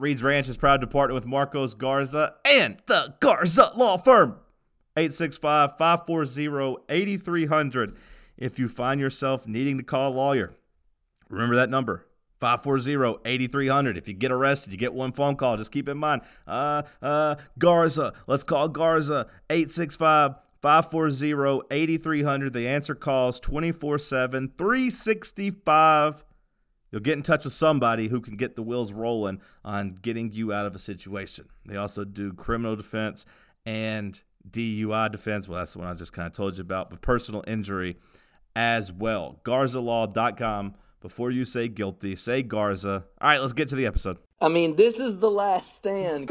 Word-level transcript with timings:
Reed's 0.00 0.22
Ranch 0.22 0.48
is 0.48 0.56
proud 0.56 0.80
to 0.80 0.86
partner 0.86 1.12
with 1.12 1.26
Marcos 1.26 1.74
Garza 1.74 2.36
and 2.48 2.78
the 2.86 3.16
Garza 3.20 3.70
Law 3.76 3.98
Firm. 3.98 4.36
865 4.96 5.76
540 5.76 6.84
8300. 6.88 7.96
If 8.38 8.58
you 8.58 8.66
find 8.66 8.98
yourself 8.98 9.46
needing 9.46 9.76
to 9.76 9.84
call 9.84 10.10
a 10.10 10.14
lawyer, 10.14 10.54
remember 11.28 11.54
that 11.56 11.68
number 11.68 12.06
540 12.40 13.20
8300. 13.26 13.98
If 13.98 14.08
you 14.08 14.14
get 14.14 14.32
arrested, 14.32 14.72
you 14.72 14.78
get 14.78 14.94
one 14.94 15.12
phone 15.12 15.36
call. 15.36 15.58
Just 15.58 15.70
keep 15.70 15.86
in 15.86 15.98
mind, 15.98 16.22
uh, 16.46 16.84
uh, 17.02 17.34
Garza. 17.58 18.14
Let's 18.26 18.42
call 18.42 18.68
Garza 18.68 19.26
865 19.50 20.36
540 20.62 21.66
8300. 21.70 22.54
The 22.54 22.66
answer 22.66 22.94
calls 22.94 23.38
24 23.38 23.98
7, 23.98 24.52
365 24.56 26.24
You'll 26.90 27.02
get 27.02 27.14
in 27.16 27.22
touch 27.22 27.44
with 27.44 27.52
somebody 27.52 28.08
who 28.08 28.20
can 28.20 28.36
get 28.36 28.56
the 28.56 28.62
wheels 28.62 28.92
rolling 28.92 29.40
on 29.64 29.90
getting 29.90 30.32
you 30.32 30.52
out 30.52 30.66
of 30.66 30.74
a 30.74 30.78
situation. 30.78 31.46
They 31.66 31.76
also 31.76 32.04
do 32.04 32.32
criminal 32.32 32.76
defense 32.76 33.26
and 33.64 34.20
DUI 34.48 35.12
defense. 35.12 35.48
Well, 35.48 35.58
that's 35.58 35.74
the 35.74 35.80
one 35.80 35.88
I 35.88 35.94
just 35.94 36.12
kind 36.12 36.26
of 36.26 36.32
told 36.32 36.56
you 36.56 36.62
about, 36.62 36.90
but 36.90 37.00
personal 37.00 37.44
injury 37.46 37.96
as 38.56 38.92
well. 38.92 39.40
GarzaLaw.com. 39.44 40.74
Before 41.00 41.30
you 41.30 41.46
say 41.46 41.68
guilty, 41.68 42.14
say 42.14 42.42
Garza. 42.42 43.04
All 43.20 43.28
right, 43.30 43.40
let's 43.40 43.54
get 43.54 43.70
to 43.70 43.76
the 43.76 43.86
episode. 43.86 44.18
I 44.40 44.48
mean, 44.48 44.76
this 44.76 44.98
is 44.98 45.18
the 45.18 45.30
last 45.30 45.74
stand. 45.76 46.30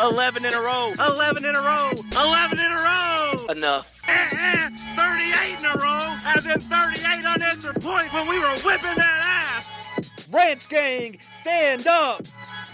11 0.00 0.44
in 0.44 0.52
a 0.52 0.60
row. 0.60 0.92
11 0.98 1.44
in 1.44 1.56
a 1.56 1.60
row. 1.60 1.90
11 2.16 2.58
in 2.58 2.72
a 2.72 2.76
row. 2.76 3.34
Enough. 3.50 3.92
Eh, 4.08 4.28
eh, 4.32 4.68
38 4.96 5.58
in 5.58 5.64
a 5.66 5.74
row. 5.74 6.16
As 6.26 6.46
in 6.46 6.58
38 6.58 7.24
unanswered 7.26 7.80
point 7.80 8.12
when 8.12 8.28
we 8.28 8.38
were 8.38 8.56
whipping 8.64 8.96
that 8.96 9.20
ass. 9.24 10.28
Ranch 10.32 10.68
Gang, 10.68 11.18
stand 11.20 11.86
up. 11.86 12.22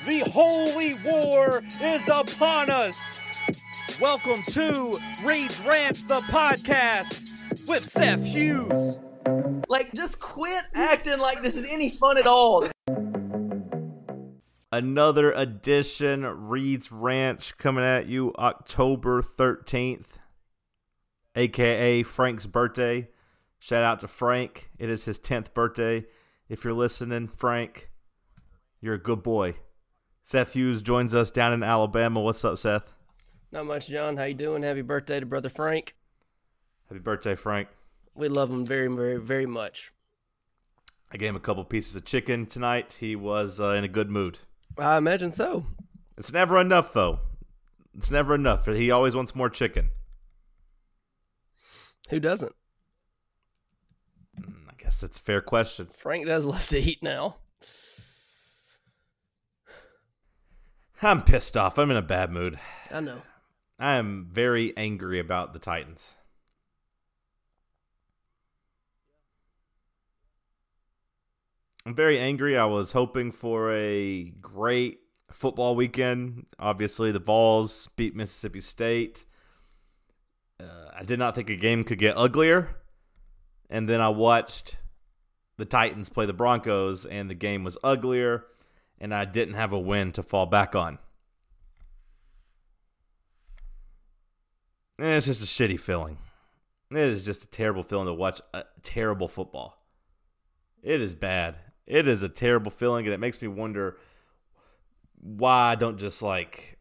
The 0.06 0.20
holy 0.33 0.95
war 1.05 1.62
is 1.83 2.09
upon 2.09 2.70
us. 2.70 3.20
Welcome 4.00 4.42
to 4.50 4.98
Reed's 5.25 5.61
Ranch, 5.65 6.06
the 6.06 6.20
podcast 6.31 7.69
with 7.69 7.84
Seth 7.84 8.25
Hughes. 8.25 8.98
Like, 9.69 9.92
just 9.95 10.20
quit 10.20 10.65
acting 10.75 11.19
like 11.19 11.42
this 11.42 11.56
is 11.56 11.65
any 11.69 11.91
fun 11.91 12.19
at 12.19 12.27
all. 12.27 12.69
Another 14.75 15.30
edition 15.30 16.25
Reed's 16.25 16.91
Ranch 16.91 17.56
coming 17.58 17.84
at 17.84 18.08
you 18.08 18.34
October 18.36 19.22
13th, 19.22 20.16
aka 21.36 22.03
Frank's 22.03 22.47
birthday. 22.47 23.06
Shout 23.61 23.84
out 23.84 24.00
to 24.00 24.08
Frank. 24.08 24.70
It 24.77 24.91
is 24.91 25.05
his 25.05 25.20
10th 25.20 25.55
birthday. 25.55 26.06
If 26.48 26.64
you're 26.64 26.72
listening, 26.72 27.28
Frank, 27.28 27.89
you're 28.81 28.94
a 28.94 28.98
good 28.98 29.22
boy. 29.22 29.58
Seth 30.22 30.55
Hughes 30.55 30.83
joins 30.83 31.14
us 31.14 31.31
down 31.31 31.53
in 31.53 31.62
Alabama. 31.62 32.20
What's 32.20 32.44
up, 32.44 32.59
Seth? 32.59 32.94
Not 33.53 33.66
much, 33.66 33.86
John. 33.86 34.16
How 34.16 34.25
you 34.25 34.34
doing? 34.34 34.64
Happy 34.64 34.83
birthday 34.83 35.20
to 35.20 35.27
brother 35.27 35.50
Frank. 35.50 35.94
Happy 36.88 36.99
birthday, 36.99 37.37
Frank. 37.37 37.69
We 38.16 38.26
love 38.26 38.50
him 38.50 38.66
very, 38.66 38.88
very, 38.88 39.20
very 39.20 39.47
much. 39.47 39.93
I 41.12 41.16
gave 41.16 41.28
him 41.28 41.37
a 41.37 41.38
couple 41.38 41.62
pieces 41.62 41.94
of 41.94 42.04
chicken 42.04 42.47
tonight. 42.47 42.97
He 42.99 43.15
was 43.15 43.60
uh, 43.60 43.75
in 43.75 43.84
a 43.84 43.88
good 43.88 44.10
mood. 44.10 44.41
I 44.79 44.97
imagine 44.97 45.33
so. 45.33 45.67
It's 46.17 46.33
never 46.33 46.61
enough, 46.61 46.93
though. 46.93 47.21
It's 47.97 48.11
never 48.11 48.35
enough. 48.35 48.67
He 48.67 48.91
always 48.91 49.15
wants 49.15 49.35
more 49.35 49.51
chicken. 49.51 49.91
Who 52.11 52.21
doesn't? 52.21 52.53
Mm, 54.39 54.69
I 54.69 54.75
guess 54.83 55.01
that's 55.01 55.19
a 55.19 55.23
fair 55.23 55.41
question. 55.41 55.89
Frank 55.97 56.27
does 56.27 56.45
love 56.45 56.69
to 56.69 56.79
eat 56.79 57.03
now. 57.03 57.37
I'm 61.03 61.23
pissed 61.23 61.56
off. 61.56 61.79
I'm 61.79 61.91
in 61.91 61.97
a 61.97 62.03
bad 62.03 62.31
mood. 62.31 62.59
I 62.91 63.01
know. 63.01 63.23
I 63.79 63.97
am 63.97 64.29
very 64.31 64.77
angry 64.77 65.19
about 65.19 65.53
the 65.53 65.59
Titans. 65.59 66.17
I'm 71.87 71.95
very 71.95 72.19
angry. 72.19 72.56
I 72.56 72.65
was 72.65 72.93
hoping 72.93 73.31
for 73.31 73.75
a 73.75 74.33
great 74.41 75.00
football 75.31 75.77
weekend. 75.77 76.47
Obviously, 76.59 77.12
the 77.12 77.19
Vols 77.19 77.89
beat 77.97 78.17
Mississippi 78.17 78.61
State. 78.61 79.27
Uh, 80.59 80.91
I 80.97 81.03
did 81.03 81.19
not 81.19 81.34
think 81.34 81.50
a 81.50 81.56
game 81.56 81.84
could 81.84 81.99
get 81.99 82.17
uglier. 82.17 82.77
And 83.69 83.87
then 83.89 84.00
I 84.00 84.09
watched 84.09 84.78
the 85.56 85.67
Titans 85.67 86.09
play 86.09 86.25
the 86.27 86.33
Broncos, 86.33 87.05
and 87.05 87.28
the 87.28 87.34
game 87.34 87.65
was 87.65 87.77
uglier, 87.84 88.47
and 88.99 89.15
I 89.15 89.25
didn't 89.25 89.55
have 89.55 89.73
a 89.73 89.78
win 89.78 90.12
to 90.12 90.23
fall 90.23 90.47
back 90.47 90.75
on. 90.75 90.99
And 94.99 95.09
it's 95.09 95.27
just 95.27 95.43
a 95.43 95.47
shitty 95.47 95.78
feeling. 95.78 96.19
It 96.91 96.99
is 96.99 97.25
just 97.25 97.44
a 97.44 97.49
terrible 97.49 97.83
feeling 97.83 98.06
to 98.06 98.15
watch 98.15 98.41
a 98.53 98.65
terrible 98.83 99.28
football. 99.28 99.83
It 100.83 101.00
is 101.00 101.15
bad. 101.15 101.56
It 101.87 102.09
is 102.09 102.22
a 102.22 102.28
terrible 102.28 102.71
feeling, 102.71 103.05
and 103.05 103.15
it 103.15 103.21
makes 103.21 103.41
me 103.43 103.49
wonder 103.49 103.99
why 105.21 105.72
I 105.72 105.75
don't 105.75 105.99
just 105.99 106.22
like 106.22 106.78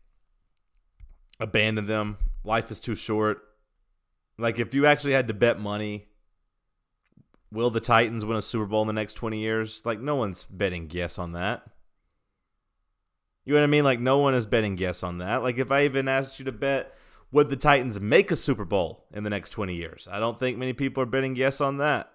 abandon 1.40 1.88
them. 1.88 2.18
Life 2.44 2.72
is 2.72 2.80
too 2.80 2.96
short. 2.96 3.44
Like, 4.38 4.60
if 4.60 4.74
you 4.74 4.86
actually 4.86 5.14
had 5.14 5.28
to 5.28 5.34
bet 5.34 5.60
money, 5.60 6.08
will 7.52 7.70
the 7.70 7.80
Titans 7.80 8.26
win 8.26 8.38
a 8.38 8.42
Super 8.42 8.66
Bowl 8.66 8.82
in 8.82 8.88
the 8.88 8.94
next 8.94 9.14
20 9.14 9.40
years? 9.40 9.82
Like, 9.86 10.00
no 10.00 10.16
one's 10.16 10.44
betting 10.44 10.90
yes 10.92 11.20
on 11.20 11.34
that. 11.34 11.64
You 13.46 13.54
know 13.54 13.60
what 13.60 13.66
I 13.66 13.68
mean? 13.68 13.84
Like, 13.84 14.00
no 14.00 14.18
one 14.18 14.34
is 14.34 14.46
betting 14.46 14.78
yes 14.78 15.04
on 15.04 15.18
that. 15.20 15.44
Like, 15.44 15.58
if 15.58 15.70
I 15.70 15.84
even 15.84 16.08
asked 16.08 16.40
you 16.40 16.46
to 16.46 16.52
bet, 16.52 16.94
would 17.32 17.50
the 17.50 17.56
Titans 17.56 18.00
make 18.00 18.32
a 18.32 18.36
Super 18.36 18.66
Bowl 18.66 19.06
in 19.14 19.24
the 19.24 19.30
next 19.30 19.50
20 19.52 19.76
years? 19.76 20.08
I 20.12 20.20
don't 20.20 20.40
think 20.40 20.58
many 20.58 20.74
people 20.74 21.04
are 21.04 21.08
betting 21.08 21.36
yes 21.36 21.60
on 21.60 21.78
that. 21.78 22.12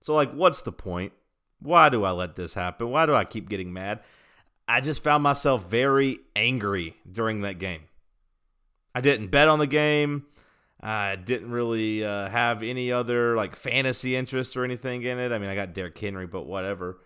So, 0.00 0.14
like, 0.14 0.32
what's 0.32 0.62
the 0.62 0.72
point? 0.72 1.12
Why 1.60 1.88
do 1.88 2.04
I 2.04 2.10
let 2.12 2.36
this 2.36 2.54
happen? 2.54 2.90
Why 2.90 3.06
do 3.06 3.14
I 3.14 3.24
keep 3.24 3.48
getting 3.48 3.72
mad? 3.72 4.00
I 4.66 4.80
just 4.80 5.02
found 5.02 5.22
myself 5.22 5.68
very 5.68 6.20
angry 6.36 6.96
during 7.10 7.40
that 7.40 7.58
game. 7.58 7.82
I 8.94 9.00
didn't 9.00 9.28
bet 9.28 9.48
on 9.48 9.58
the 9.58 9.66
game. 9.66 10.26
I 10.80 11.16
didn't 11.16 11.50
really 11.50 12.04
uh, 12.04 12.28
have 12.28 12.62
any 12.62 12.92
other 12.92 13.34
like 13.34 13.56
fantasy 13.56 14.14
interest 14.14 14.56
or 14.56 14.64
anything 14.64 15.02
in 15.02 15.18
it. 15.18 15.32
I 15.32 15.38
mean, 15.38 15.50
I 15.50 15.54
got 15.54 15.74
Derrick 15.74 15.98
Henry, 15.98 16.26
but 16.26 16.46
whatever. 16.46 17.00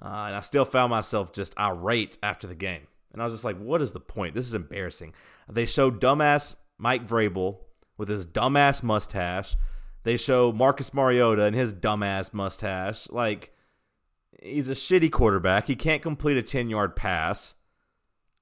Uh, 0.00 0.26
and 0.26 0.36
I 0.36 0.40
still 0.40 0.64
found 0.64 0.90
myself 0.90 1.32
just 1.32 1.58
irate 1.58 2.18
after 2.22 2.46
the 2.46 2.54
game. 2.54 2.86
And 3.12 3.22
I 3.22 3.24
was 3.24 3.34
just 3.34 3.44
like, 3.44 3.58
what 3.58 3.80
is 3.80 3.92
the 3.92 4.00
point? 4.00 4.34
This 4.34 4.46
is 4.46 4.54
embarrassing. 4.54 5.14
They 5.48 5.66
show 5.66 5.90
dumbass 5.90 6.56
Mike 6.78 7.06
Vrabel 7.06 7.58
with 7.96 8.08
his 8.08 8.26
dumbass 8.26 8.82
mustache. 8.82 9.56
They 10.02 10.16
show 10.16 10.52
Marcus 10.52 10.92
Mariota 10.92 11.44
and 11.44 11.56
his 11.56 11.72
dumbass 11.72 12.34
mustache. 12.34 13.08
Like, 13.10 13.55
he's 14.42 14.70
a 14.70 14.74
shitty 14.74 15.10
quarterback. 15.10 15.66
He 15.66 15.76
can't 15.76 16.02
complete 16.02 16.36
a 16.36 16.42
10 16.42 16.68
yard 16.68 16.96
pass. 16.96 17.54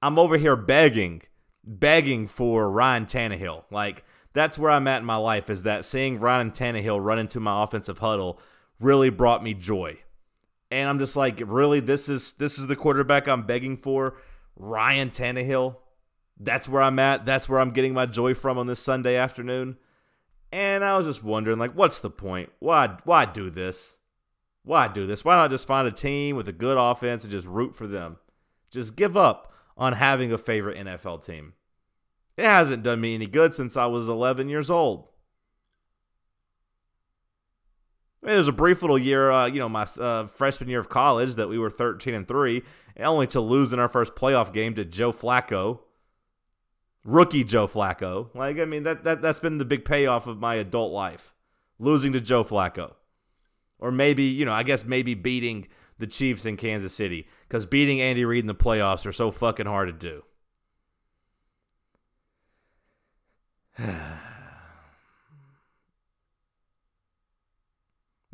I'm 0.01 0.19
over 0.19 0.37
here 0.37 0.55
begging, 0.55 1.23
begging 1.63 2.27
for 2.27 2.69
Ryan 2.69 3.05
Tannehill. 3.05 3.63
Like, 3.71 4.03
that's 4.33 4.59
where 4.59 4.69
I'm 4.69 4.87
at 4.87 4.99
in 4.99 5.05
my 5.05 5.15
life 5.15 5.49
is 5.49 5.63
that 5.63 5.85
seeing 5.85 6.19
Ryan 6.19 6.51
Tannehill 6.51 7.03
run 7.03 7.19
into 7.19 7.39
my 7.39 7.63
offensive 7.63 7.99
huddle 7.99 8.39
really 8.79 9.09
brought 9.09 9.43
me 9.43 9.53
joy. 9.53 9.97
And 10.69 10.89
I'm 10.89 10.99
just 10.99 11.15
like, 11.15 11.41
really, 11.45 11.79
this 11.79 12.09
is 12.09 12.33
this 12.33 12.59
is 12.59 12.67
the 12.67 12.75
quarterback 12.75 13.27
I'm 13.27 13.45
begging 13.45 13.77
for, 13.77 14.17
Ryan 14.55 15.09
Tannehill. 15.09 15.77
That's 16.37 16.67
where 16.67 16.81
I'm 16.81 16.99
at. 16.99 17.25
That's 17.25 17.47
where 17.47 17.61
I'm 17.61 17.71
getting 17.71 17.93
my 17.93 18.05
joy 18.05 18.33
from 18.33 18.57
on 18.57 18.67
this 18.67 18.79
Sunday 18.79 19.15
afternoon. 19.15 19.77
And 20.51 20.83
I 20.83 20.97
was 20.97 21.05
just 21.05 21.23
wondering, 21.23 21.57
like, 21.57 21.73
what's 21.73 21.99
the 21.99 22.09
point? 22.09 22.49
Why 22.59 22.97
why 23.05 23.25
do 23.25 23.49
this? 23.49 23.94
Why 24.65 24.87
do 24.87 25.05
this? 25.05 25.23
Why 25.23 25.35
not 25.35 25.51
just 25.51 25.67
find 25.67 25.87
a 25.87 25.91
team 25.91 26.35
with 26.35 26.47
a 26.47 26.51
good 26.51 26.77
offense 26.77 27.23
and 27.23 27.31
just 27.31 27.47
root 27.47 27.75
for 27.75 27.85
them? 27.85 28.17
Just 28.71 28.95
give 28.95 29.15
up 29.15 29.53
on 29.77 29.93
having 29.93 30.33
a 30.33 30.39
favorite 30.39 30.77
NFL 30.77 31.23
team. 31.23 31.53
It 32.35 32.45
hasn't 32.45 32.83
done 32.83 32.99
me 32.99 33.13
any 33.15 33.27
good 33.27 33.53
since 33.53 33.77
I 33.77 33.85
was 33.85 34.09
11 34.09 34.49
years 34.49 34.71
old. 34.71 35.07
I 38.21 38.25
mean, 38.25 38.31
there 38.31 38.39
was 38.39 38.47
a 38.47 38.53
brief 38.53 38.81
little 38.81 38.97
year, 38.97 39.29
uh, 39.29 39.45
you 39.45 39.59
know, 39.59 39.69
my 39.69 39.85
uh, 39.99 40.25
freshman 40.25 40.67
year 40.67 40.79
of 40.79 40.89
college 40.89 41.35
that 41.35 41.47
we 41.47 41.59
were 41.59 41.69
13 41.69 42.15
and 42.15 42.27
3, 42.27 42.63
only 43.01 43.27
to 43.27 43.39
lose 43.39 43.71
in 43.71 43.79
our 43.79 43.87
first 43.87 44.15
playoff 44.15 44.51
game 44.51 44.73
to 44.75 44.83
Joe 44.83 45.11
Flacco. 45.11 45.79
Rookie 47.03 47.43
Joe 47.43 47.67
Flacco. 47.67 48.33
Like, 48.33 48.57
I 48.57 48.65
mean, 48.65 48.81
that, 48.81 49.03
that, 49.03 49.21
that's 49.21 49.39
been 49.39 49.59
the 49.59 49.65
big 49.65 49.85
payoff 49.85 50.25
of 50.25 50.39
my 50.39 50.55
adult 50.55 50.91
life. 50.91 51.35
Losing 51.77 52.13
to 52.13 52.19
Joe 52.19 52.43
Flacco. 52.43 52.93
Or 53.79 53.91
maybe, 53.91 54.23
you 54.23 54.45
know, 54.45 54.53
I 54.53 54.63
guess 54.63 54.85
maybe 54.85 55.13
beating 55.13 55.67
the 55.97 56.07
Chiefs 56.07 56.45
in 56.45 56.57
Kansas 56.57 56.93
City. 56.93 57.27
Because 57.47 57.65
beating 57.65 58.01
Andy 58.01 58.25
Reid 58.25 58.43
in 58.43 58.47
the 58.47 58.55
playoffs 58.55 59.05
are 59.05 59.11
so 59.11 59.31
fucking 59.31 59.65
hard 59.65 59.87
to 59.87 60.23
do. 63.77 63.87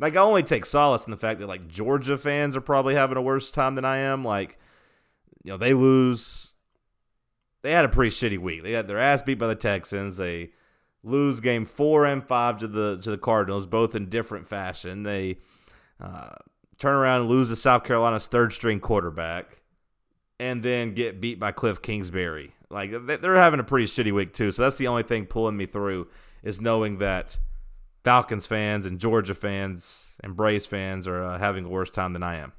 Like 0.02 0.16
I 0.16 0.20
only 0.20 0.42
take 0.42 0.64
solace 0.64 1.04
in 1.04 1.12
the 1.12 1.16
fact 1.16 1.38
that 1.38 1.46
like 1.46 1.68
Georgia 1.68 2.18
fans 2.18 2.56
are 2.56 2.60
probably 2.60 2.96
having 2.96 3.16
a 3.16 3.22
worse 3.22 3.52
time 3.52 3.76
than 3.76 3.84
I 3.84 3.98
am. 3.98 4.24
Like, 4.24 4.58
you 5.44 5.52
know, 5.52 5.56
they 5.56 5.74
lose. 5.74 6.54
They 7.62 7.70
had 7.70 7.84
a 7.84 7.88
pretty 7.88 8.10
shitty 8.10 8.38
week. 8.38 8.64
They 8.64 8.72
got 8.72 8.88
their 8.88 8.98
ass 8.98 9.22
beat 9.22 9.38
by 9.38 9.46
the 9.46 9.54
Texans. 9.54 10.16
They 10.16 10.50
lose 11.02 11.40
game 11.40 11.64
four 11.64 12.04
and 12.04 12.24
five 12.24 12.58
to 12.58 12.68
the 12.68 12.98
to 12.98 13.10
the 13.10 13.18
Cardinals, 13.18 13.66
both 13.66 13.94
in 13.94 14.08
different 14.08 14.46
fashion. 14.46 15.02
They 15.02 15.38
uh, 16.00 16.36
turn 16.78 16.94
around 16.94 17.22
and 17.22 17.30
lose 17.30 17.48
to 17.48 17.56
South 17.56 17.84
Carolina's 17.84 18.26
third 18.26 18.52
string 18.52 18.80
quarterback, 18.80 19.62
and 20.38 20.62
then 20.62 20.94
get 20.94 21.20
beat 21.20 21.38
by 21.38 21.52
Cliff 21.52 21.82
Kingsbury. 21.82 22.54
Like 22.70 22.92
they're 23.06 23.36
having 23.36 23.60
a 23.60 23.64
pretty 23.64 23.86
shitty 23.86 24.12
week 24.12 24.32
too. 24.32 24.50
So 24.50 24.62
that's 24.62 24.78
the 24.78 24.88
only 24.88 25.02
thing 25.02 25.26
pulling 25.26 25.56
me 25.56 25.66
through 25.66 26.08
is 26.42 26.60
knowing 26.60 26.98
that 26.98 27.38
Falcons 28.02 28.46
fans 28.46 28.86
and 28.86 28.98
Georgia 28.98 29.34
fans 29.34 30.16
and 30.24 30.34
Braves 30.34 30.66
fans 30.66 31.06
are 31.06 31.22
uh, 31.22 31.38
having 31.38 31.66
a 31.66 31.68
worse 31.68 31.90
time 31.90 32.14
than 32.14 32.22
I 32.22 32.36
am. 32.36 32.52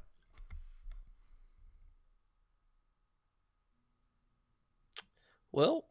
Well, 5.52 5.86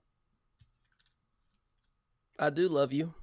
I 2.42 2.50
do 2.50 2.68
love 2.68 2.92
you. 2.92 3.14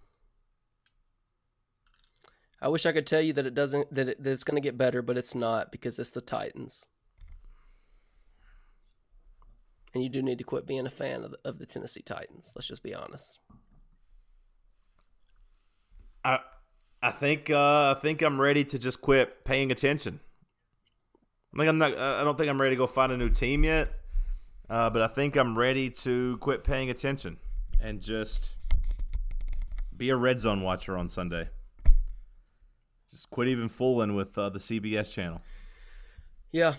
I 2.61 2.69
wish 2.69 2.85
I 2.85 2.93
could 2.93 3.05
tell 3.05 3.21
you 3.21 3.33
that 3.33 3.45
it 3.45 3.53
doesn't 3.53 3.93
that, 3.93 4.07
it, 4.07 4.23
that 4.23 4.31
it's 4.31 4.45
going 4.45 4.55
to 4.55 4.65
get 4.65 4.77
better, 4.77 5.01
but 5.01 5.17
it's 5.17 5.35
not 5.35 5.73
because 5.73 5.99
it's 5.99 6.11
the 6.11 6.21
Titans. 6.21 6.85
And 9.93 10.01
you 10.01 10.09
do 10.09 10.21
need 10.21 10.37
to 10.37 10.45
quit 10.45 10.65
being 10.65 10.85
a 10.85 10.89
fan 10.89 11.25
of 11.25 11.31
the, 11.31 11.37
of 11.43 11.59
the 11.59 11.65
Tennessee 11.65 12.01
Titans. 12.01 12.53
Let's 12.55 12.69
just 12.69 12.81
be 12.81 12.95
honest. 12.95 13.39
I 16.23 16.39
I 17.01 17.11
think 17.11 17.49
uh, 17.49 17.95
I 17.97 17.99
think 18.01 18.21
I'm 18.21 18.39
ready 18.39 18.63
to 18.63 18.79
just 18.79 19.01
quit 19.01 19.43
paying 19.43 19.69
attention. 19.69 20.21
Think 21.53 21.67
I'm 21.67 21.77
not. 21.77 21.97
I 21.97 22.23
don't 22.23 22.37
think 22.37 22.49
I'm 22.49 22.61
ready 22.61 22.75
to 22.75 22.79
go 22.79 22.87
find 22.87 23.11
a 23.11 23.17
new 23.17 23.29
team 23.29 23.65
yet. 23.65 23.91
Uh, 24.69 24.89
but 24.89 25.01
I 25.01 25.07
think 25.07 25.35
I'm 25.35 25.57
ready 25.57 25.89
to 25.89 26.37
quit 26.37 26.63
paying 26.63 26.89
attention 26.89 27.37
and 27.81 28.01
just 28.01 28.55
be 29.99 30.09
a 30.09 30.15
red 30.15 30.39
zone 30.39 30.61
watcher 30.61 30.97
on 30.97 31.09
Sunday. 31.09 31.49
Just 33.11 33.29
quit 33.29 33.47
even 33.47 33.69
fooling 33.69 34.15
with 34.15 34.37
uh, 34.37 34.49
the 34.49 34.59
CBS 34.59 35.13
channel. 35.13 35.41
Yeah. 36.51 36.75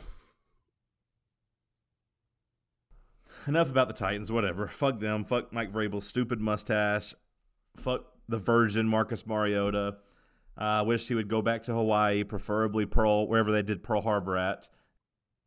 Enough 3.46 3.70
about 3.70 3.88
the 3.88 3.94
Titans. 3.94 4.32
Whatever. 4.32 4.66
Fuck 4.66 5.00
them. 5.00 5.24
Fuck 5.24 5.52
Mike 5.52 5.70
Vrabel's 5.70 6.06
stupid 6.06 6.40
mustache. 6.40 7.14
Fuck 7.76 8.06
the 8.28 8.38
Virgin 8.38 8.88
Marcus 8.88 9.26
Mariota. 9.26 9.96
I 10.56 10.78
uh, 10.78 10.84
wish 10.84 11.06
he 11.08 11.14
would 11.14 11.28
go 11.28 11.42
back 11.42 11.62
to 11.62 11.72
Hawaii, 11.72 12.22
preferably 12.24 12.84
Pearl, 12.84 13.26
wherever 13.26 13.50
they 13.50 13.62
did 13.62 13.82
Pearl 13.82 14.02
Harbor 14.02 14.36
at. 14.36 14.68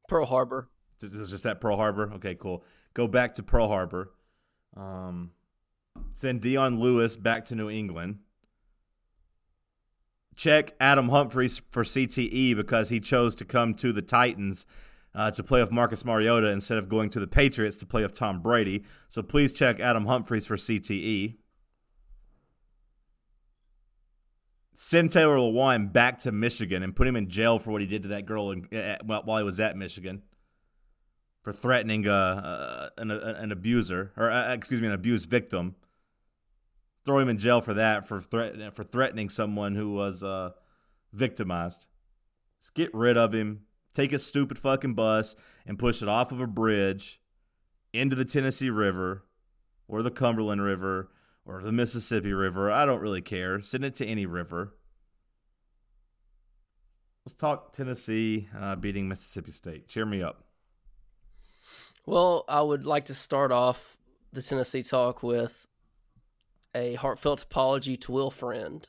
Pearl 0.07 0.25
Harbor. 0.25 0.69
Just, 0.99 1.13
just 1.31 1.45
at 1.45 1.61
Pearl 1.61 1.77
Harbor. 1.77 2.11
Okay, 2.15 2.35
cool. 2.35 2.63
Go 2.93 3.07
back 3.07 3.35
to 3.35 3.43
Pearl 3.43 3.67
Harbor. 3.67 4.11
Um, 4.75 5.31
send 6.13 6.41
Dion 6.41 6.79
Lewis 6.79 7.17
back 7.17 7.43
to 7.45 7.55
New 7.55 7.69
England. 7.69 8.19
Check 10.35 10.73
Adam 10.79 11.09
Humphries 11.09 11.61
for 11.69 11.83
CTE 11.83 12.55
because 12.55 12.89
he 12.89 12.99
chose 12.99 13.35
to 13.35 13.45
come 13.45 13.73
to 13.75 13.91
the 13.91 14.01
Titans 14.01 14.65
uh, 15.13 15.29
to 15.31 15.43
play 15.43 15.61
with 15.61 15.71
Marcus 15.71 16.05
Mariota 16.05 16.47
instead 16.47 16.77
of 16.77 16.89
going 16.89 17.09
to 17.11 17.19
the 17.19 17.27
Patriots 17.27 17.75
to 17.77 17.85
play 17.85 18.01
with 18.01 18.13
Tom 18.13 18.41
Brady. 18.41 18.83
So 19.09 19.21
please 19.21 19.53
check 19.53 19.79
Adam 19.79 20.05
Humphries 20.05 20.47
for 20.47 20.55
CTE. 20.55 21.35
send 24.75 25.11
Taylor 25.11 25.37
Lewan 25.37 25.93
back 25.93 26.17
to 26.19 26.31
Michigan 26.31 26.81
and 26.81 26.95
put 26.95 27.05
him 27.07 27.15
in 27.15 27.29
jail 27.29 27.59
for 27.59 27.71
what 27.71 27.81
he 27.81 27.87
did 27.87 28.01
to 28.03 28.09
that 28.09 28.25
girl 28.25 28.49
in, 28.49 28.67
uh, 28.75 28.97
while 29.03 29.37
he 29.37 29.43
was 29.43 29.59
at 29.59 29.77
Michigan 29.77 30.23
for 31.43 31.51
threatening 31.51 32.07
uh, 32.07 32.11
uh, 32.11 32.89
an, 32.97 33.11
an, 33.11 33.51
abuser 33.51 34.13
or 34.15 34.31
uh, 34.31 34.53
excuse 34.53 34.81
me 34.81 34.87
an 34.87 34.93
abused 34.93 35.29
victim. 35.29 35.75
Throw 37.05 37.19
him 37.19 37.27
in 37.29 37.37
jail 37.37 37.59
for 37.59 37.73
that 37.73 38.07
for 38.07 38.21
threat 38.21 38.73
for 38.73 38.83
threatening 38.83 39.29
someone 39.29 39.75
who 39.75 39.93
was 39.93 40.23
uh, 40.23 40.51
victimized. 41.11 41.85
Just 42.61 42.73
get 42.73 42.93
rid 42.93 43.17
of 43.17 43.33
him. 43.33 43.65
Take 43.93 44.11
his 44.11 44.25
stupid 44.25 44.57
fucking 44.57 44.93
bus 44.93 45.35
and 45.67 45.77
push 45.77 46.01
it 46.01 46.07
off 46.07 46.31
of 46.31 46.39
a 46.39 46.47
bridge 46.47 47.19
into 47.91 48.15
the 48.15 48.25
Tennessee 48.25 48.69
River 48.69 49.25
or 49.87 50.01
the 50.01 50.09
Cumberland 50.09 50.63
River 50.63 51.11
or 51.45 51.61
the 51.61 51.73
Mississippi 51.73 52.33
River. 52.33 52.71
I 52.71 52.85
don't 52.85 53.01
really 53.01 53.21
care. 53.21 53.61
Send 53.61 53.83
it 53.83 53.95
to 53.95 54.05
any 54.05 54.25
river. 54.25 54.73
Let's 57.25 57.35
talk 57.35 57.73
Tennessee 57.73 58.47
uh, 58.57 58.75
beating 58.77 59.07
Mississippi 59.07 59.51
State. 59.51 59.87
Cheer 59.87 60.05
me 60.05 60.23
up. 60.23 60.45
Well, 62.05 62.45
I 62.47 62.61
would 62.61 62.85
like 62.85 63.05
to 63.05 63.15
start 63.15 63.51
off 63.51 63.97
the 64.31 64.41
Tennessee 64.41 64.83
talk 64.83 65.23
with 65.23 65.67
a 66.75 66.95
heartfelt 66.95 67.43
apology 67.43 67.97
to 67.97 68.11
Will 68.11 68.31
Friend. 68.31 68.87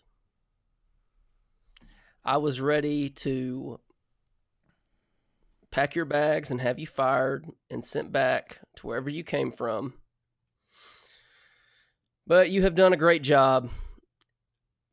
I 2.24 2.38
was 2.38 2.60
ready 2.60 3.10
to 3.10 3.78
pack 5.70 5.94
your 5.94 6.06
bags 6.06 6.50
and 6.50 6.60
have 6.60 6.78
you 6.78 6.86
fired 6.86 7.46
and 7.70 7.84
sent 7.84 8.12
back 8.12 8.60
to 8.76 8.86
wherever 8.86 9.10
you 9.10 9.22
came 9.24 9.52
from 9.52 9.94
but 12.26 12.50
you 12.50 12.62
have 12.62 12.74
done 12.74 12.92
a 12.92 12.98
great 12.98 13.22
job 13.22 13.70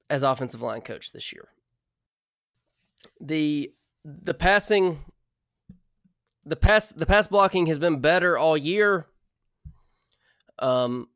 as 0.09 0.23
offensive 0.23 0.62
line 0.62 0.81
coach 0.81 1.12
this 1.12 1.31
year. 1.31 1.50
The 3.19 3.73
the 4.03 4.33
passing 4.33 5.00
the 6.45 6.55
pass 6.55 6.89
the 6.89 7.05
pass 7.05 7.27
blocking 7.27 7.67
has 7.67 7.80
been 7.80 7.99
better 7.99 8.37
all 8.37 8.57
year. 8.57 9.07
Um 10.59 11.07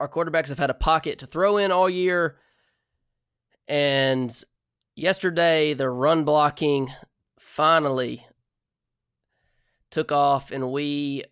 our 0.00 0.08
quarterbacks 0.08 0.48
have 0.48 0.58
had 0.58 0.70
a 0.70 0.74
pocket 0.74 1.18
to 1.18 1.26
throw 1.26 1.56
in 1.56 1.72
all 1.72 1.90
year. 1.90 2.36
And 3.66 4.32
yesterday 4.94 5.74
the 5.74 5.90
run 5.90 6.24
blocking 6.24 6.92
finally 7.38 8.26
took 9.90 10.12
off 10.12 10.52
and 10.52 10.70
we 10.70 11.24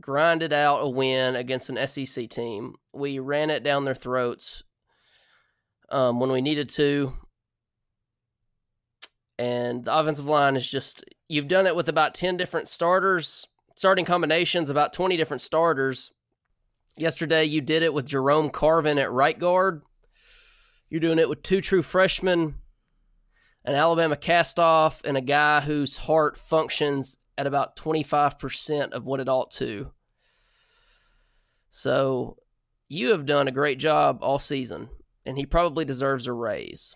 grinded 0.00 0.52
out 0.52 0.78
a 0.78 0.88
win 0.88 1.36
against 1.36 1.70
an 1.70 1.86
SEC 1.86 2.28
team. 2.28 2.74
We 2.92 3.18
ran 3.18 3.50
it 3.50 3.62
down 3.62 3.84
their 3.84 3.94
throats 3.94 4.62
um, 5.88 6.20
when 6.20 6.30
we 6.30 6.40
needed 6.40 6.68
to. 6.70 7.14
And 9.38 9.84
the 9.84 9.96
offensive 9.96 10.26
line 10.26 10.56
is 10.56 10.68
just, 10.68 11.04
you've 11.28 11.48
done 11.48 11.66
it 11.66 11.76
with 11.76 11.88
about 11.88 12.14
10 12.14 12.36
different 12.36 12.68
starters, 12.68 13.46
starting 13.74 14.04
combinations, 14.04 14.70
about 14.70 14.92
20 14.92 15.16
different 15.16 15.40
starters. 15.40 16.12
Yesterday, 16.96 17.44
you 17.44 17.60
did 17.60 17.82
it 17.82 17.94
with 17.94 18.06
Jerome 18.06 18.50
Carvin 18.50 18.98
at 18.98 19.10
right 19.10 19.38
guard. 19.38 19.82
You're 20.88 21.00
doing 21.00 21.18
it 21.18 21.28
with 21.28 21.42
two 21.42 21.60
true 21.60 21.82
freshmen, 21.82 22.54
an 23.64 23.74
Alabama 23.74 24.16
castoff, 24.16 25.04
and 25.04 25.16
a 25.16 25.22
guy 25.22 25.60
whose 25.60 25.96
heart 25.96 26.38
functions 26.38 27.18
at 27.36 27.46
about 27.46 27.76
25% 27.76 28.92
of 28.92 29.04
what 29.04 29.20
it 29.20 29.28
ought 29.28 29.50
to. 29.52 29.90
So 31.70 32.36
you 32.88 33.08
have 33.10 33.26
done 33.26 33.48
a 33.48 33.52
great 33.52 33.78
job 33.78 34.18
all 34.20 34.38
season, 34.38 34.88
and 35.26 35.36
he 35.36 35.46
probably 35.46 35.84
deserves 35.84 36.28
a 36.28 36.32
raise. 36.32 36.94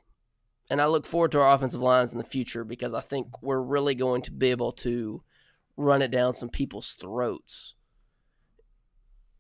And 0.71 0.83
I 0.83 0.87
look 0.87 1.07
forward 1.07 1.33
to 1.33 1.41
our 1.41 1.55
offensive 1.55 1.81
lines 1.81 2.13
in 2.13 2.19
the 2.19 2.25
future 2.25 2.65
because 2.65 2.93
I 2.93 3.01
think 3.01 3.43
we're 3.43 3.61
really 3.61 3.95
going 3.95 4.23
to 4.23 4.33
be 4.33 4.51
able 4.51 4.73
to 4.73 5.23
run 5.77 6.03
it 6.03 6.11
down 6.11 6.35
some 6.35 6.51
people's 6.51 6.95
throats 7.01 7.75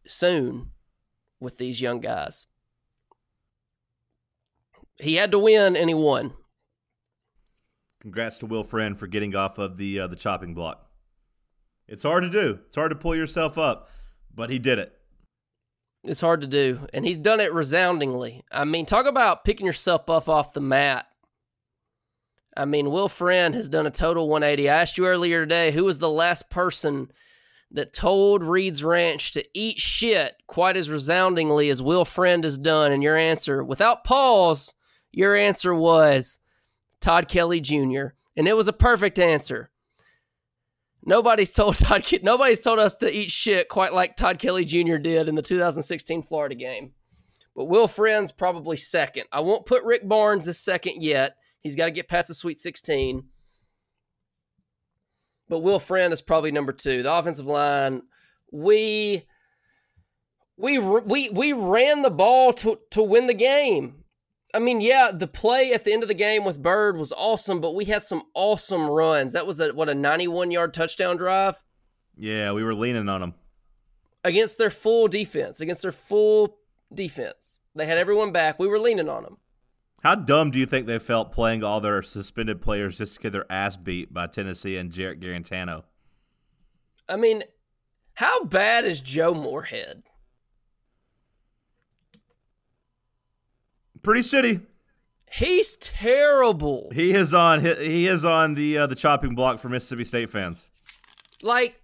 soon 0.06 0.70
with 1.40 1.58
these 1.58 1.80
young 1.80 2.00
guys. 2.00 2.46
He 5.00 5.16
had 5.16 5.30
to 5.32 5.38
win, 5.38 5.76
and 5.76 5.88
he 5.88 5.94
won. 5.94 6.32
Congrats 8.00 8.38
to 8.38 8.46
Will 8.46 8.64
Friend 8.64 8.98
for 8.98 9.06
getting 9.06 9.34
off 9.36 9.58
of 9.58 9.76
the 9.76 10.00
uh, 10.00 10.06
the 10.06 10.16
chopping 10.16 10.54
block. 10.54 10.88
It's 11.86 12.02
hard 12.02 12.22
to 12.22 12.30
do. 12.30 12.60
It's 12.66 12.76
hard 12.76 12.90
to 12.90 12.96
pull 12.96 13.14
yourself 13.14 13.58
up, 13.58 13.88
but 14.34 14.50
he 14.50 14.58
did 14.58 14.78
it. 14.78 14.92
It's 16.04 16.20
hard 16.20 16.40
to 16.40 16.46
do, 16.46 16.86
and 16.92 17.04
he's 17.04 17.16
done 17.16 17.40
it 17.40 17.52
resoundingly. 17.52 18.44
I 18.50 18.64
mean, 18.64 18.86
talk 18.86 19.06
about 19.06 19.44
picking 19.44 19.66
yourself 19.66 20.08
up 20.08 20.28
off 20.28 20.52
the 20.52 20.60
mat 20.60 21.06
I 22.58 22.64
mean, 22.64 22.90
Will 22.90 23.08
Friend 23.08 23.54
has 23.54 23.68
done 23.68 23.86
a 23.86 23.90
total 23.90 24.28
180. 24.28 24.68
I 24.68 24.80
asked 24.82 24.98
you 24.98 25.06
earlier 25.06 25.42
today 25.42 25.70
who 25.70 25.84
was 25.84 26.00
the 26.00 26.10
last 26.10 26.50
person 26.50 27.12
that 27.70 27.92
told 27.92 28.42
Reed's 28.42 28.82
Ranch 28.82 29.30
to 29.32 29.44
eat 29.54 29.78
shit 29.78 30.34
quite 30.48 30.76
as 30.76 30.90
resoundingly 30.90 31.70
as 31.70 31.80
Will 31.80 32.04
Friend 32.04 32.42
has 32.42 32.58
done, 32.58 32.90
and 32.90 33.02
your 33.02 33.16
answer, 33.16 33.62
without 33.62 34.02
pause, 34.02 34.74
your 35.12 35.36
answer 35.36 35.72
was 35.72 36.40
Todd 37.00 37.28
Kelly 37.28 37.60
Jr. 37.60 38.08
And 38.36 38.48
it 38.48 38.56
was 38.56 38.66
a 38.66 38.72
perfect 38.72 39.20
answer. 39.20 39.70
Nobody's 41.04 41.52
told 41.52 41.76
Todd. 41.78 42.04
Nobody's 42.22 42.60
told 42.60 42.80
us 42.80 42.96
to 42.96 43.10
eat 43.10 43.30
shit 43.30 43.68
quite 43.68 43.94
like 43.94 44.16
Todd 44.16 44.40
Kelly 44.40 44.64
Jr. 44.64 44.96
did 44.96 45.28
in 45.28 45.36
the 45.36 45.42
2016 45.42 46.22
Florida 46.22 46.56
game. 46.56 46.92
But 47.54 47.66
Will 47.66 47.86
Friend's 47.88 48.32
probably 48.32 48.76
second. 48.76 49.24
I 49.30 49.40
won't 49.40 49.66
put 49.66 49.84
Rick 49.84 50.08
Barnes 50.08 50.48
as 50.48 50.58
second 50.58 51.02
yet. 51.02 51.36
He's 51.62 51.76
got 51.76 51.86
to 51.86 51.90
get 51.90 52.08
past 52.08 52.28
the 52.28 52.34
Sweet 52.34 52.58
16. 52.58 53.24
But 55.48 55.60
Will 55.60 55.80
Friend 55.80 56.12
is 56.12 56.20
probably 56.20 56.52
number 56.52 56.72
two. 56.72 57.02
The 57.02 57.12
offensive 57.12 57.46
line, 57.46 58.02
we 58.52 59.24
we 60.56 60.78
we 60.78 61.30
we 61.30 61.52
ran 61.52 62.02
the 62.02 62.10
ball 62.10 62.52
to 62.54 62.78
to 62.90 63.02
win 63.02 63.26
the 63.26 63.34
game. 63.34 64.04
I 64.54 64.58
mean, 64.58 64.80
yeah, 64.80 65.10
the 65.12 65.26
play 65.26 65.72
at 65.72 65.84
the 65.84 65.92
end 65.92 66.02
of 66.02 66.08
the 66.08 66.14
game 66.14 66.44
with 66.44 66.62
Byrd 66.62 66.96
was 66.96 67.12
awesome, 67.12 67.60
but 67.60 67.74
we 67.74 67.84
had 67.86 68.02
some 68.02 68.24
awesome 68.34 68.86
runs. 68.86 69.32
That 69.32 69.46
was 69.46 69.60
a 69.60 69.72
what 69.72 69.88
a 69.88 69.94
91 69.94 70.50
yard 70.50 70.74
touchdown 70.74 71.16
drive. 71.16 71.62
Yeah, 72.16 72.52
we 72.52 72.64
were 72.64 72.74
leaning 72.74 73.08
on 73.08 73.20
them 73.20 73.34
against 74.24 74.58
their 74.58 74.70
full 74.70 75.08
defense, 75.08 75.60
against 75.60 75.82
their 75.82 75.92
full 75.92 76.58
defense. 76.92 77.58
They 77.74 77.86
had 77.86 77.98
everyone 77.98 78.32
back. 78.32 78.58
We 78.58 78.68
were 78.68 78.78
leaning 78.78 79.08
on 79.08 79.22
them. 79.22 79.38
How 80.08 80.14
dumb 80.14 80.50
do 80.50 80.58
you 80.58 80.64
think 80.64 80.86
they 80.86 80.98
felt 80.98 81.32
playing 81.32 81.62
all 81.62 81.82
their 81.82 82.00
suspended 82.00 82.62
players 82.62 82.96
just 82.96 83.16
to 83.16 83.20
get 83.20 83.32
their 83.32 83.44
ass 83.52 83.76
beat 83.76 84.14
by 84.14 84.26
Tennessee 84.26 84.78
and 84.78 84.90
Jarrett 84.90 85.20
Guarantano? 85.20 85.82
I 87.06 87.16
mean, 87.16 87.42
how 88.14 88.44
bad 88.44 88.86
is 88.86 89.02
Joe 89.02 89.34
Moorhead? 89.34 90.04
Pretty 94.02 94.22
shitty. 94.22 94.62
He's 95.30 95.76
terrible. 95.76 96.88
He 96.94 97.12
is 97.12 97.34
on. 97.34 97.60
He 97.60 98.06
is 98.06 98.24
on 98.24 98.54
the 98.54 98.78
uh, 98.78 98.86
the 98.86 98.94
chopping 98.94 99.34
block 99.34 99.58
for 99.58 99.68
Mississippi 99.68 100.04
State 100.04 100.30
fans. 100.30 100.70
Like, 101.42 101.82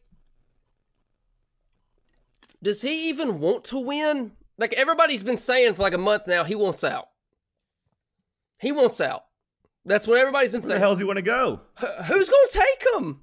does 2.63 2.81
he 2.81 3.11
even 3.11 3.39
want 3.39 3.65
to 3.65 3.79
win? 3.79 4.33
Like 4.57 4.73
everybody's 4.73 5.23
been 5.23 5.37
saying 5.37 5.75
for 5.75 5.83
like 5.83 5.93
a 5.93 5.99
month 5.99 6.27
now, 6.27 6.45
he 6.45 6.55
wants 6.55 6.85
out. 6.85 7.09
He 8.61 8.73
wants 8.73 9.01
out. 9.01 9.25
That's 9.85 10.07
what 10.07 10.19
everybody's 10.19 10.51
been 10.51 10.61
Where 10.63 10.69
saying. 10.69 10.75
the 10.77 10.81
hell 10.81 10.91
does 10.93 10.99
he 10.99 11.05
want 11.05 11.19
to 11.19 11.23
go? 11.23 11.61
Who's 12.07 12.29
going 12.29 12.47
to 12.51 12.53
take 12.53 12.95
him? 12.95 13.21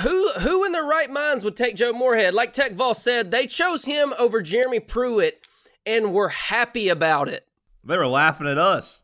Who 0.00 0.28
who 0.32 0.64
in 0.64 0.72
their 0.72 0.84
right 0.84 1.10
minds 1.10 1.44
would 1.44 1.56
take 1.56 1.76
Joe 1.76 1.92
Moorhead? 1.92 2.34
Like 2.34 2.52
Tech 2.52 2.74
Voss 2.74 3.02
said, 3.02 3.30
they 3.30 3.46
chose 3.46 3.86
him 3.86 4.12
over 4.18 4.42
Jeremy 4.42 4.80
Pruitt 4.80 5.46
and 5.86 6.12
were 6.12 6.28
happy 6.28 6.88
about 6.88 7.28
it. 7.28 7.46
They 7.82 7.96
were 7.96 8.06
laughing 8.06 8.46
at 8.48 8.58
us. 8.58 9.02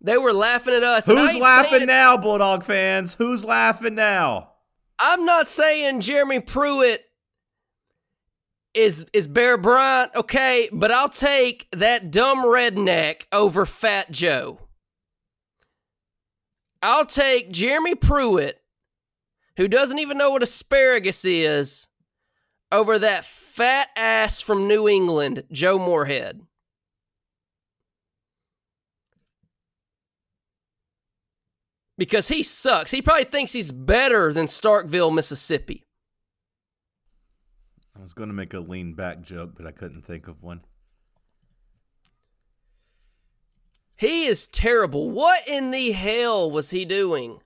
They 0.00 0.16
were 0.16 0.32
laughing 0.32 0.74
at 0.74 0.82
us. 0.84 1.06
Who's 1.06 1.34
laughing 1.34 1.86
now, 1.86 2.16
Bulldog 2.16 2.62
fans? 2.62 3.14
Who's 3.14 3.44
laughing 3.44 3.94
now? 3.94 4.50
I'm 5.00 5.24
not 5.24 5.48
saying 5.48 6.02
Jeremy 6.02 6.40
Pruitt 6.40 7.04
is 8.74 9.06
is 9.12 9.26
Bear 9.28 9.56
Bryant, 9.56 10.12
okay, 10.14 10.68
but 10.72 10.90
I'll 10.90 11.08
take 11.08 11.68
that 11.72 12.10
dumb 12.10 12.44
redneck 12.44 13.22
over 13.32 13.64
Fat 13.64 14.10
Joe. 14.10 14.58
I'll 16.82 17.06
take 17.06 17.50
Jeremy 17.50 17.94
Pruitt, 17.94 18.60
who 19.56 19.68
doesn't 19.68 19.98
even 19.98 20.18
know 20.18 20.30
what 20.30 20.42
asparagus 20.42 21.24
is, 21.24 21.88
over 22.70 22.98
that 22.98 23.24
fat 23.24 23.88
ass 23.96 24.40
from 24.40 24.68
New 24.68 24.88
England, 24.88 25.44
Joe 25.50 25.78
Moorhead. 25.78 26.42
Because 31.96 32.28
he 32.28 32.42
sucks. 32.42 32.90
He 32.90 33.00
probably 33.00 33.24
thinks 33.24 33.52
he's 33.52 33.70
better 33.70 34.32
than 34.32 34.46
Starkville, 34.46 35.14
Mississippi. 35.14 35.84
I 37.96 38.00
was 38.00 38.12
going 38.12 38.28
to 38.28 38.34
make 38.34 38.54
a 38.54 38.60
lean 38.60 38.94
back 38.94 39.22
joke, 39.22 39.52
but 39.56 39.66
I 39.66 39.70
couldn't 39.70 40.04
think 40.04 40.26
of 40.26 40.42
one. 40.42 40.62
He 43.96 44.26
is 44.26 44.46
terrible. 44.46 45.10
What 45.10 45.46
in 45.48 45.70
the 45.70 45.92
hell 45.92 46.50
was 46.50 46.70
he 46.70 46.84
doing? 46.84 47.38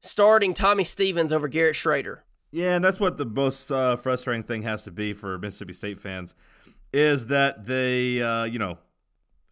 Starting 0.00 0.54
Tommy 0.54 0.84
Stevens 0.84 1.32
over 1.32 1.48
Garrett 1.48 1.76
Shrader. 1.76 2.20
Yeah, 2.50 2.76
and 2.76 2.84
that's 2.84 2.98
what 2.98 3.18
the 3.18 3.26
most 3.26 3.70
uh, 3.70 3.96
frustrating 3.96 4.42
thing 4.42 4.62
has 4.62 4.82
to 4.84 4.90
be 4.90 5.12
for 5.12 5.38
Mississippi 5.38 5.74
State 5.74 5.98
fans 5.98 6.34
is 6.92 7.26
that 7.26 7.66
they, 7.66 8.22
uh, 8.22 8.44
you 8.44 8.58
know, 8.58 8.78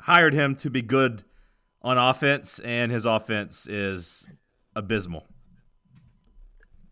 hired 0.01 0.33
him 0.33 0.55
to 0.57 0.71
be 0.71 0.81
good 0.81 1.25
on 1.83 1.99
offense, 1.99 2.59
and 2.61 2.91
his 2.91 3.05
offense 3.05 3.69
is 3.69 4.27
abysmal. 4.75 5.27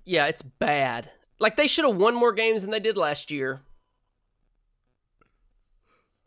Yeah, 0.05 0.27
it's 0.27 0.43
bad. 0.43 1.11
Like 1.43 1.57
they 1.57 1.67
should 1.67 1.85
have 1.85 1.97
won 1.97 2.15
more 2.15 2.33
games 2.33 2.63
than 2.63 2.71
they 2.71 2.79
did 2.79 2.97
last 2.97 3.33
year. 3.33 3.63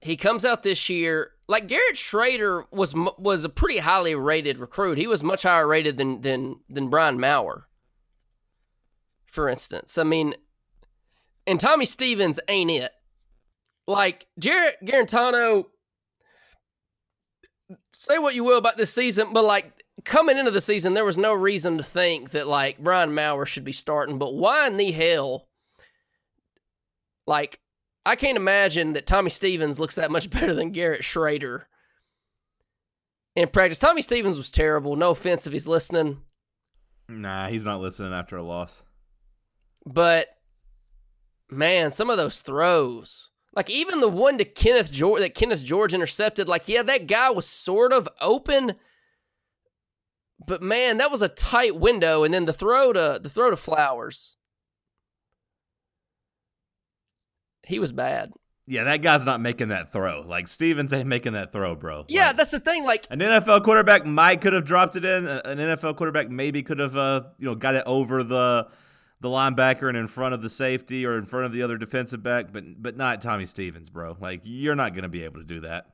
He 0.01 0.17
comes 0.17 0.43
out 0.43 0.61
this 0.61 0.89
year 0.89 1.31
like 1.47 1.69
Garrett 1.69 1.95
Shrader 1.95 2.65
was 2.69 2.93
was 2.93 3.45
a 3.45 3.49
pretty 3.49 3.77
highly 3.77 4.13
rated 4.13 4.57
recruit. 4.57 4.97
He 4.97 5.07
was 5.07 5.23
much 5.23 5.43
higher 5.43 5.65
rated 5.65 5.95
than 5.95 6.19
than 6.19 6.57
than 6.67 6.89
Brian 6.89 7.17
Maurer. 7.17 7.69
For 9.25 9.47
instance, 9.47 9.97
I 9.97 10.03
mean, 10.03 10.35
and 11.47 11.61
Tommy 11.61 11.85
Stevens 11.85 12.37
ain't 12.49 12.71
it. 12.71 12.91
Like 13.87 14.27
Jarrett 14.37 14.83
Guarantano, 14.83 15.67
say 17.99 18.17
what 18.17 18.35
you 18.35 18.43
will 18.43 18.57
about 18.57 18.77
this 18.77 18.93
season, 18.93 19.33
but 19.33 19.43
like 19.45 19.83
coming 20.03 20.37
into 20.37 20.51
the 20.51 20.61
season, 20.61 20.93
there 20.93 21.05
was 21.05 21.17
no 21.17 21.33
reason 21.33 21.77
to 21.77 21.83
think 21.83 22.31
that 22.31 22.47
like 22.47 22.79
Brian 22.79 23.13
Maurer 23.15 23.45
should 23.45 23.63
be 23.63 23.71
starting. 23.71 24.17
But 24.19 24.33
why 24.33 24.67
in 24.67 24.77
the 24.77 24.91
hell? 24.91 25.47
Like, 27.27 27.59
I 28.05 28.15
can't 28.15 28.37
imagine 28.37 28.93
that 28.93 29.07
Tommy 29.07 29.31
Stevens 29.31 29.79
looks 29.79 29.95
that 29.95 30.11
much 30.11 30.29
better 30.31 30.53
than 30.53 30.71
Garrett 30.71 31.01
Shrader 31.01 31.63
in 33.35 33.47
practice. 33.49 33.79
Tommy 33.79 34.01
Stevens 34.01 34.37
was 34.37 34.51
terrible. 34.51 34.95
No 34.95 35.09
offense 35.11 35.47
if 35.47 35.53
he's 35.53 35.67
listening, 35.67 36.19
Nah, 37.07 37.47
he's 37.49 37.65
not 37.65 37.81
listening 37.81 38.13
after 38.13 38.35
a 38.37 38.43
loss. 38.43 38.83
but 39.85 40.27
man, 41.49 41.91
some 41.91 42.09
of 42.09 42.17
those 42.17 42.41
throws. 42.41 43.29
Like 43.55 43.69
even 43.69 44.01
the 44.01 44.09
one 44.09 44.37
to 44.37 44.45
Kenneth 44.45 44.91
George 44.91 45.21
that 45.21 45.33
Kenneth 45.33 45.63
George 45.63 45.93
intercepted, 45.93 46.49
like, 46.49 46.67
yeah, 46.67 46.83
that 46.83 47.07
guy 47.07 47.29
was 47.29 47.47
sort 47.47 47.93
of 47.93 48.09
open. 48.19 48.75
But 50.45 50.61
man, 50.61 50.97
that 50.97 51.09
was 51.11 51.21
a 51.21 51.29
tight 51.29 51.77
window, 51.77 52.23
and 52.23 52.33
then 52.33 52.45
the 52.45 52.53
throw 52.53 52.91
to 52.91 53.19
the 53.21 53.29
throw 53.29 53.49
to 53.49 53.57
Flowers. 53.57 54.35
He 57.65 57.79
was 57.79 57.91
bad. 57.91 58.31
Yeah, 58.67 58.83
that 58.85 59.01
guy's 59.01 59.25
not 59.25 59.41
making 59.41 59.69
that 59.69 59.91
throw. 59.91 60.21
Like 60.21 60.47
Stevens 60.47 60.91
ain't 60.91 61.07
making 61.07 61.33
that 61.33 61.51
throw, 61.51 61.75
bro. 61.75 62.05
Yeah, 62.07 62.27
Like, 62.27 62.37
that's 62.37 62.51
the 62.51 62.59
thing. 62.59 62.83
Like, 62.83 63.05
an 63.09 63.19
NFL 63.19 63.63
quarterback 63.63 64.05
might 64.05 64.41
could 64.41 64.53
have 64.53 64.65
dropped 64.65 64.95
it 64.95 65.05
in. 65.05 65.27
An 65.27 65.57
NFL 65.59 65.95
quarterback 65.95 66.29
maybe 66.29 66.63
could 66.63 66.79
have, 66.79 66.95
uh, 66.95 67.23
you 67.37 67.45
know, 67.45 67.55
got 67.55 67.75
it 67.75 67.83
over 67.85 68.23
the 68.23 68.67
the 69.21 69.29
linebacker 69.29 69.87
and 69.87 69.97
in 69.97 70.07
front 70.07 70.33
of 70.33 70.41
the 70.41 70.49
safety 70.49 71.05
or 71.05 71.17
in 71.17 71.25
front 71.25 71.45
of 71.45 71.51
the 71.51 71.61
other 71.61 71.77
defensive 71.77 72.21
back, 72.21 72.51
but 72.51 72.81
but 72.81 72.97
not 72.97 73.21
Tommy 73.21 73.45
Stevens, 73.45 73.89
bro. 73.89 74.17
Like 74.19 74.41
you're 74.43 74.75
not 74.75 74.93
gonna 74.93 75.09
be 75.09 75.23
able 75.23 75.39
to 75.39 75.45
do 75.45 75.61
that. 75.61 75.87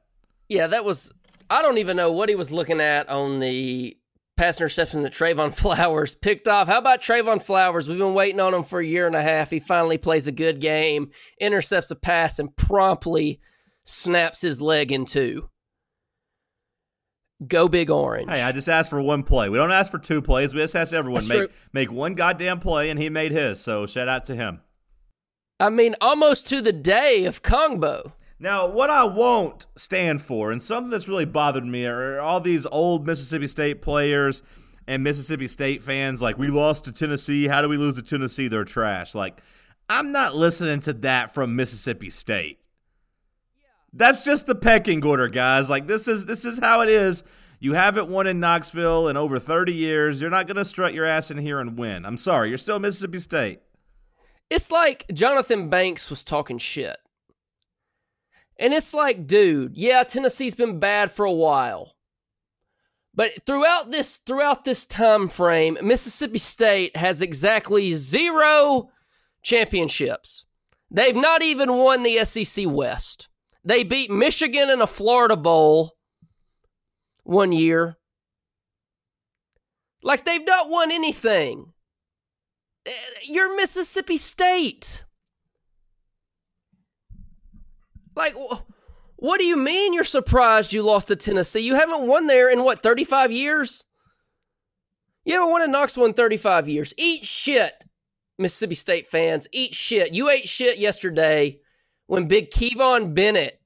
yeah, 0.49 0.67
that 0.67 0.83
was. 0.85 1.11
I 1.49 1.61
don't 1.61 1.77
even 1.79 1.97
know 1.97 2.11
what 2.11 2.29
he 2.29 2.35
was 2.35 2.49
looking 2.51 2.79
at 2.79 3.09
on 3.09 3.39
the 3.39 3.97
pass 4.37 4.57
interception 4.59 5.01
that 5.03 5.13
Trevon 5.13 5.53
Flowers 5.55 6.15
picked 6.15 6.47
off. 6.47 6.67
How 6.67 6.77
about 6.79 7.01
Trevon 7.01 7.41
Flowers? 7.41 7.87
We've 7.87 7.97
been 7.97 8.13
waiting 8.13 8.39
on 8.39 8.53
him 8.53 8.63
for 8.63 8.79
a 8.79 8.85
year 8.85 9.05
and 9.05 9.15
a 9.15 9.21
half. 9.21 9.49
He 9.49 9.59
finally 9.59 9.97
plays 9.97 10.27
a 10.27 10.31
good 10.31 10.59
game, 10.61 11.11
intercepts 11.39 11.91
a 11.91 11.95
pass, 11.95 12.39
and 12.39 12.55
promptly 12.55 13.39
snaps 13.83 14.41
his 14.41 14.61
leg 14.61 14.91
in 14.91 15.05
two. 15.05 15.49
Go 17.47 17.67
big 17.67 17.89
orange. 17.89 18.29
Hey, 18.29 18.41
I 18.43 18.51
just 18.51 18.69
asked 18.69 18.89
for 18.89 19.01
one 19.01 19.23
play. 19.23 19.49
We 19.49 19.57
don't 19.57 19.71
ask 19.71 19.89
for 19.89 19.97
two 19.97 20.21
plays. 20.21 20.53
We 20.53 20.61
just 20.61 20.75
ask 20.75 20.93
everyone 20.93 21.21
That's 21.21 21.29
make 21.29 21.37
true. 21.39 21.49
make 21.73 21.91
one 21.91 22.13
goddamn 22.13 22.59
play, 22.59 22.89
and 22.89 22.99
he 22.99 23.09
made 23.09 23.31
his. 23.31 23.59
So 23.59 23.85
shout 23.85 24.07
out 24.07 24.25
to 24.25 24.35
him. 24.35 24.61
I 25.59 25.69
mean, 25.69 25.95
almost 26.01 26.47
to 26.47 26.61
the 26.61 26.73
day 26.73 27.25
of 27.25 27.43
Kongbo. 27.43 28.13
Now, 28.39 28.67
what 28.67 28.89
I 28.89 29.03
won't 29.03 29.67
stand 29.75 30.21
for, 30.23 30.51
and 30.51 30.61
something 30.61 30.89
that's 30.89 31.07
really 31.07 31.25
bothered 31.25 31.65
me, 31.65 31.85
are 31.85 32.19
all 32.19 32.41
these 32.41 32.65
old 32.65 33.05
Mississippi 33.05 33.45
State 33.47 33.81
players 33.83 34.41
and 34.87 35.03
Mississippi 35.03 35.47
State 35.47 35.83
fans. 35.83 36.21
Like, 36.23 36.39
we 36.39 36.47
lost 36.47 36.85
to 36.85 36.91
Tennessee. 36.91 37.47
How 37.47 37.61
do 37.61 37.69
we 37.69 37.77
lose 37.77 37.95
to 37.95 38.01
Tennessee? 38.01 38.47
They're 38.47 38.63
trash. 38.63 39.13
Like, 39.13 39.41
I'm 39.87 40.11
not 40.11 40.35
listening 40.35 40.79
to 40.81 40.93
that 40.93 41.31
from 41.31 41.55
Mississippi 41.55 42.09
State. 42.09 42.57
That's 43.93 44.23
just 44.23 44.45
the 44.45 44.55
pecking 44.55 45.03
order, 45.03 45.27
guys. 45.27 45.69
Like, 45.69 45.87
this 45.87 46.07
is 46.07 46.25
this 46.25 46.45
is 46.45 46.59
how 46.59 46.81
it 46.81 46.89
is. 46.89 47.23
You 47.59 47.73
haven't 47.73 48.07
won 48.07 48.25
in 48.25 48.39
Knoxville 48.39 49.07
in 49.07 49.17
over 49.17 49.37
30 49.37 49.73
years. 49.73 50.21
You're 50.21 50.31
not 50.31 50.47
going 50.47 50.57
to 50.57 50.65
strut 50.65 50.95
your 50.95 51.05
ass 51.05 51.29
in 51.29 51.37
here 51.37 51.59
and 51.59 51.77
win. 51.77 52.05
I'm 52.05 52.17
sorry. 52.17 52.49
You're 52.49 52.57
still 52.57 52.79
Mississippi 52.79 53.19
State. 53.19 53.59
It's 54.49 54.71
like 54.71 55.05
Jonathan 55.13 55.69
Banks 55.69 56.09
was 56.09 56.23
talking 56.23 56.57
shit. 56.57 56.97
And 58.57 58.73
it's 58.73 58.93
like, 58.93 59.27
dude, 59.27 59.77
yeah, 59.77 60.03
Tennessee's 60.03 60.55
been 60.55 60.79
bad 60.79 61.11
for 61.11 61.25
a 61.25 61.31
while. 61.31 61.95
But 63.13 63.45
throughout 63.45 63.91
this 63.91 64.17
throughout 64.17 64.63
this 64.63 64.85
time 64.85 65.27
frame, 65.27 65.77
Mississippi 65.81 66.37
State 66.37 66.95
has 66.95 67.21
exactly 67.21 67.93
zero 67.93 68.89
championships. 69.43 70.45
They've 70.89 71.15
not 71.15 71.41
even 71.41 71.77
won 71.77 72.03
the 72.03 72.23
SEC 72.25 72.65
West. 72.67 73.27
They 73.63 73.83
beat 73.83 74.09
Michigan 74.09 74.69
in 74.69 74.81
a 74.81 74.87
Florida 74.87 75.35
Bowl 75.35 75.93
one 77.23 77.51
year. 77.51 77.97
Like 80.03 80.25
they've 80.25 80.45
not 80.45 80.69
won 80.69 80.91
anything. 80.91 81.73
Eh, 82.85 82.91
You're 83.27 83.55
Mississippi 83.55 84.17
State. 84.17 85.03
Like, 88.15 88.33
what 89.15 89.37
do 89.37 89.45
you 89.45 89.55
mean 89.55 89.93
you're 89.93 90.03
surprised 90.03 90.73
you 90.73 90.81
lost 90.81 91.07
to 91.07 91.15
Tennessee? 91.15 91.61
You 91.61 91.75
haven't 91.75 92.07
won 92.07 92.27
there 92.27 92.49
in 92.49 92.63
what, 92.63 92.83
35 92.83 93.31
years? 93.31 93.85
You 95.23 95.35
haven't 95.35 95.51
won 95.51 95.61
in 95.61 95.71
Knoxville 95.71 96.05
in 96.05 96.13
35 96.13 96.67
years. 96.67 96.93
Eat 96.97 97.25
shit, 97.25 97.83
Mississippi 98.37 98.75
State 98.75 99.07
fans. 99.07 99.47
Eat 99.53 99.75
shit. 99.75 100.13
You 100.13 100.29
ate 100.29 100.49
shit 100.49 100.77
yesterday 100.77 101.59
when 102.11 102.27
big 102.27 102.51
Kevon 102.51 103.15
Bennett 103.15 103.61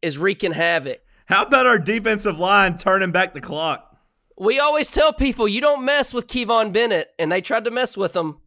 is 0.00 0.16
wreaking 0.16 0.52
havoc. 0.52 1.02
How 1.26 1.42
about 1.42 1.66
our 1.66 1.78
defensive 1.78 2.38
line 2.38 2.78
turning 2.78 3.12
back 3.12 3.34
the 3.34 3.40
clock? 3.42 3.98
We 4.38 4.58
always 4.58 4.88
tell 4.88 5.12
people 5.12 5.46
you 5.46 5.60
don't 5.60 5.84
mess 5.84 6.14
with 6.14 6.26
Kevon 6.26 6.72
Bennett, 6.72 7.10
and 7.18 7.30
they 7.30 7.42
tried 7.42 7.66
to 7.66 7.70
mess 7.70 7.98
with 7.98 8.16
him. 8.16 8.38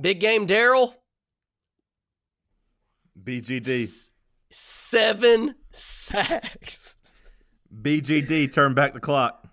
Big 0.00 0.18
game 0.18 0.48
Daryl, 0.48 0.94
BGD. 3.22 4.10
seven 4.50 5.54
sacks. 5.70 6.96
BGD 7.72 8.52
turn 8.52 8.74
back 8.74 8.94
the 8.94 9.00
clock. 9.00 9.46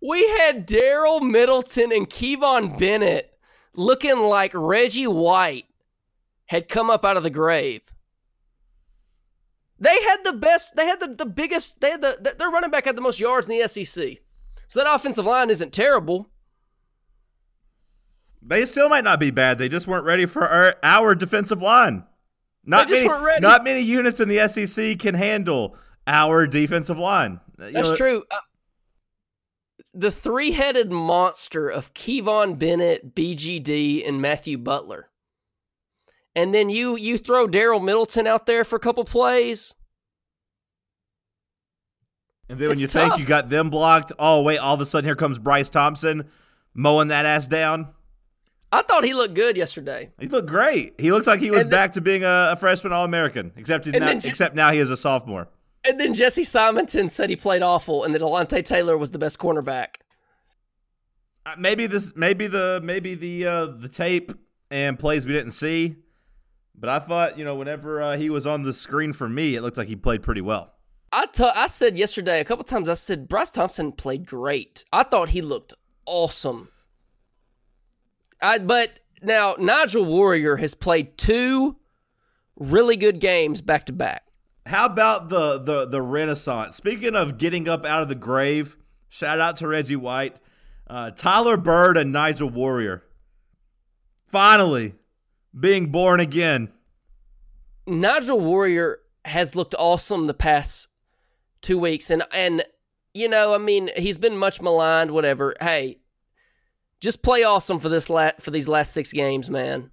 We 0.00 0.24
had 0.38 0.68
Daryl 0.68 1.20
Middleton 1.28 1.90
and 1.90 2.08
Kevon 2.08 2.78
Bennett 2.78 3.36
looking 3.74 4.20
like 4.20 4.52
Reggie 4.54 5.08
White 5.08 5.66
had 6.46 6.68
come 6.68 6.90
up 6.90 7.04
out 7.04 7.16
of 7.16 7.22
the 7.22 7.30
grave. 7.30 7.82
They 9.78 10.02
had 10.02 10.18
the 10.24 10.32
best, 10.32 10.76
they 10.76 10.86
had 10.86 11.00
the, 11.00 11.08
the 11.08 11.26
biggest, 11.26 11.80
they 11.80 11.90
had 11.90 12.00
the, 12.00 12.34
their 12.38 12.50
running 12.50 12.70
back 12.70 12.84
had 12.84 12.96
the 12.96 13.02
most 13.02 13.20
yards 13.20 13.48
in 13.48 13.58
the 13.58 13.68
SEC. 13.68 14.18
So 14.68 14.82
that 14.82 14.92
offensive 14.92 15.26
line 15.26 15.50
isn't 15.50 15.72
terrible. 15.72 16.30
They 18.40 18.66
still 18.66 18.88
might 18.88 19.04
not 19.04 19.20
be 19.20 19.30
bad. 19.30 19.58
They 19.58 19.68
just 19.68 19.86
weren't 19.86 20.04
ready 20.04 20.26
for 20.26 20.46
our, 20.46 20.76
our 20.82 21.14
defensive 21.14 21.62
line. 21.62 22.04
Not 22.64 22.88
many, 22.88 23.08
not 23.40 23.64
many 23.64 23.80
units 23.80 24.20
in 24.20 24.28
the 24.28 24.48
SEC 24.48 24.98
can 24.98 25.14
handle 25.14 25.76
our 26.06 26.46
defensive 26.46 26.98
line. 26.98 27.40
You 27.58 27.72
That's 27.72 27.90
know, 27.90 27.96
true. 27.96 28.24
Uh, 28.30 28.38
the 29.92 30.10
three 30.10 30.52
headed 30.52 30.90
monster 30.90 31.68
of 31.68 31.94
Kevon 31.94 32.58
Bennett, 32.58 33.14
BGD, 33.14 34.06
and 34.06 34.20
Matthew 34.20 34.58
Butler. 34.58 35.08
And 36.36 36.54
then 36.54 36.68
you 36.70 36.96
you 36.96 37.16
throw 37.18 37.46
Daryl 37.46 37.82
Middleton 37.82 38.26
out 38.26 38.46
there 38.46 38.64
for 38.64 38.76
a 38.76 38.80
couple 38.80 39.04
plays. 39.04 39.74
And 42.48 42.58
then 42.58 42.68
when 42.68 42.74
It's 42.74 42.82
you 42.82 42.88
think 42.88 43.18
you 43.18 43.24
got 43.24 43.48
them 43.48 43.70
blocked, 43.70 44.12
oh 44.18 44.42
wait, 44.42 44.58
all 44.58 44.74
of 44.74 44.80
a 44.80 44.86
sudden 44.86 45.06
here 45.06 45.16
comes 45.16 45.38
Bryce 45.38 45.70
Thompson 45.70 46.28
mowing 46.74 47.08
that 47.08 47.24
ass 47.24 47.46
down. 47.46 47.88
I 48.70 48.82
thought 48.82 49.04
he 49.04 49.14
looked 49.14 49.34
good 49.34 49.56
yesterday. 49.56 50.10
He 50.18 50.26
looked 50.26 50.48
great. 50.48 50.94
He 50.98 51.12
looked 51.12 51.26
like 51.28 51.38
he 51.40 51.50
was 51.50 51.62
then- 51.62 51.70
back 51.70 51.92
to 51.92 52.00
being 52.00 52.24
a, 52.24 52.48
a 52.52 52.56
freshman 52.56 52.92
All 52.92 53.04
American, 53.04 53.52
except 53.56 53.86
not, 53.86 54.24
except 54.24 54.54
now 54.56 54.72
he 54.72 54.78
is 54.78 54.90
a 54.90 54.96
sophomore. 54.96 55.48
And 55.86 56.00
then 56.00 56.14
Jesse 56.14 56.44
Simonton 56.44 57.08
said 57.10 57.30
he 57.30 57.36
played 57.36 57.62
awful 57.62 58.04
and 58.04 58.14
that 58.14 58.22
Delonte 58.22 58.64
Taylor 58.64 58.96
was 58.98 59.10
the 59.12 59.18
best 59.18 59.38
cornerback. 59.38 59.96
Uh, 61.46 61.54
Maybe 61.58 61.86
this, 61.86 62.14
maybe 62.16 62.46
the, 62.46 62.80
maybe 62.82 63.14
the 63.14 63.46
uh, 63.46 63.66
the 63.66 63.88
tape 63.88 64.32
and 64.70 64.98
plays 64.98 65.26
we 65.26 65.34
didn't 65.34 65.52
see, 65.52 65.96
but 66.74 66.88
I 66.88 66.98
thought 66.98 67.38
you 67.38 67.44
know 67.44 67.54
whenever 67.54 68.02
uh, 68.02 68.16
he 68.16 68.30
was 68.30 68.46
on 68.46 68.62
the 68.62 68.72
screen 68.72 69.12
for 69.12 69.28
me, 69.28 69.54
it 69.54 69.62
looked 69.62 69.76
like 69.76 69.88
he 69.88 69.96
played 69.96 70.22
pretty 70.22 70.40
well. 70.40 70.72
I 71.12 71.26
t- 71.26 71.44
I 71.44 71.68
said 71.68 71.96
yesterday 71.96 72.40
a 72.40 72.44
couple 72.44 72.64
times. 72.64 72.88
I 72.88 72.94
said 72.94 73.28
Bryce 73.28 73.52
Thompson 73.52 73.92
played 73.92 74.26
great. 74.26 74.84
I 74.92 75.04
thought 75.04 75.30
he 75.30 75.42
looked 75.42 75.72
awesome. 76.06 76.68
I 78.42 78.58
but 78.58 78.98
now 79.22 79.54
Nigel 79.58 80.04
Warrior 80.04 80.56
has 80.56 80.74
played 80.74 81.16
two 81.16 81.76
really 82.56 82.96
good 82.96 83.20
games 83.20 83.60
back 83.60 83.84
to 83.86 83.92
back. 83.92 84.24
How 84.66 84.86
about 84.86 85.28
the 85.28 85.58
the 85.58 85.86
the 85.86 86.02
Renaissance? 86.02 86.76
Speaking 86.76 87.14
of 87.14 87.38
getting 87.38 87.68
up 87.68 87.84
out 87.84 88.02
of 88.02 88.08
the 88.08 88.14
grave, 88.14 88.76
shout 89.08 89.38
out 89.38 89.56
to 89.58 89.68
Reggie 89.68 89.96
White, 89.96 90.36
uh, 90.88 91.10
Tyler 91.10 91.56
Byrd, 91.56 91.96
and 91.96 92.12
Nigel 92.12 92.48
Warrior. 92.48 93.04
Finally, 94.24 94.94
being 95.58 95.86
born 95.90 96.20
again. 96.20 96.72
Nigel 97.86 98.40
Warrior 98.40 99.00
has 99.24 99.54
looked 99.54 99.74
awesome 99.78 100.26
the 100.26 100.34
past 100.34 100.88
two 101.62 101.78
weeks, 101.78 102.10
and 102.10 102.24
and 102.32 102.64
you 103.12 103.28
know, 103.28 103.54
I 103.54 103.58
mean, 103.58 103.90
he's 103.96 104.18
been 104.18 104.36
much 104.36 104.60
maligned. 104.60 105.10
Whatever. 105.10 105.54
Hey, 105.60 105.98
just 107.00 107.22
play 107.22 107.42
awesome 107.42 107.78
for 107.78 107.88
this 107.88 108.08
la- 108.08 108.32
for 108.40 108.50
these 108.50 108.68
last 108.68 108.92
six 108.92 109.12
games, 109.12 109.50
man. 109.50 109.90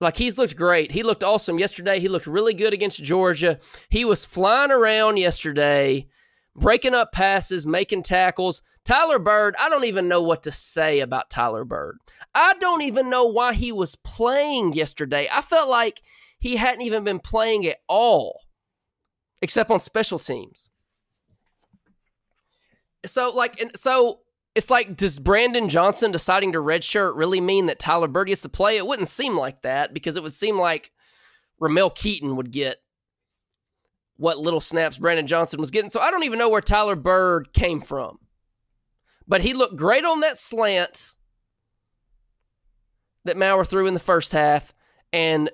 Like 0.00 0.16
he's 0.16 0.36
looked 0.36 0.56
great. 0.56 0.92
He 0.92 1.02
looked 1.02 1.24
awesome 1.24 1.58
yesterday. 1.58 2.00
He 2.00 2.08
looked 2.08 2.26
really 2.26 2.54
good 2.54 2.74
against 2.74 3.02
Georgia. 3.02 3.58
He 3.88 4.04
was 4.04 4.24
flying 4.24 4.70
around 4.70 5.16
yesterday, 5.16 6.08
breaking 6.56 6.94
up 6.94 7.12
passes, 7.12 7.66
making 7.66 8.02
tackles. 8.02 8.62
Tyler 8.84 9.18
Byrd, 9.18 9.54
I 9.58 9.68
don't 9.68 9.84
even 9.84 10.08
know 10.08 10.22
what 10.22 10.42
to 10.44 10.52
say 10.52 11.00
about 11.00 11.30
Tyler 11.30 11.64
Byrd. 11.64 11.98
I 12.34 12.54
don't 12.54 12.82
even 12.82 13.10
know 13.10 13.24
why 13.24 13.54
he 13.54 13.72
was 13.72 13.96
playing 13.96 14.72
yesterday. 14.72 15.28
I 15.30 15.42
felt 15.42 15.68
like 15.68 16.02
he 16.38 16.56
hadn't 16.56 16.82
even 16.82 17.04
been 17.04 17.18
playing 17.18 17.66
at 17.66 17.78
all, 17.88 18.42
except 19.42 19.70
on 19.70 19.80
special 19.80 20.18
teams. 20.18 20.70
So, 23.04 23.30
like, 23.30 23.60
and 23.60 23.72
so 23.76 24.20
it's 24.54 24.70
like, 24.70 24.96
does 24.96 25.18
Brandon 25.18 25.68
Johnson 25.68 26.12
deciding 26.12 26.52
to 26.52 26.58
redshirt 26.58 27.16
really 27.16 27.40
mean 27.40 27.66
that 27.66 27.78
Tyler 27.78 28.08
Byrd 28.08 28.28
gets 28.28 28.42
to 28.42 28.48
play? 28.48 28.76
It 28.76 28.86
wouldn't 28.86 29.08
seem 29.08 29.36
like 29.36 29.62
that 29.62 29.92
because 29.92 30.16
it 30.16 30.22
would 30.22 30.34
seem 30.34 30.58
like 30.58 30.92
Ramel 31.60 31.90
Keaton 31.90 32.36
would 32.36 32.50
get 32.52 32.76
what 34.16 34.38
little 34.38 34.60
snaps 34.60 34.98
Brandon 34.98 35.26
Johnson 35.26 35.60
was 35.60 35.70
getting. 35.70 35.90
So 35.90 36.00
I 36.00 36.10
don't 36.10 36.24
even 36.24 36.38
know 36.38 36.48
where 36.48 36.60
Tyler 36.60 36.96
Byrd 36.96 37.52
came 37.52 37.80
from. 37.80 38.18
But 39.28 39.40
he 39.40 39.54
looked 39.54 39.76
great 39.76 40.04
on 40.04 40.20
that 40.20 40.38
slant 40.38 41.14
that 43.24 43.36
Maurer 43.36 43.64
threw 43.64 43.86
in 43.86 43.94
the 43.94 44.00
first 44.00 44.32
half. 44.32 44.72
And 45.12 45.50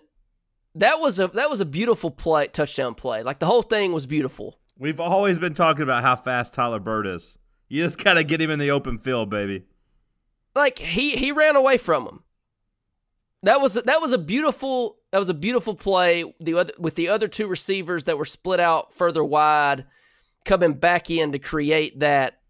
that 0.75 1.01
was 1.01 1.19
a 1.19 1.29
that 1.29 1.51
was 1.51 1.61
a 1.61 1.65
beautiful 1.65 2.11
play, 2.11 2.47
touchdown 2.49 2.95
play. 2.95 3.23
Like 3.23 3.39
the 3.39 3.47
whole 3.47 3.63
thing 3.63 3.93
was 3.93 4.07
beautiful. 4.07 4.59
We've 4.79 5.01
always 5.01 5.39
been 5.39 5.55
talking 5.55 5.83
about 5.83 6.03
how 6.03 6.17
fast 6.17 6.55
Tyler 6.55 6.81
Byrd 6.81 7.07
is. 7.07 7.39
You 7.69 7.83
just 7.85 8.03
gotta 8.03 8.25
get 8.25 8.41
him 8.41 8.51
in 8.51 8.59
the 8.59 8.71
open 8.71 8.99
field, 8.99 9.31
baby. 9.31 9.65
Like 10.55 10.79
he 10.79 11.17
he 11.17 11.33
ran 11.33 11.57
away 11.57 11.77
from 11.77 12.07
him. 12.07 12.21
That 13.43 13.61
was 13.61 13.75
that 13.75 14.01
was 14.01 14.13
a 14.13 14.19
beautiful 14.19 14.97
that 15.13 15.19
was 15.19 15.29
a 15.29 15.35
beautiful 15.35 15.75
play. 15.75 16.25
The 16.41 16.55
other 16.55 16.73
with 16.79 16.97
the 16.97 17.09
other 17.09 17.29
two 17.29 17.47
receivers 17.47 18.05
that 18.05 18.19
were 18.19 18.25
split 18.25 18.59
out 18.59 18.95
further 18.95 19.23
wide, 19.23 19.85
coming 20.45 20.73
back 20.73 21.11
in 21.11 21.33
to 21.33 21.39
create 21.39 22.01
that 22.01 22.41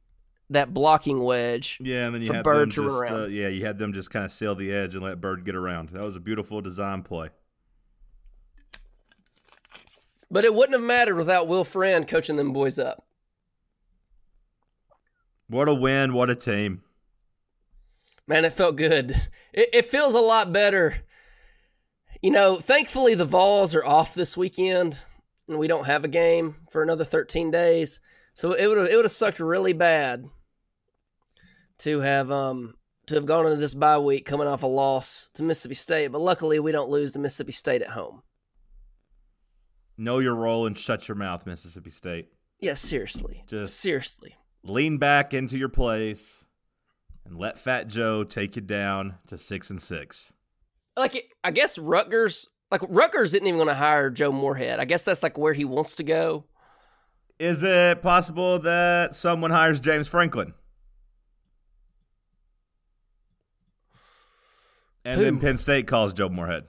that 0.48 0.72
blocking 0.72 1.22
wedge. 1.22 1.79
Yeah, 1.81 2.07
and 2.07 2.14
then 2.14 2.22
you 2.22 2.33
had 2.33 2.44
Byrd 2.44 2.72
them 2.72 2.87
to 2.87 2.88
just 2.88 3.12
uh, 3.12 3.27
yeah, 3.27 3.48
you 3.48 3.66
had 3.66 3.79
them 3.79 3.92
just 3.92 4.11
kind 4.11 4.25
of 4.25 4.31
sail 4.31 4.55
the 4.55 4.72
edge 4.72 4.94
and 4.94 5.05
let 5.05 5.20
Byrd 5.20 5.44
get 5.44 5.57
around. 5.57 5.90
That 5.90 6.05
was 6.05 6.16
a 6.16 6.20
beautiful 6.20 6.61
design 6.61 7.03
play. 7.03 7.31
But 10.31 10.44
it 10.44 10.55
wouldn't 10.55 10.79
have 10.79 10.87
mattered 10.87 11.16
without 11.16 11.48
Will 11.48 11.64
Friend 11.64 12.07
coaching 12.07 12.37
them 12.37 12.53
boys 12.53 12.79
up. 12.79 13.05
What 15.48 15.68
a 15.68 15.75
win! 15.75 16.14
What 16.14 16.31
a 16.31 16.37
team! 16.37 16.83
Man, 18.29 18.44
it 18.44 18.53
felt 18.53 18.77
good. 18.77 19.11
It, 19.53 19.68
it 19.72 19.90
feels 19.90 20.14
a 20.14 20.20
lot 20.20 20.53
better. 20.53 21.03
You 22.22 22.30
know, 22.30 22.56
thankfully 22.56 23.14
the 23.14 23.24
Vols 23.24 23.74
are 23.74 23.85
off 23.85 24.14
this 24.14 24.37
weekend, 24.37 24.98
and 25.48 25.58
we 25.58 25.66
don't 25.68 25.87
have 25.87 26.04
a 26.04 26.08
game 26.08 26.54
for 26.70 26.82
another 26.82 27.04
13 27.04 27.50
days. 27.50 28.00
So 28.35 28.52
it 28.52 28.66
would 28.66 28.78
have 28.78 28.87
it 28.88 28.96
would 28.96 29.04
have 29.04 29.12
sucked 29.12 29.40
really 29.40 29.72
bad 29.74 30.24
to 31.78 32.00
have 32.00 32.30
um 32.30 32.74
to 33.06 33.16
have 33.16 33.26
gone 33.26 33.44
into 33.46 33.56
this 33.58 33.74
bye 33.74 33.98
week 33.98 34.24
coming 34.24 34.46
off 34.46 34.62
a 34.62 34.66
loss 34.68 35.28
to 35.35 35.42
Mississippi 35.42 35.74
State. 35.74 36.08
But 36.12 36.20
luckily, 36.20 36.58
we 36.61 36.72
don't 36.72 36.88
lose 36.88 37.12
to 37.12 37.18
Mississippi 37.18 37.52
State 37.52 37.82
at 37.82 37.90
home. 37.90 38.22
Know 39.98 40.20
your 40.20 40.35
role 40.37 40.66
and 40.66 40.78
shut 40.78 41.08
your 41.08 41.16
mouth, 41.16 41.44
Mississippi 41.44 41.90
State. 41.90 42.28
Yeah, 42.61 42.74
seriously, 42.74 43.42
Just- 43.48 43.78
seriously. 43.78 44.37
lean 44.62 44.98
back 44.98 45.35
into 45.35 45.58
your 45.58 45.68
place 45.68 46.44
and 47.24 47.37
let 47.37 47.58
Fat 47.58 47.88
Joe 47.88 48.22
take 48.22 48.54
you 48.56 48.62
down 48.62 49.16
to 49.26 49.37
six 49.37 49.68
and 49.68 49.82
six. 49.82 50.32
Like 50.96 51.33
I 51.42 51.50
guess 51.50 51.78
Rutgers, 51.78 52.48
like 52.70 52.83
Rutgers 52.88 53.35
isn't 53.35 53.46
even 53.46 53.59
going 53.59 53.68
to 53.68 53.74
hire 53.74 54.11
Joe 54.11 54.33
Moorhead. 54.33 54.78
I 54.78 54.85
guess 54.85 55.02
that's 55.02 55.22
like 55.22 55.38
where 55.38 55.52
he 55.55 55.64
wants 55.64 55.96
to 55.96 56.05
go. 56.05 56.44
Is 57.38 57.62
it 57.62 58.02
possible 58.02 58.59
that 58.61 59.14
someone 59.14 59.50
hires 59.50 59.81
James 59.81 60.07
Franklin? 60.07 60.55
And 65.05 65.18
Who? 65.18 65.24
then 65.24 65.40
Penn 65.40 65.59
State 65.59 65.87
calls 65.87 66.12
Joe 66.12 66.28
Moorhead. 66.28 66.64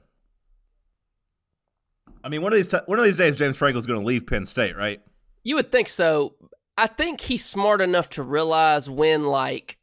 I 2.23 2.29
mean, 2.29 2.41
one 2.41 2.53
of 2.53 2.57
these 2.57 2.69
t- 2.69 2.77
one 2.85 2.97
of 2.97 3.05
these 3.05 3.17
days, 3.17 3.35
James 3.35 3.57
Franklin's 3.57 3.85
going 3.85 3.99
to 3.99 4.05
leave 4.05 4.25
Penn 4.25 4.45
State, 4.45 4.75
right? 4.77 5.01
You 5.43 5.55
would 5.55 5.71
think 5.71 5.89
so. 5.89 6.35
I 6.77 6.87
think 6.87 7.21
he's 7.21 7.45
smart 7.45 7.81
enough 7.81 8.09
to 8.11 8.23
realize 8.23 8.89
when 8.89 9.25
like 9.25 9.77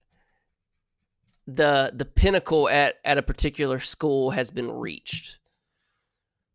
the 1.56 1.92
the 1.94 2.04
pinnacle 2.04 2.68
at 2.68 2.96
at 3.04 3.18
a 3.18 3.22
particular 3.22 3.78
school 3.78 4.30
has 4.30 4.50
been 4.50 4.70
reached. 4.70 5.38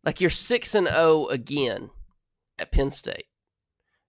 Like 0.03 0.21
you're 0.21 0.29
6 0.29 0.75
and 0.75 0.87
0 0.87 1.27
again 1.27 1.89
at 2.59 2.71
Penn 2.71 2.91
State. 2.91 3.25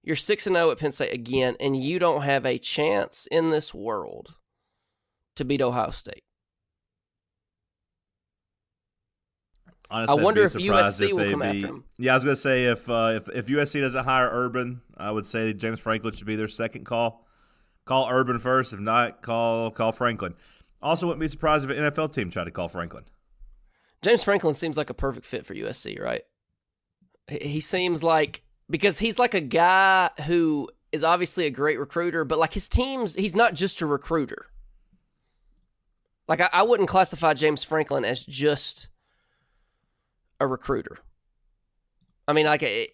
You're 0.03 0.17
6 0.17 0.47
and 0.47 0.57
0 0.57 0.71
at 0.71 0.79
Penn 0.79 0.93
State 0.93 1.13
again 1.13 1.57
and 1.59 1.83
you 1.83 1.99
don't 1.99 2.23
have 2.23 2.45
a 2.45 2.59
chance 2.59 3.27
in 3.31 3.51
this 3.51 3.73
world 3.73 4.35
to 5.37 5.45
beat 5.45 5.63
Ohio 5.63 5.91
State. 5.91 6.25
Honestly, 9.89 10.19
I 10.19 10.23
wonder 10.23 10.43
if 10.43 10.53
USC 10.53 11.13
will 11.13 11.19
they 11.19 11.31
come 11.31 11.41
beat- 11.41 11.47
after 11.47 11.67
him. 11.67 11.85
Yeah, 11.97 12.13
I 12.13 12.17
was 12.17 12.25
gonna 12.25 12.37
say 12.37 12.65
if 12.67 12.91
uh, 12.91 13.13
if 13.15 13.29
if 13.29 13.47
USC 13.47 13.81
doesn't 13.81 14.05
hire 14.05 14.29
Urban, 14.31 14.83
I 14.97 15.11
would 15.13 15.27
say 15.27 15.53
James 15.53 15.79
Franklin 15.79 16.13
should 16.13 16.27
be 16.27 16.37
their 16.37 16.49
second 16.49 16.85
call. 16.85 17.25
Call 17.85 18.09
Urban 18.11 18.41
first. 18.41 18.73
If 18.73 18.81
not, 18.81 19.23
call 19.23 19.71
call 19.71 19.93
Franklin. 19.93 20.35
Also, 20.83 21.07
wouldn't 21.07 21.21
be 21.21 21.29
surprised 21.29 21.69
if 21.69 21.77
an 21.77 21.83
NFL 21.83 22.13
team 22.13 22.31
tried 22.31 22.45
to 22.45 22.51
call 22.51 22.69
Franklin. 22.69 23.05
James 24.03 24.23
Franklin 24.23 24.55
seems 24.55 24.77
like 24.77 24.91
a 24.91 24.95
perfect 24.95 25.27
fit 25.27 25.47
for 25.47 25.55
USC, 25.55 26.01
right? 26.01 26.23
He 27.29 27.61
seems 27.61 28.03
like 28.03 28.43
because 28.71 28.99
he's 28.99 29.19
like 29.19 29.35
a 29.35 29.41
guy 29.41 30.11
who 30.27 30.69
is 30.93 31.03
obviously 31.03 31.47
a 31.47 31.51
great 31.51 31.79
recruiter, 31.79 32.25
but 32.25 32.39
like 32.39 32.53
his 32.53 32.69
teams, 32.69 33.15
he's 33.15 33.35
not 33.35 33.55
just 33.55 33.81
a 33.81 33.87
recruiter. 33.87 34.47
Like 36.29 36.41
I, 36.41 36.49
I 36.53 36.63
wouldn't 36.63 36.89
classify 36.89 37.35
James 37.35 37.65
Franklin 37.65 38.05
as 38.05 38.25
just 38.25 38.89
a 40.41 40.47
recruiter. 40.47 40.99
I 42.29 42.33
mean, 42.33 42.47
like 42.47 42.63
it, 42.63 42.91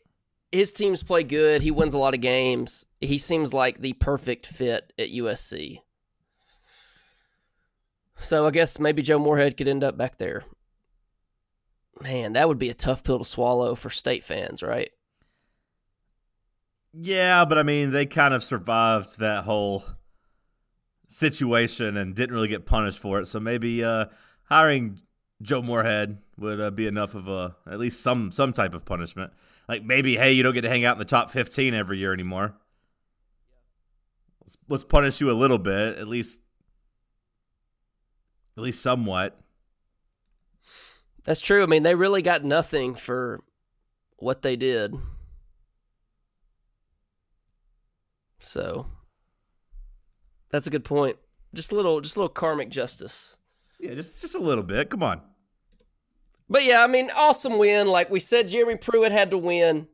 his 0.51 0.73
teams 0.73 1.03
play 1.03 1.25
good. 1.25 1.63
He 1.63 1.71
wins 1.71 1.95
a 1.95 1.99
lot 1.99 2.15
of 2.15 2.21
games. 2.21 2.87
He 3.01 3.19
seems 3.19 3.55
like 3.55 3.81
the 3.81 3.95
perfect 3.95 4.47
fit 4.47 4.93
at 4.99 5.09
USC. 5.09 5.81
So 8.23 8.47
I 8.47 8.51
guess 8.51 8.79
maybe 8.79 9.03
Joe 9.03 9.19
Moorhead 9.19 9.57
could 9.57 9.69
end 9.69 9.85
up 9.85 9.99
back 9.99 10.17
there. 10.17 10.45
Man, 12.01 12.33
that 12.33 12.49
would 12.49 12.59
be 12.59 12.71
a 12.71 12.75
tough 12.75 13.05
pill 13.05 13.19
to 13.19 13.25
swallow 13.25 13.75
for 13.75 13.91
state 13.91 14.25
fans, 14.25 14.63
right? 14.63 14.91
Yeah, 16.95 17.45
but 17.45 17.59
I 17.59 17.63
mean, 17.63 17.91
they 17.91 18.07
kind 18.07 18.35
of 18.35 18.43
survived 18.43 19.19
that 19.19 19.45
whole 19.45 19.85
situation 21.07 21.97
and 21.97 22.15
didn't 22.15 22.35
really 22.35 22.49
get 22.49 22.67
punished 22.67 22.99
for 22.99 23.21
it. 23.21 23.27
So 23.27 23.41
maybe 23.41 23.85
uh, 23.85 24.07
hiring 24.45 25.01
Joe 25.43 25.63
Moorhead 25.63 26.19
would 26.39 26.61
uh, 26.61 26.71
be 26.71 26.87
enough 26.87 27.15
of 27.15 27.29
a 27.29 27.57
at 27.67 27.79
least 27.79 28.01
some 28.01 28.33
some 28.33 28.53
type 28.53 28.75
of 28.75 28.85
punishment. 28.85 29.33
Like 29.69 29.85
maybe, 29.85 30.17
hey, 30.17 30.33
you 30.33 30.43
don't 30.43 30.55
get 30.55 30.63
to 30.63 30.69
hang 30.69 30.85
out 30.85 30.97
in 30.97 30.99
the 30.99 31.05
top 31.05 31.31
fifteen 31.31 31.75
every 31.75 31.99
year 31.99 32.13
anymore. 32.13 32.55
Let's, 34.41 34.57
let's 34.69 34.85
punish 34.85 35.21
you 35.21 35.31
a 35.31 35.33
little 35.33 35.59
bit, 35.59 35.99
at 35.99 36.09
least, 36.09 36.41
at 38.57 38.63
least 38.63 38.83
somewhat. 38.83 39.39
That's 41.25 41.41
true. 41.41 41.63
I 41.63 41.67
mean, 41.67 41.83
they 41.83 41.95
really 41.95 42.23
got 42.23 42.45
nothing 42.45 42.95
for 42.95 43.41
what 44.17 44.43
they 44.43 44.57
did. 44.57 44.95
So 48.41 48.87
that's 50.51 50.67
a 50.67 50.71
good 50.71 50.85
point. 50.85 51.17
Just 51.55 51.73
a 51.73 51.75
little 51.75 52.01
just 52.01 52.17
a 52.17 52.21
little 52.21 52.29
karmic 52.29 52.71
justice. 52.71 53.37
Yeah, 53.79 53.95
just 53.95 54.19
just 54.21 54.35
a 54.35 54.41
little 54.41 54.65
bit. 54.65 54.91
Come 54.91 55.03
on. 55.03 55.23
But 56.49 56.65
yeah, 56.65 56.83
I 56.83 56.87
mean, 56.87 57.11
awesome 57.17 57.59
win. 57.59 57.87
Like 57.89 58.11
we 58.11 58.21
said, 58.21 58.49
Jeremy 58.49 58.77
Pruitt 58.77 59.13
had 59.13 59.31
to 59.31 59.39
win. 59.39 59.89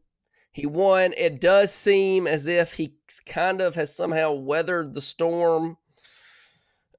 He 0.50 0.66
won. 0.66 1.12
It 1.16 1.40
does 1.40 1.72
seem 1.72 2.26
as 2.26 2.46
if 2.46 2.74
he 2.74 2.94
kind 3.26 3.60
of 3.60 3.76
has 3.76 3.94
somehow 3.94 4.32
weathered 4.32 4.94
the 4.94 5.00
storm 5.00 5.76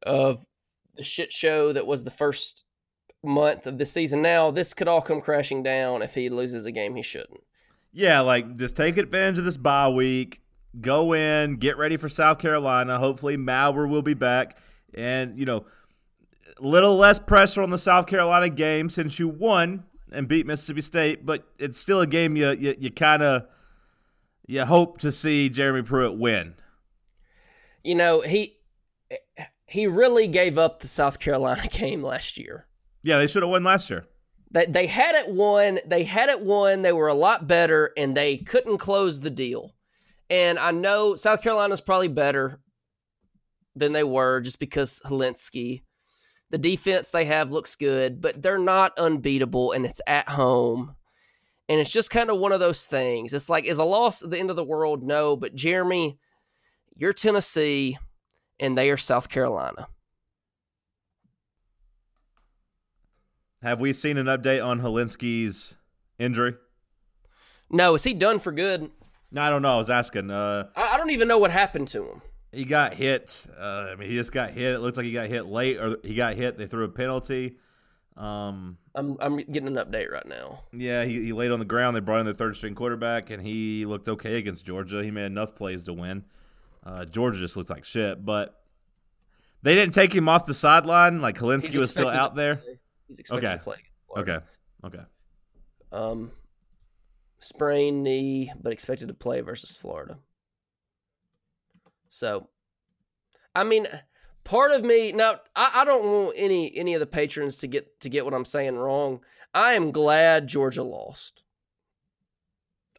of 0.04 0.46
shit 1.04 1.32
show 1.32 1.74
that 1.74 1.88
was 1.88 2.04
the 2.04 2.12
first 2.12 2.64
month 3.24 3.68
of 3.68 3.78
the 3.78 3.86
season. 3.86 4.22
Now, 4.22 4.52
this 4.52 4.74
could 4.74 4.88
all 4.88 5.02
come 5.02 5.22
crashing 5.22 5.64
down 5.64 6.02
if 6.02 6.16
he 6.16 6.30
loses 6.30 6.66
a 6.66 6.72
game 6.72 6.96
he 6.96 7.02
shouldn't. 7.02 7.42
Yeah, 7.92 8.22
like 8.22 8.56
just 8.56 8.76
take 8.76 8.98
advantage 8.98 9.40
of 9.40 9.46
this 9.46 9.58
bye 9.58 9.90
week. 9.90 10.42
Go 10.80 11.14
in, 11.14 11.58
get 11.58 11.78
ready 11.78 11.98
for 11.98 12.08
South 12.08 12.38
Carolina. 12.38 13.00
Hopefully, 13.00 13.38
Maurer 13.38 13.88
will 13.88 14.04
be 14.04 14.14
back, 14.14 14.58
and 14.94 15.38
you 15.38 15.46
know, 15.46 15.66
a 16.60 16.68
little 16.68 16.96
less 16.96 17.18
pressure 17.18 17.64
on 17.64 17.72
the 17.72 17.78
South 17.80 18.06
Carolina 18.06 18.50
game 18.50 18.90
since 18.90 19.18
you 19.18 19.28
won 19.28 19.86
and 20.12 20.28
beat 20.28 20.46
Mississippi 20.46 20.82
State. 20.82 21.26
But 21.26 21.46
it's 21.58 21.80
still 21.80 22.02
a 22.02 22.08
game 22.08 22.36
you 22.36 22.52
you, 22.52 22.76
you 22.78 22.92
kind 22.92 23.24
of 23.24 23.48
you 24.46 24.64
hope 24.66 25.00
to 25.00 25.12
see 25.12 25.50
Jeremy 25.50 25.82
Pruitt 25.82 26.18
win. 26.18 26.54
You 27.84 27.96
know, 27.96 28.22
he 28.22 28.58
he 29.70 29.88
really 29.88 30.28
gave 30.28 30.58
up 30.58 30.80
the 30.80 30.88
South 30.88 31.20
Carolina 31.20 31.68
game 31.72 32.04
last 32.04 32.38
year. 32.38 32.68
Yeah, 33.04 33.18
they 33.18 33.28
should 33.28 33.44
have 33.44 33.50
won 33.50 33.64
last 33.64 33.90
year. 33.90 34.06
They 34.52 34.66
they 34.66 34.88
had 34.88 35.16
it 35.16 35.30
won. 35.30 35.80
They 35.86 36.04
had 36.04 36.30
it 36.30 36.42
won. 36.42 36.82
They 36.82 36.92
were 36.92 37.08
a 37.08 37.14
lot 37.14 37.48
better, 37.48 37.92
and 37.96 38.16
they 38.18 38.38
couldn't 38.38 38.80
close 38.80 39.20
the 39.20 39.30
deal. 39.30 39.76
And 40.30 40.60
I 40.60 40.72
know 40.72 41.16
South 41.16 41.42
Carolina's 41.42 41.82
probably 41.82 42.08
better 42.08 42.60
than 43.76 43.94
they 43.94 44.04
were 44.04 44.42
just 44.42 44.60
because 44.60 45.02
Hilinski. 45.06 45.84
The 46.52 46.58
defense 46.58 47.12
they 47.12 47.26
have 47.26 47.52
looks 47.52 47.76
good, 47.76 48.22
but 48.22 48.42
they're 48.42 48.58
not 48.58 48.98
unbeatable, 48.98 49.72
and 49.72 49.86
it's 49.86 50.02
at 50.08 50.30
home. 50.30 50.96
And 51.68 51.80
it's 51.80 51.92
just 51.92 52.10
kind 52.10 52.32
of 52.32 52.40
one 52.40 52.52
of 52.52 52.60
those 52.60 52.88
things. 52.88 53.32
It's 53.32 53.50
like, 53.50 53.66
is 53.66 53.78
a 53.78 53.84
loss 53.84 54.24
at 54.24 54.32
the 54.32 54.40
end 54.40 54.50
of 54.50 54.56
the 54.56 54.64
world? 54.64 55.04
No, 55.04 55.36
but 55.36 55.54
Jeremy, 55.54 56.18
you're 56.96 57.14
Tennessee, 57.14 58.00
and 58.60 58.78
they 58.78 58.90
are 58.90 58.98
South 58.98 59.30
Carolina. 59.30 59.88
Have 63.62 63.80
we 63.82 63.92
seen 63.94 64.18
an 64.18 64.28
update 64.28 64.66
on 64.66 64.80
Hilinski's 64.80 65.76
injury? 66.18 66.56
No, 67.70 67.96
is 67.96 68.04
he 68.04 68.14
done 68.14 68.40
for 68.40 68.52
good? 68.52 68.90
No, 69.32 69.42
I 69.42 69.50
don't 69.50 69.62
know. 69.62 69.76
I 69.76 69.78
was 69.78 69.90
asking. 69.90 70.32
Uh, 70.32 70.68
I, 70.76 70.94
I 70.94 70.98
don't 70.98 71.10
even 71.12 71.28
know 71.28 71.38
what 71.38 71.52
happened 71.52 71.88
to 71.90 72.04
him. 72.04 72.22
he 72.52 72.64
got 72.66 72.94
hit. 72.94 73.46
Uh, 73.60 73.88
I 73.92 73.96
mean, 73.96 74.10
he 74.10 74.16
just 74.16 74.32
got 74.32 74.52
hit. 74.52 74.74
It 74.76 74.80
looks 74.80 74.98
like 74.98 75.06
he 75.06 75.12
got 75.12 75.28
hit 75.30 75.46
late, 75.46 75.78
or 75.78 75.98
he 76.04 76.16
got 76.16 76.36
hit. 76.36 76.58
They 76.58 76.68
threw 76.68 76.86
a 76.86 76.90
penalty. 76.90 77.58
Um, 78.18 78.78
I'm 78.96 79.18
I'm 79.20 79.38
getting 79.38 79.68
an 79.68 79.76
update 79.76 80.10
right 80.12 80.28
now. 80.28 80.64
yeah, 80.74 81.04
he, 81.06 81.26
he 81.26 81.34
laid 81.34 81.52
on 81.52 81.60
the 81.60 81.66
ground. 81.66 81.96
They 81.96 82.02
brought 82.02 82.20
in 82.20 82.26
their 82.26 82.34
third 82.34 82.56
string 82.56 82.76
quarterback, 82.76 83.30
and 83.30 83.42
he 83.42 83.86
looked 83.86 84.10
okay 84.10 84.38
against 84.38 84.66
Georgia. 84.66 85.04
He 85.04 85.12
made 85.12 85.26
enough 85.26 85.54
plays 85.56 85.84
to 85.86 85.94
win. 85.94 86.24
Uh, 86.90 87.06
Georgia 87.06 87.40
just 87.40 87.56
looked 87.56 87.70
like 87.70 87.86
shit, 87.86 88.26
but 88.26 88.60
they 89.62 89.76
didn't 89.76 89.94
take 89.94 90.14
him 90.14 90.28
off 90.28 90.48
the 90.48 90.54
sideline. 90.56 91.22
Like 91.22 91.38
Hilinski 91.38 91.78
was 91.78 91.92
still 91.92 92.10
out 92.10 92.36
there. 92.36 92.62
He's 93.08 93.20
expected 93.20 93.46
Okay. 93.48 93.58
to 93.58 93.64
play. 93.64 93.76
Okay, 94.18 94.38
okay. 94.86 95.04
Um, 95.92 96.32
sprained 97.40 98.04
knee, 98.04 98.52
but 98.60 98.74
expected 98.74 99.08
to 99.10 99.14
play 99.14 99.42
versus 99.42 99.78
Florida. 99.78 100.18
So, 102.08 102.50
I 103.56 103.64
mean, 103.64 103.86
part 104.44 104.72
of 104.72 104.84
me 104.84 105.12
now, 105.12 105.42
I, 105.56 105.72
I 105.76 105.86
don't 105.86 106.04
want 106.04 106.34
any 106.38 106.76
any 106.76 106.96
of 106.96 107.00
the 107.00 107.06
patrons 107.06 107.58
to 107.58 107.68
get 107.68 108.00
to 108.00 108.10
get 108.10 108.26
what 108.26 108.34
I'm 108.34 108.46
saying 108.46 108.78
wrong. 108.78 109.20
I 109.54 109.74
am 109.74 109.92
glad 109.92 110.48
Georgia 110.48 110.84
lost. 110.84 111.44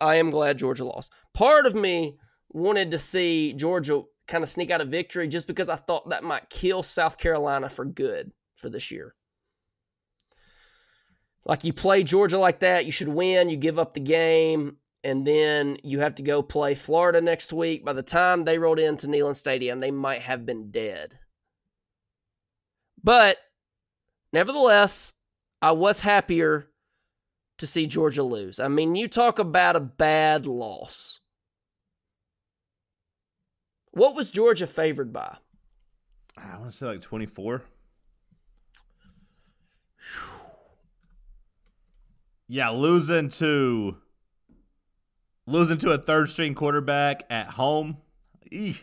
I 0.01 0.15
am 0.15 0.31
glad 0.31 0.59
Georgia 0.59 0.85
lost. 0.85 1.11
Part 1.35 1.67
of 1.67 1.75
me 1.75 2.19
wanted 2.53 2.91
to 2.91 2.99
see 2.99 3.53
Georgia 3.53 4.03
kind 4.27 4.45
of 4.45 4.51
sneak 4.51 4.71
out 4.71 4.81
a 4.81 4.85
victory 4.85 5.29
just 5.29 5.47
because 5.47 5.69
I 5.69 5.77
thought 5.77 6.09
that 6.11 6.25
might 6.25 6.51
kill 6.51 6.83
South 6.83 7.19
Carolina 7.19 7.69
for 7.69 7.85
good 7.85 8.33
for 8.57 8.69
this 8.69 8.91
year. 8.91 9.15
Like 11.45 11.65
you 11.65 11.73
play 11.73 12.03
Georgia 12.03 12.39
like 12.39 12.61
that, 12.61 12.87
you 12.87 12.93
should 12.93 13.09
win, 13.09 13.49
you 13.49 13.57
give 13.57 13.79
up 13.79 13.95
the 13.95 14.01
game, 14.01 14.77
and 15.03 15.27
then 15.27 15.79
you 15.83 16.01
have 16.01 16.17
to 16.17 16.23
go 16.23 16.43
play 16.43 16.75
Florida 16.75 17.21
next 17.21 17.53
week. 17.53 17.85
By 17.85 17.95
the 17.95 18.03
time 18.03 18.45
they 18.45 18.59
rolled 18.59 18.79
into 18.79 19.07
Neyland 19.07 19.37
Stadium, 19.37 19.81
they 19.81 19.91
might 19.91 20.23
have 20.23 20.45
been 20.45 20.71
dead. 20.71 21.19
But 23.03 23.39
nevertheless, 24.33 25.15
I 25.63 25.73
was 25.73 26.01
happier 26.01 26.69
to 27.59 27.67
see 27.67 27.87
Georgia 27.87 28.23
lose. 28.23 28.61
I 28.61 28.69
mean, 28.69 28.95
you 28.95 29.09
talk 29.09 29.39
about 29.39 29.77
a 29.77 29.81
bad 29.81 30.47
loss. 30.47 31.20
What 33.93 34.15
was 34.15 34.31
Georgia 34.31 34.67
favored 34.67 35.13
by? 35.13 35.37
I 36.37 36.59
want 36.59 36.71
to 36.71 36.77
say 36.77 36.87
like 36.87 37.03
24. 37.03 37.63
Yeah, 42.49 42.71
losing 42.71 43.29
to 43.31 43.97
losing 45.47 45.79
to 45.79 45.91
a 45.93 45.99
third 45.99 46.31
string 46.31 46.55
quarterback 46.55 47.25
at 47.31 47.51
home. 47.51 47.99
Eeh. 48.51 48.83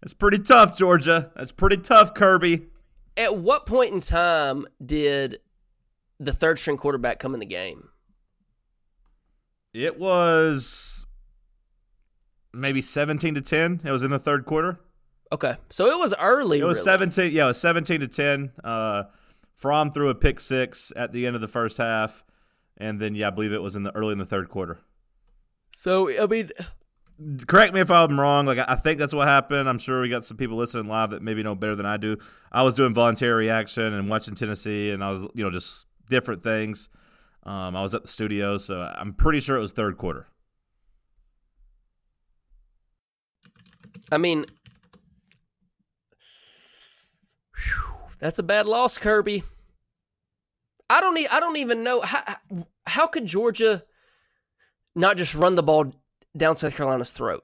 That's 0.00 0.14
pretty 0.14 0.40
tough, 0.40 0.76
Georgia. 0.76 1.30
That's 1.36 1.52
pretty 1.52 1.76
tough, 1.76 2.12
Kirby. 2.12 2.66
At 3.16 3.36
what 3.36 3.66
point 3.66 3.94
in 3.94 4.00
time 4.00 4.66
did 4.84 5.38
the 6.18 6.32
third 6.32 6.58
string 6.58 6.76
quarterback 6.76 7.18
come 7.18 7.34
in 7.34 7.40
the 7.40 7.46
game? 7.46 7.88
It 9.72 9.98
was 9.98 11.06
maybe 12.52 12.82
17 12.82 13.34
to 13.34 13.40
10. 13.40 13.82
It 13.84 13.90
was 13.90 14.02
in 14.02 14.10
the 14.10 14.18
third 14.18 14.44
quarter. 14.44 14.80
Okay, 15.30 15.56
so 15.70 15.86
it 15.86 15.98
was 15.98 16.14
early. 16.20 16.58
It 16.58 16.64
was 16.64 16.76
really. 16.78 16.84
17. 16.84 17.32
Yeah, 17.32 17.44
it 17.44 17.48
was 17.48 17.60
17 17.60 18.00
to 18.00 18.08
10. 18.08 18.52
Uh, 18.62 19.04
Fromm 19.56 19.90
threw 19.92 20.08
a 20.10 20.14
pick 20.14 20.40
six 20.40 20.92
at 20.94 21.12
the 21.12 21.26
end 21.26 21.34
of 21.34 21.40
the 21.40 21.48
first 21.48 21.78
half, 21.78 22.24
and 22.76 23.00
then 23.00 23.14
yeah, 23.14 23.28
I 23.28 23.30
believe 23.30 23.52
it 23.52 23.62
was 23.62 23.76
in 23.76 23.82
the 23.82 23.94
early 23.96 24.12
in 24.12 24.18
the 24.18 24.26
third 24.26 24.48
quarter. 24.48 24.80
So 25.74 26.10
I 26.22 26.26
mean, 26.26 26.50
Correct 27.46 27.72
me 27.72 27.80
if 27.80 27.90
I'm 27.90 28.18
wrong. 28.18 28.46
Like 28.46 28.58
I 28.66 28.74
think 28.74 28.98
that's 28.98 29.14
what 29.14 29.28
happened. 29.28 29.68
I'm 29.68 29.78
sure 29.78 30.00
we 30.00 30.08
got 30.08 30.24
some 30.24 30.36
people 30.36 30.56
listening 30.56 30.88
live 30.88 31.10
that 31.10 31.22
maybe 31.22 31.42
know 31.42 31.54
better 31.54 31.76
than 31.76 31.86
I 31.86 31.96
do. 31.96 32.16
I 32.50 32.62
was 32.62 32.74
doing 32.74 32.94
voluntary 32.94 33.32
reaction 33.32 33.92
and 33.92 34.08
watching 34.08 34.34
Tennessee, 34.34 34.90
and 34.90 35.04
I 35.04 35.10
was 35.10 35.20
you 35.34 35.44
know 35.44 35.50
just 35.50 35.86
different 36.08 36.42
things. 36.42 36.88
Um, 37.44 37.76
I 37.76 37.82
was 37.82 37.94
at 37.94 38.02
the 38.02 38.08
studio, 38.08 38.56
so 38.56 38.80
I'm 38.80 39.12
pretty 39.12 39.40
sure 39.40 39.56
it 39.56 39.60
was 39.60 39.72
third 39.72 39.98
quarter. 39.98 40.26
I 44.12 44.18
mean, 44.18 44.44
whew, 47.56 47.94
that's 48.20 48.38
a 48.38 48.42
bad 48.42 48.66
loss, 48.66 48.98
Kirby. 48.98 49.42
I 50.90 51.00
don't. 51.00 51.16
E- 51.16 51.28
I 51.28 51.40
don't 51.40 51.56
even 51.56 51.82
know 51.82 52.02
how. 52.02 52.36
How 52.86 53.06
could 53.06 53.24
Georgia 53.24 53.84
not 54.94 55.16
just 55.16 55.34
run 55.34 55.54
the 55.54 55.62
ball 55.62 55.94
down 56.36 56.56
South 56.56 56.76
Carolina's 56.76 57.12
throat? 57.12 57.42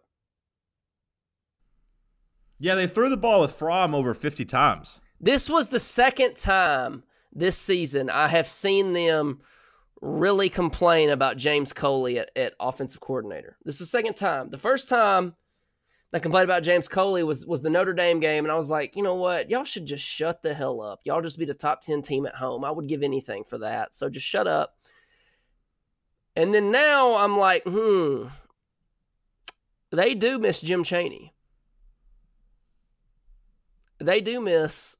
Yeah, 2.58 2.74
they 2.74 2.86
threw 2.86 3.08
the 3.08 3.16
ball 3.16 3.40
with 3.40 3.52
Fromm 3.52 3.94
over 3.94 4.12
50 4.12 4.44
times. 4.44 5.00
This 5.20 5.48
was 5.48 5.68
the 5.68 5.78
second 5.78 6.36
time 6.36 7.04
this 7.32 7.56
season 7.56 8.10
I 8.10 8.28
have 8.28 8.48
seen 8.48 8.92
them 8.92 9.40
really 10.02 10.48
complain 10.50 11.08
about 11.08 11.36
James 11.36 11.72
Coley 11.72 12.18
at, 12.18 12.30
at 12.36 12.54
offensive 12.60 13.00
coordinator. 13.00 13.56
This 13.64 13.76
is 13.76 13.80
the 13.80 13.86
second 13.86 14.14
time. 14.14 14.50
The 14.50 14.58
first 14.58 14.88
time 14.88 15.34
they 16.10 16.20
complained 16.20 16.44
about 16.44 16.62
James 16.62 16.88
Coley 16.88 17.22
was 17.22 17.44
was 17.44 17.60
the 17.62 17.70
Notre 17.70 17.92
Dame 17.92 18.20
game, 18.20 18.44
and 18.44 18.52
I 18.52 18.56
was 18.56 18.70
like, 18.70 18.96
you 18.96 19.02
know 19.02 19.14
what? 19.14 19.50
Y'all 19.50 19.64
should 19.64 19.86
just 19.86 20.04
shut 20.04 20.42
the 20.42 20.54
hell 20.54 20.80
up. 20.80 21.00
Y'all 21.04 21.20
just 21.20 21.38
be 21.38 21.44
the 21.44 21.54
top 21.54 21.82
ten 21.82 22.00
team 22.02 22.24
at 22.24 22.36
home. 22.36 22.64
I 22.64 22.70
would 22.70 22.88
give 22.88 23.02
anything 23.02 23.44
for 23.44 23.58
that. 23.58 23.94
So 23.94 24.08
just 24.08 24.26
shut 24.26 24.46
up. 24.46 24.76
And 26.34 26.54
then 26.54 26.70
now 26.70 27.16
I'm 27.16 27.36
like, 27.36 27.64
hmm. 27.64 28.28
They 29.90 30.14
do 30.14 30.38
miss 30.38 30.60
Jim 30.60 30.84
Chaney. 30.84 31.32
They 33.98 34.20
do 34.20 34.40
miss 34.40 34.96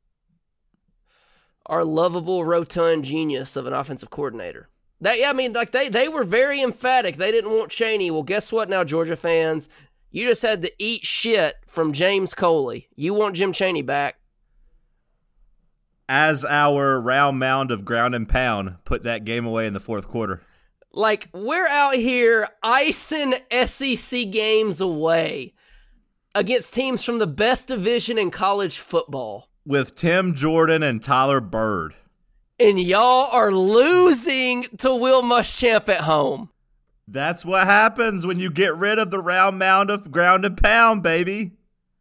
our 1.66 1.84
lovable, 1.84 2.44
rotund 2.44 3.04
genius 3.04 3.54
of 3.54 3.66
an 3.66 3.72
offensive 3.72 4.10
coordinator. 4.10 4.68
That 5.00 5.20
yeah, 5.20 5.30
I 5.30 5.32
mean, 5.32 5.52
like 5.52 5.70
they 5.70 5.88
they 5.88 6.08
were 6.08 6.24
very 6.24 6.60
emphatic. 6.60 7.16
They 7.16 7.30
didn't 7.30 7.52
want 7.52 7.70
Chaney. 7.70 8.10
Well, 8.10 8.24
guess 8.24 8.50
what? 8.50 8.68
Now, 8.68 8.82
Georgia 8.82 9.16
fans, 9.16 9.68
you 10.10 10.28
just 10.28 10.42
had 10.42 10.62
to 10.62 10.72
eat 10.78 11.04
shit 11.04 11.56
from 11.66 11.92
James 11.92 12.34
Coley. 12.34 12.88
You 12.96 13.14
want 13.14 13.36
Jim 13.36 13.52
Chaney 13.52 13.82
back? 13.82 14.16
As 16.08 16.44
our 16.44 16.98
round 17.00 17.38
mound 17.38 17.70
of 17.70 17.84
ground 17.84 18.14
and 18.14 18.28
pound 18.28 18.76
put 18.84 19.02
that 19.02 19.24
game 19.24 19.44
away 19.44 19.66
in 19.66 19.74
the 19.74 19.80
fourth 19.80 20.08
quarter. 20.08 20.40
Like 20.90 21.28
we're 21.34 21.68
out 21.68 21.96
here 21.96 22.48
icing 22.62 23.34
SEC 23.66 24.30
games 24.30 24.80
away 24.80 25.52
against 26.34 26.72
teams 26.72 27.04
from 27.04 27.18
the 27.18 27.26
best 27.26 27.68
division 27.68 28.16
in 28.16 28.30
college 28.30 28.78
football. 28.78 29.50
With 29.66 29.94
Tim 29.94 30.34
Jordan 30.34 30.82
and 30.82 31.02
Tyler 31.02 31.40
Byrd. 31.40 31.94
And 32.58 32.80
y'all 32.80 33.28
are 33.30 33.52
losing 33.52 34.66
to 34.78 34.94
Will 34.96 35.22
Muschamp 35.22 35.88
at 35.90 36.00
home. 36.00 36.48
That's 37.10 37.42
what 37.42 37.66
happens 37.66 38.26
when 38.26 38.38
you 38.38 38.50
get 38.50 38.76
rid 38.76 38.98
of 38.98 39.10
the 39.10 39.18
round 39.18 39.58
mound 39.58 39.88
of 39.88 40.10
ground 40.10 40.44
and 40.44 40.58
pound, 40.58 41.02
baby. 41.02 41.52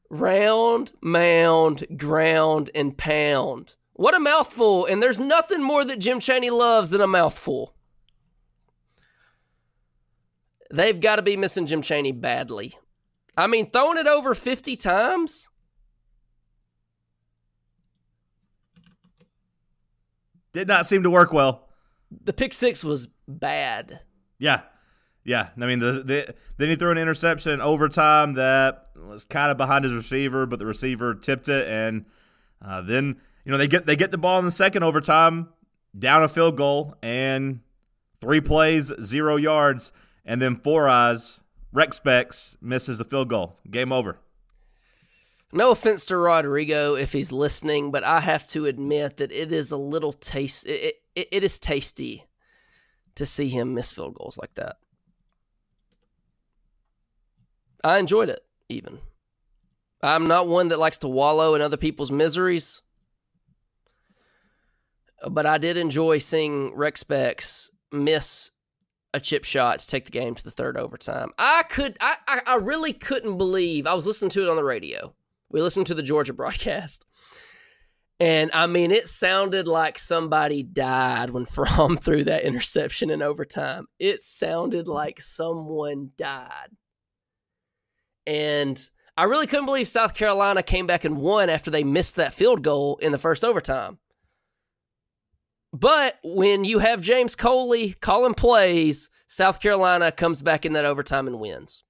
Round, 0.09 0.91
mound, 1.01 1.85
ground, 1.95 2.69
and 2.75 2.97
pound. 2.97 3.75
What 3.93 4.15
a 4.15 4.19
mouthful. 4.19 4.85
And 4.85 5.01
there's 5.01 5.17
nothing 5.17 5.63
more 5.63 5.85
that 5.85 5.99
Jim 5.99 6.19
Chaney 6.19 6.49
loves 6.49 6.89
than 6.89 6.99
a 6.99 7.07
mouthful. 7.07 7.73
They've 10.69 10.99
got 10.99 11.15
to 11.15 11.21
be 11.21 11.37
missing 11.37 11.67
Jim 11.67 11.81
Chaney 11.81 12.11
badly. 12.11 12.77
I 13.37 13.47
mean, 13.47 13.69
throwing 13.69 13.97
it 13.97 14.07
over 14.07 14.35
50 14.35 14.75
times? 14.75 15.47
Did 20.51 20.67
not 20.67 20.85
seem 20.85 21.03
to 21.03 21.09
work 21.09 21.31
well. 21.31 21.69
The 22.25 22.33
pick 22.33 22.53
six 22.53 22.83
was 22.83 23.07
bad. 23.25 24.01
Yeah. 24.37 24.63
Yeah. 25.27 25.49
I 25.61 25.65
mean, 25.65 25.79
the, 25.79 25.91
the, 25.91 26.35
then 26.55 26.69
he 26.69 26.77
threw 26.77 26.89
an 26.89 26.97
interception 26.97 27.51
in 27.51 27.59
overtime 27.59 28.35
that 28.35 28.85
was 28.95 29.25
kind 29.25 29.51
of 29.51 29.57
behind 29.57 29.83
his 29.83 29.93
receiver, 29.93 30.45
but 30.45 30.57
the 30.57 30.65
receiver 30.65 31.13
tipped 31.13 31.49
it. 31.49 31.67
And 31.67 32.05
uh, 32.65 32.81
then, 32.81 33.19
you 33.43 33.51
know, 33.51 33.57
they 33.57 33.67
get 33.67 33.85
they 33.85 33.97
get 33.97 34.11
the 34.11 34.17
ball 34.17 34.39
in 34.39 34.45
the 34.45 34.51
second 34.51 34.83
overtime, 34.83 35.49
down 35.97 36.23
a 36.23 36.29
field 36.29 36.55
goal, 36.55 36.95
and 37.03 37.59
three 38.21 38.39
plays, 38.39 38.93
zero 39.03 39.35
yards. 39.35 39.91
And 40.25 40.41
then 40.41 40.55
Four 40.55 40.87
Eyes, 40.87 41.41
Rec 41.73 41.93
Specs, 41.93 42.55
misses 42.61 42.97
the 42.97 43.03
field 43.03 43.27
goal. 43.27 43.57
Game 43.69 43.91
over. 43.91 44.19
No 45.51 45.71
offense 45.71 46.05
to 46.05 46.15
Rodrigo 46.15 46.95
if 46.95 47.11
he's 47.11 47.33
listening, 47.33 47.91
but 47.91 48.05
I 48.05 48.21
have 48.21 48.47
to 48.47 48.65
admit 48.65 49.17
that 49.17 49.33
it 49.33 49.51
is 49.51 49.71
a 49.71 49.77
little 49.77 50.13
taste. 50.13 50.65
It, 50.67 50.95
it, 51.15 51.27
it 51.31 51.43
is 51.43 51.59
tasty 51.59 52.23
to 53.15 53.25
see 53.25 53.49
him 53.49 53.73
miss 53.73 53.91
field 53.91 54.15
goals 54.15 54.37
like 54.37 54.55
that. 54.55 54.77
I 57.87 57.99
enjoyed 57.99 58.29
it, 58.29 58.41
even. 58.67 58.99
I'm 60.03 60.27
not 60.27 60.47
one 60.47 60.67
that 60.69 60.79
likes 60.79 60.97
to 60.99 61.07
wallow 61.07 61.55
in 61.55 61.61
other 61.61 61.77
people's 61.77 62.11
miseries, 62.11 62.81
but 65.27 65.45
I 65.45 65.57
did 65.57 65.77
enjoy 65.77 66.17
seeing 66.17 66.75
Rec 66.75 66.97
Specs 66.97 67.71
miss 67.91 68.51
a 69.13 69.21
chip 69.21 69.45
shot 69.45 69.79
to 69.79 69.87
take 69.87 70.03
the 70.03 70.11
game 70.11 70.35
to 70.35 70.43
the 70.43 70.51
third 70.51 70.77
overtime. 70.77 71.31
I 71.37 71.63
could, 71.63 71.97
I, 72.01 72.17
I, 72.27 72.41
I 72.45 72.55
really 72.55 72.91
couldn't 72.91 73.37
believe. 73.37 73.87
I 73.87 73.93
was 73.93 74.05
listening 74.05 74.31
to 74.31 74.43
it 74.43 74.49
on 74.49 74.57
the 74.57 74.65
radio. 74.65 75.15
We 75.49 75.61
listened 75.61 75.87
to 75.87 75.95
the 75.95 76.03
Georgia 76.03 76.33
broadcast. 76.33 77.05
And 78.19 78.51
I 78.53 78.67
mean, 78.67 78.91
it 78.91 79.07
sounded 79.07 79.65
like 79.65 79.97
somebody 79.97 80.61
died 80.61 81.29
when 81.29 81.45
Fromm 81.47 81.95
threw 81.95 82.25
that 82.25 82.43
interception 82.43 83.09
in 83.09 83.21
overtime. 83.21 83.87
It 83.97 84.21
sounded 84.21 84.89
like 84.89 85.21
someone 85.21 86.11
died. 86.17 86.69
And 88.27 88.77
I 89.15 89.23
really 89.23 89.47
couldn't 89.47 89.65
believe 89.65 89.87
South 89.87 90.13
Carolina 90.13 90.61
came 90.61 90.85
back 90.85 91.05
and 91.05 91.17
won 91.17 91.49
after 91.49 91.71
they 91.71 91.83
missed 91.83 92.17
that 92.17 92.33
field 92.33 92.61
goal 92.61 92.97
in 93.01 93.13
the 93.13 93.17
first 93.17 93.43
overtime. 93.43 93.97
But 95.73 96.19
when 96.23 96.65
you 96.65 96.79
have 96.79 97.01
James 97.01 97.35
Coley 97.35 97.93
calling 98.01 98.33
plays, 98.33 99.09
South 99.27 99.61
Carolina 99.61 100.11
comes 100.11 100.41
back 100.41 100.65
in 100.65 100.73
that 100.73 100.85
overtime 100.85 101.27
and 101.27 101.39
wins. 101.39 101.83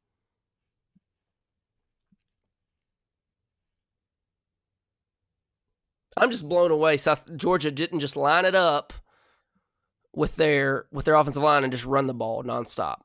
I'm 6.15 6.32
just 6.32 6.47
blown 6.47 6.71
away. 6.71 6.97
South 6.97 7.26
Georgia 7.36 7.71
didn't 7.71 8.00
just 8.00 8.15
line 8.15 8.45
it 8.45 8.56
up 8.56 8.93
with 10.15 10.36
their 10.36 10.88
with 10.91 11.06
their 11.06 11.15
offensive 11.15 11.43
line 11.43 11.63
and 11.63 11.71
just 11.71 11.86
run 11.86 12.08
the 12.08 12.13
ball 12.13 12.43
nonstop. 12.43 13.02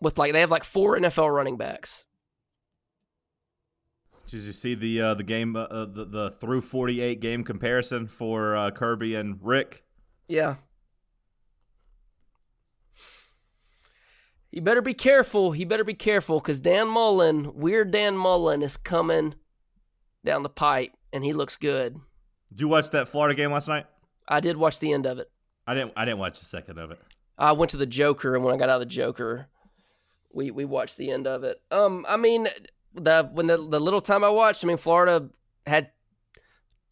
With 0.00 0.18
like 0.18 0.32
they 0.32 0.40
have 0.40 0.50
like 0.50 0.64
four 0.64 0.96
NFL 0.96 1.34
running 1.34 1.56
backs. 1.56 2.06
Did 4.32 4.44
you 4.44 4.52
see 4.52 4.74
the 4.74 4.98
uh, 4.98 5.14
the 5.14 5.24
game 5.24 5.54
uh, 5.54 5.66
the 5.84 6.06
the 6.06 6.30
through 6.30 6.62
48 6.62 7.20
game 7.20 7.44
comparison 7.44 8.08
for 8.08 8.56
uh, 8.56 8.70
Kirby 8.70 9.14
and 9.14 9.38
Rick? 9.42 9.84
Yeah. 10.26 10.54
He 14.50 14.58
better 14.58 14.80
be 14.80 14.94
careful. 14.94 15.52
He 15.52 15.66
better 15.66 15.84
be 15.84 15.92
careful 15.92 16.40
because 16.40 16.60
Dan 16.60 16.88
Mullen, 16.88 17.54
weird 17.54 17.90
Dan 17.90 18.16
Mullen, 18.16 18.62
is 18.62 18.78
coming 18.78 19.34
down 20.24 20.42
the 20.42 20.48
pipe, 20.48 20.92
and 21.12 21.22
he 21.24 21.34
looks 21.34 21.58
good. 21.58 22.00
Did 22.48 22.62
you 22.62 22.68
watch 22.68 22.88
that 22.88 23.08
Florida 23.08 23.34
game 23.34 23.52
last 23.52 23.68
night? 23.68 23.84
I 24.26 24.40
did 24.40 24.56
watch 24.56 24.78
the 24.78 24.94
end 24.94 25.04
of 25.04 25.18
it. 25.18 25.30
I 25.66 25.74
didn't. 25.74 25.92
I 25.94 26.06
didn't 26.06 26.20
watch 26.20 26.40
a 26.40 26.46
second 26.46 26.78
of 26.78 26.90
it. 26.90 26.98
I 27.36 27.52
went 27.52 27.70
to 27.72 27.76
the 27.76 27.84
Joker, 27.84 28.34
and 28.34 28.42
when 28.42 28.54
I 28.54 28.56
got 28.56 28.70
out 28.70 28.76
of 28.76 28.80
the 28.80 28.94
Joker, 28.94 29.48
we 30.32 30.50
we 30.50 30.64
watched 30.64 30.96
the 30.96 31.10
end 31.10 31.26
of 31.26 31.44
it. 31.44 31.60
Um, 31.70 32.06
I 32.08 32.16
mean, 32.16 32.48
the 32.94 33.28
when 33.32 33.46
the 33.46 33.56
the 33.56 33.80
little 33.80 34.00
time 34.00 34.24
I 34.24 34.30
watched, 34.30 34.64
I 34.64 34.68
mean, 34.68 34.76
Florida 34.76 35.28
had 35.66 35.90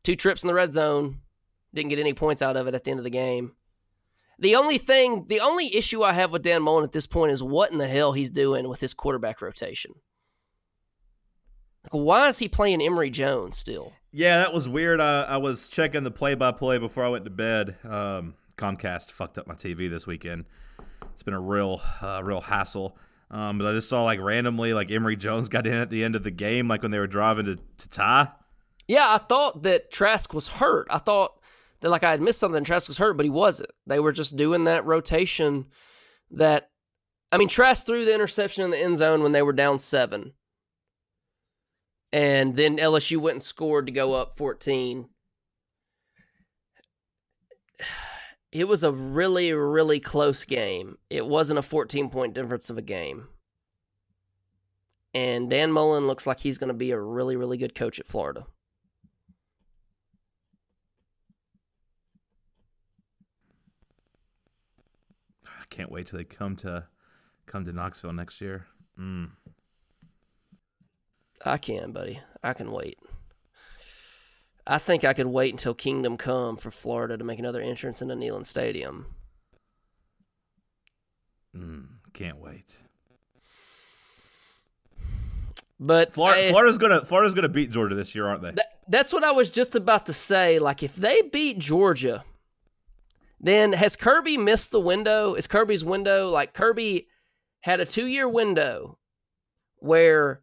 two 0.02 0.16
trips 0.16 0.42
in 0.42 0.48
the 0.48 0.54
red 0.54 0.72
zone, 0.72 1.20
didn't 1.74 1.90
get 1.90 1.98
any 1.98 2.14
points 2.14 2.42
out 2.42 2.56
of 2.56 2.66
it 2.66 2.74
at 2.74 2.84
the 2.84 2.90
end 2.90 3.00
of 3.00 3.04
the 3.04 3.10
game. 3.10 3.52
The 4.38 4.56
only 4.56 4.78
thing, 4.78 5.26
the 5.28 5.40
only 5.40 5.76
issue 5.76 6.02
I 6.02 6.14
have 6.14 6.32
with 6.32 6.42
Dan 6.42 6.62
Mullen 6.62 6.84
at 6.84 6.92
this 6.92 7.06
point 7.06 7.32
is 7.32 7.42
what 7.42 7.70
in 7.70 7.78
the 7.78 7.88
hell 7.88 8.12
he's 8.12 8.30
doing 8.30 8.68
with 8.68 8.80
his 8.80 8.94
quarterback 8.94 9.42
rotation. 9.42 9.92
Like, 11.84 12.02
why 12.02 12.28
is 12.28 12.38
he 12.38 12.48
playing 12.48 12.80
Emory 12.80 13.10
Jones 13.10 13.58
still? 13.58 13.92
Yeah, 14.12 14.38
that 14.38 14.54
was 14.54 14.68
weird. 14.68 15.00
I, 15.00 15.24
I 15.24 15.36
was 15.36 15.68
checking 15.68 16.04
the 16.04 16.10
play-by-play 16.10 16.78
before 16.78 17.04
I 17.04 17.08
went 17.08 17.24
to 17.24 17.30
bed. 17.30 17.76
Um, 17.84 18.34
Comcast 18.56 19.10
fucked 19.10 19.38
up 19.38 19.46
my 19.46 19.54
TV 19.54 19.90
this 19.90 20.06
weekend. 20.06 20.46
It's 21.12 21.22
been 21.22 21.34
a 21.34 21.40
real, 21.40 21.80
uh, 22.00 22.22
real 22.24 22.40
hassle. 22.40 22.96
Um, 23.30 23.58
but 23.58 23.66
I 23.66 23.72
just 23.72 23.88
saw 23.88 24.02
like 24.02 24.20
randomly, 24.20 24.74
like 24.74 24.90
Emory 24.90 25.16
Jones 25.16 25.48
got 25.48 25.66
in 25.66 25.74
at 25.74 25.90
the 25.90 26.02
end 26.02 26.16
of 26.16 26.24
the 26.24 26.30
game, 26.30 26.66
like 26.66 26.82
when 26.82 26.90
they 26.90 26.98
were 26.98 27.06
driving 27.06 27.46
to, 27.46 27.58
to 27.78 27.88
tie. 27.88 28.28
Yeah, 28.88 29.06
I 29.08 29.18
thought 29.18 29.62
that 29.62 29.92
Trask 29.92 30.34
was 30.34 30.48
hurt. 30.48 30.88
I 30.90 30.98
thought 30.98 31.40
that 31.80 31.90
like 31.90 32.02
I 32.02 32.10
had 32.10 32.20
missed 32.20 32.40
something. 32.40 32.64
Trask 32.64 32.88
was 32.88 32.98
hurt, 32.98 33.16
but 33.16 33.24
he 33.24 33.30
wasn't. 33.30 33.70
They 33.86 34.00
were 34.00 34.12
just 34.12 34.36
doing 34.36 34.64
that 34.64 34.84
rotation. 34.84 35.66
That 36.32 36.70
I 37.30 37.38
mean, 37.38 37.48
Trask 37.48 37.86
threw 37.86 38.04
the 38.04 38.14
interception 38.14 38.64
in 38.64 38.70
the 38.70 38.82
end 38.82 38.96
zone 38.96 39.22
when 39.22 39.32
they 39.32 39.42
were 39.42 39.52
down 39.52 39.78
seven, 39.78 40.32
and 42.12 42.56
then 42.56 42.78
LSU 42.78 43.18
went 43.18 43.34
and 43.34 43.42
scored 43.42 43.86
to 43.86 43.92
go 43.92 44.14
up 44.14 44.36
fourteen. 44.36 45.08
It 48.52 48.66
was 48.66 48.82
a 48.82 48.90
really, 48.90 49.52
really 49.52 50.00
close 50.00 50.44
game. 50.44 50.98
It 51.08 51.26
wasn't 51.26 51.58
a 51.58 51.62
14 51.62 52.10
point 52.10 52.34
difference 52.34 52.68
of 52.68 52.78
a 52.78 52.82
game. 52.82 53.28
And 55.14 55.50
Dan 55.50 55.72
Mullen 55.72 56.06
looks 56.06 56.26
like 56.26 56.40
he's 56.40 56.58
going 56.58 56.68
to 56.68 56.74
be 56.74 56.90
a 56.92 57.00
really, 57.00 57.36
really 57.36 57.56
good 57.56 57.74
coach 57.74 57.98
at 57.98 58.06
Florida. 58.06 58.46
I 65.44 65.64
can't 65.68 65.90
wait 65.90 66.06
till 66.06 66.18
they 66.18 66.24
come 66.24 66.56
to 66.56 66.86
come 67.46 67.64
to 67.64 67.72
Knoxville 67.72 68.12
next 68.12 68.40
year. 68.40 68.66
Mm. 68.98 69.30
I 71.44 71.58
can, 71.58 71.92
buddy. 71.92 72.20
I 72.42 72.52
can 72.52 72.70
wait. 72.70 72.98
I 74.66 74.78
think 74.78 75.04
I 75.04 75.14
could 75.14 75.26
wait 75.26 75.52
until 75.52 75.74
Kingdom 75.74 76.16
Come 76.16 76.56
for 76.56 76.70
Florida 76.70 77.16
to 77.16 77.24
make 77.24 77.38
another 77.38 77.60
entrance 77.60 78.02
into 78.02 78.14
Neyland 78.14 78.46
Stadium. 78.46 79.06
Mm, 81.56 81.86
can't 82.12 82.38
wait. 82.38 82.78
But 85.80 86.12
Florida, 86.12 86.44
eh, 86.44 86.50
Florida's 86.50 86.78
gonna 86.78 87.04
Florida's 87.04 87.32
gonna 87.32 87.48
beat 87.48 87.70
Georgia 87.70 87.94
this 87.94 88.14
year, 88.14 88.28
aren't 88.28 88.42
they? 88.42 88.50
That, 88.50 88.66
that's 88.86 89.12
what 89.12 89.24
I 89.24 89.30
was 89.32 89.48
just 89.48 89.74
about 89.74 90.06
to 90.06 90.12
say. 90.12 90.58
Like, 90.58 90.82
if 90.82 90.94
they 90.94 91.22
beat 91.22 91.58
Georgia, 91.58 92.24
then 93.40 93.72
has 93.72 93.96
Kirby 93.96 94.36
missed 94.36 94.72
the 94.72 94.80
window? 94.80 95.34
Is 95.34 95.46
Kirby's 95.46 95.82
window 95.82 96.28
like 96.28 96.52
Kirby 96.52 97.08
had 97.62 97.80
a 97.80 97.86
two 97.86 98.06
year 98.06 98.28
window 98.28 98.98
where 99.78 100.42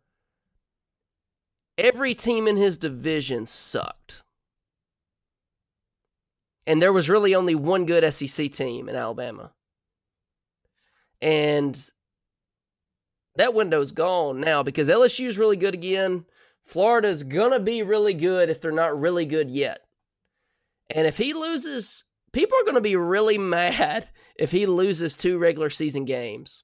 every 1.78 2.16
team 2.16 2.48
in 2.48 2.58
his 2.58 2.78
division 2.78 3.46
sucked. 3.46 4.24
And 6.66 6.82
there 6.82 6.94
was 6.94 7.10
really 7.10 7.34
only 7.34 7.56
one 7.56 7.86
good 7.86 8.14
SEC 8.14 8.52
team 8.52 8.90
in 8.90 8.96
Alabama. 8.96 9.52
And 11.22 11.82
that 13.36 13.54
window's 13.54 13.92
gone 13.92 14.42
now 14.42 14.64
because 14.64 14.90
LSU's 14.90 15.38
really 15.38 15.56
good 15.56 15.74
again. 15.74 16.26
Florida's 16.66 17.24
going 17.24 17.52
to 17.52 17.60
be 17.60 17.82
really 17.82 18.14
good 18.14 18.50
if 18.50 18.60
they're 18.60 18.72
not 18.72 19.00
really 19.00 19.26
good 19.26 19.50
yet. 19.50 19.80
And 20.90 21.08
if 21.08 21.18
he 21.18 21.34
loses, 21.34 22.04
people 22.34 22.58
are 22.58 22.64
going 22.64 22.76
to 22.76 22.82
be 22.82 22.96
really 22.96 23.38
mad 23.38 24.10
if 24.36 24.52
he 24.52 24.66
loses 24.66 25.16
two 25.16 25.38
regular 25.38 25.70
season 25.70 26.06
games. 26.06 26.64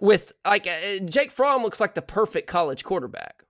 With 0.00 0.32
like 0.46 0.66
uh, 0.66 0.98
Jake 1.04 1.30
Fromm 1.30 1.62
looks 1.62 1.80
like 1.80 1.94
the 1.94 2.02
perfect 2.02 2.46
college 2.46 2.84
quarterback. 2.84 3.44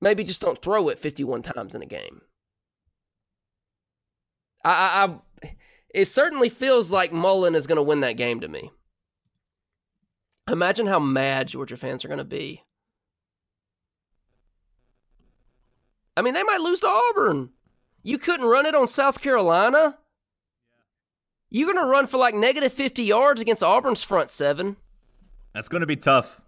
Maybe 0.00 0.24
just 0.24 0.40
don't 0.40 0.60
throw 0.60 0.88
it 0.88 0.98
51 0.98 1.42
times 1.42 1.74
in 1.74 1.82
a 1.82 1.86
game. 1.86 2.22
I, 4.64 4.70
I, 4.70 5.04
I 5.44 5.54
it 5.92 6.10
certainly 6.10 6.48
feels 6.48 6.90
like 6.90 7.12
Mullen 7.12 7.54
is 7.54 7.66
going 7.66 7.76
to 7.76 7.82
win 7.82 8.00
that 8.00 8.16
game 8.16 8.40
to 8.40 8.48
me. 8.48 8.70
Imagine 10.48 10.86
how 10.86 10.98
mad 10.98 11.48
Georgia 11.48 11.76
fans 11.76 12.04
are 12.04 12.08
going 12.08 12.18
to 12.18 12.24
be. 12.24 12.64
I 16.16 16.22
mean, 16.22 16.34
they 16.34 16.42
might 16.42 16.60
lose 16.60 16.80
to 16.80 16.88
Auburn. 16.88 17.50
You 18.02 18.18
couldn't 18.18 18.46
run 18.46 18.66
it 18.66 18.74
on 18.74 18.88
South 18.88 19.20
Carolina. 19.20 19.98
You're 21.50 21.72
going 21.72 21.84
to 21.84 21.90
run 21.90 22.06
for 22.06 22.16
like 22.18 22.34
negative 22.34 22.72
50 22.72 23.02
yards 23.02 23.40
against 23.40 23.62
Auburn's 23.62 24.02
front 24.02 24.30
seven. 24.30 24.76
That's 25.52 25.68
gonna 25.68 25.86
be 25.86 25.96
tough. 25.96 26.40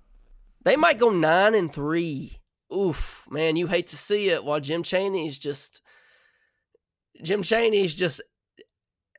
They 0.64 0.76
might 0.76 0.98
go 0.98 1.10
9 1.10 1.54
and 1.54 1.72
3. 1.72 2.38
Oof, 2.72 3.24
man, 3.28 3.56
you 3.56 3.66
hate 3.66 3.88
to 3.88 3.96
see 3.96 4.28
it 4.28 4.44
while 4.44 4.60
Jim 4.60 4.82
Chaney's 4.82 5.36
just 5.36 5.82
Jim 7.22 7.42
Chaney's 7.42 7.94
just 7.94 8.22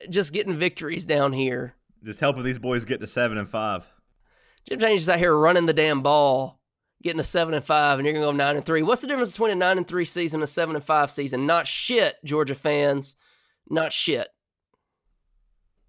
just 0.10 0.34
getting 0.34 0.56
victories 0.56 1.06
down 1.06 1.34
here. 1.34 1.76
Just 2.04 2.20
helping 2.20 2.44
these 2.44 2.58
boys 2.58 2.84
get 2.84 3.00
to 3.00 3.08
seven 3.08 3.38
and 3.38 3.48
five. 3.48 3.88
Jim 4.68 4.80
Chaney's 4.80 5.02
just 5.02 5.10
out 5.10 5.20
here 5.20 5.38
running 5.38 5.68
the 5.68 5.74
damn 5.74 6.02
ball, 6.02 6.60
getting 7.04 7.20
a 7.20 7.24
seven 7.24 7.54
and 7.54 7.64
five, 7.64 8.00
and 8.00 8.06
you're 8.06 8.14
gonna 8.14 8.26
go 8.26 8.32
nine 8.32 8.56
and 8.56 8.66
three. 8.66 8.82
What's 8.82 9.02
the 9.02 9.08
difference 9.08 9.32
between 9.32 9.52
a 9.52 9.56
nine 9.56 9.78
and 9.78 9.88
three 9.88 10.06
season 10.06 10.38
and 10.38 10.46
a 10.46 10.48
seven 10.48 10.76
and 10.76 10.84
five 10.84 11.12
season? 11.12 11.46
Not 11.46 11.68
shit, 11.68 12.16
Georgia 12.24 12.56
fans. 12.56 13.16
Not 13.70 13.94
shit. 13.94 14.30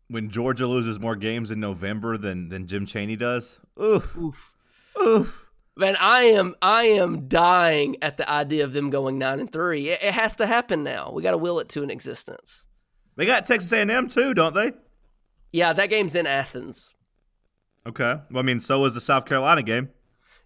When 0.09 0.29
Georgia 0.29 0.67
loses 0.67 1.01
more 1.01 1.17
games 1.17 1.51
in 1.51 1.61
November 1.61 2.17
than 2.19 2.49
than 2.51 2.67
Jim 2.67 2.87
Chaney 2.87 3.17
does, 3.17 3.59
oof, 3.81 4.17
Oof. 4.17 4.53
oof. 5.01 5.51
Man, 5.77 5.97
I 5.99 6.25
am 6.25 6.55
I 6.63 6.85
am 6.85 7.27
dying 7.27 7.97
at 8.03 8.17
the 8.17 8.31
idea 8.31 8.65
of 8.65 8.73
them 8.75 8.91
going 8.91 9.19
nine 9.19 9.41
and 9.41 9.51
three. 9.51 9.89
It, 9.89 10.03
it 10.03 10.15
has 10.15 10.35
to 10.37 10.47
happen 10.47 10.85
now. 10.85 11.11
We 11.13 11.23
got 11.23 11.33
to 11.33 11.39
will 11.39 11.59
it 11.59 11.69
to 11.71 11.83
an 11.83 11.91
existence. 11.91 12.67
They 13.17 13.27
got 13.27 13.47
Texas 13.47 13.73
A&M 13.73 14.09
too, 14.09 14.35
don't 14.35 14.55
they? 14.55 14.73
Yeah, 15.53 15.73
that 15.73 15.87
game's 15.91 16.15
in 16.15 16.27
Athens. 16.27 16.93
Okay. 17.87 18.17
Well, 18.31 18.39
I 18.41 18.43
mean, 18.43 18.61
so 18.61 18.85
is 18.85 18.95
the 18.95 19.01
South 19.01 19.25
Carolina 19.25 19.63
game. 19.63 19.91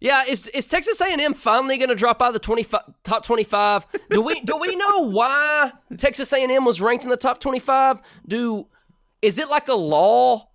Yeah, 0.00 0.22
is 0.28 0.46
is 0.48 0.66
Texas 0.66 1.00
A&M 1.00 1.34
finally 1.34 1.76
going 1.76 1.88
to 1.88 1.94
drop 1.94 2.22
out 2.22 2.28
of 2.28 2.32
the 2.34 2.38
25, 2.38 2.80
top 3.04 3.24
25? 3.24 3.86
Do 4.10 4.22
we 4.22 4.40
do 4.42 4.56
we 4.56 4.76
know 4.76 5.08
why 5.08 5.72
Texas 5.96 6.32
A&M 6.32 6.64
was 6.64 6.80
ranked 6.80 7.04
in 7.04 7.10
the 7.10 7.16
top 7.16 7.40
25? 7.40 7.98
Do 8.26 8.68
is 9.22 9.38
it 9.38 9.48
like 9.48 9.68
a 9.68 9.74
law 9.74 10.48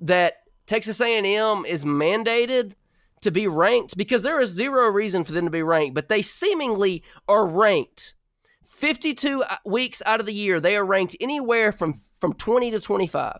that 0.00 0.34
Texas 0.66 1.00
A&M 1.00 1.64
is 1.66 1.84
mandated 1.84 2.72
to 3.20 3.30
be 3.30 3.46
ranked 3.46 3.96
because 3.96 4.22
there 4.22 4.40
is 4.40 4.50
zero 4.50 4.88
reason 4.88 5.24
for 5.24 5.32
them 5.32 5.44
to 5.44 5.50
be 5.50 5.62
ranked, 5.62 5.94
but 5.94 6.08
they 6.08 6.22
seemingly 6.22 7.02
are 7.28 7.46
ranked 7.46 8.14
52 8.66 9.44
weeks 9.64 10.02
out 10.06 10.20
of 10.20 10.26
the 10.26 10.32
year. 10.32 10.58
They 10.58 10.76
are 10.76 10.84
ranked 10.84 11.16
anywhere 11.20 11.72
from 11.72 12.00
from 12.18 12.34
20 12.34 12.70
to 12.72 12.80
25. 12.80 13.38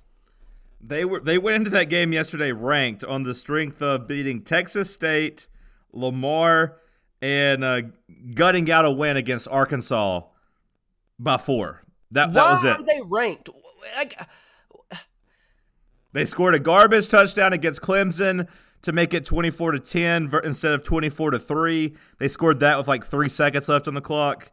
They 0.82 1.04
were 1.04 1.20
they 1.20 1.38
went 1.38 1.56
into 1.56 1.70
that 1.70 1.90
game 1.90 2.12
yesterday 2.12 2.52
ranked 2.52 3.04
on 3.04 3.22
the 3.22 3.34
strength 3.34 3.82
of 3.82 4.08
beating 4.08 4.42
Texas 4.42 4.92
State, 4.92 5.46
Lamar, 5.92 6.78
and 7.20 7.62
uh, 7.62 7.82
gutting 8.34 8.70
out 8.70 8.86
a 8.86 8.90
win 8.90 9.16
against 9.16 9.46
Arkansas 9.48 10.22
by 11.18 11.36
four. 11.36 11.84
That 12.10 12.32
that 12.32 12.50
was 12.50 12.64
it. 12.64 12.70
are 12.70 12.82
they 12.82 13.00
ranked? 13.04 13.50
Like, 13.96 14.18
They 16.12 16.24
scored 16.24 16.54
a 16.54 16.60
garbage 16.60 17.08
touchdown 17.08 17.52
against 17.52 17.80
Clemson 17.80 18.48
to 18.82 18.92
make 18.92 19.14
it 19.14 19.24
24 19.24 19.72
to 19.72 19.78
10 19.78 20.30
instead 20.44 20.72
of 20.72 20.82
24 20.82 21.32
to 21.32 21.38
3. 21.38 21.94
They 22.18 22.28
scored 22.28 22.60
that 22.60 22.78
with 22.78 22.88
like 22.88 23.04
3 23.04 23.28
seconds 23.28 23.68
left 23.68 23.86
on 23.86 23.94
the 23.94 24.00
clock. 24.00 24.50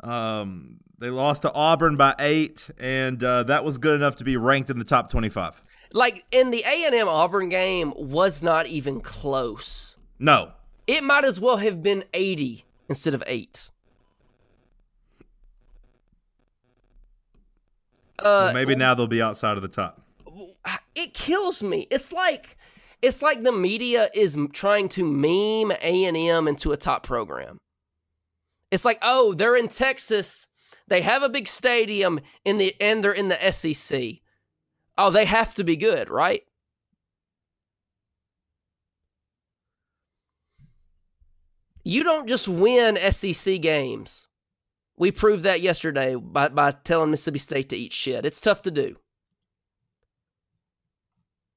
Um, 0.00 0.76
they 0.98 1.10
lost 1.10 1.42
to 1.42 1.52
Auburn 1.52 1.96
by 1.96 2.14
8 2.18 2.70
and 2.78 3.22
uh, 3.24 3.42
that 3.44 3.64
was 3.64 3.78
good 3.78 3.94
enough 3.96 4.16
to 4.16 4.24
be 4.24 4.36
ranked 4.36 4.70
in 4.70 4.78
the 4.78 4.84
top 4.84 5.10
25. 5.10 5.62
like 5.92 6.24
in 6.30 6.50
the 6.50 6.62
A&M 6.64 7.08
Auburn 7.08 7.48
game 7.48 7.92
was 7.96 8.42
not 8.42 8.66
even 8.66 9.00
close. 9.00 9.96
No. 10.18 10.52
It 10.86 11.02
might 11.02 11.24
as 11.24 11.40
well 11.40 11.56
have 11.58 11.82
been 11.82 12.04
80 12.14 12.64
instead 12.88 13.14
of 13.14 13.22
8. 13.26 13.70
Uh, 18.18 18.22
Well, 18.24 18.52
maybe 18.52 18.74
now 18.76 18.94
they'll 18.94 19.06
be 19.06 19.22
outside 19.22 19.56
of 19.56 19.62
the 19.62 19.68
top 19.68 20.01
it 20.94 21.14
kills 21.14 21.62
me. 21.62 21.86
It's 21.90 22.12
like 22.12 22.56
it's 23.00 23.22
like 23.22 23.42
the 23.42 23.52
media 23.52 24.08
is 24.14 24.38
trying 24.52 24.88
to 24.90 25.04
meme 25.04 25.76
A&M 25.82 26.46
into 26.46 26.70
a 26.72 26.76
top 26.76 27.04
program. 27.04 27.58
It's 28.70 28.84
like, 28.84 28.98
"Oh, 29.02 29.34
they're 29.34 29.56
in 29.56 29.68
Texas. 29.68 30.48
They 30.88 31.02
have 31.02 31.22
a 31.22 31.28
big 31.28 31.48
stadium 31.48 32.20
in 32.44 32.58
the 32.58 32.74
and 32.80 33.02
they're 33.02 33.12
in 33.12 33.28
the 33.28 33.52
SEC. 33.52 34.20
Oh, 34.96 35.10
they 35.10 35.24
have 35.24 35.54
to 35.56 35.64
be 35.64 35.76
good, 35.76 36.08
right?" 36.08 36.44
You 41.84 42.04
don't 42.04 42.28
just 42.28 42.46
win 42.46 42.96
SEC 42.96 43.60
games. 43.60 44.28
We 44.96 45.10
proved 45.10 45.42
that 45.42 45.60
yesterday 45.60 46.14
by, 46.14 46.48
by 46.48 46.70
telling 46.70 47.10
Mississippi 47.10 47.40
State 47.40 47.68
to 47.70 47.76
eat 47.76 47.92
shit. 47.92 48.24
It's 48.24 48.40
tough 48.40 48.62
to 48.62 48.70
do. 48.70 48.96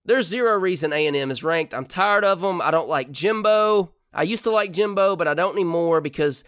There's 0.05 0.27
zero 0.27 0.57
reason 0.57 0.93
A&M 0.93 1.31
is 1.31 1.43
ranked. 1.43 1.73
I'm 1.73 1.85
tired 1.85 2.23
of 2.23 2.41
them. 2.41 2.61
I 2.61 2.71
don't 2.71 2.87
like 2.87 3.11
Jimbo. 3.11 3.93
I 4.13 4.23
used 4.23 4.43
to 4.43 4.51
like 4.51 4.71
Jimbo, 4.71 5.15
but 5.15 5.27
I 5.27 5.33
don't 5.33 5.55
anymore 5.55 5.99
because 5.99 6.43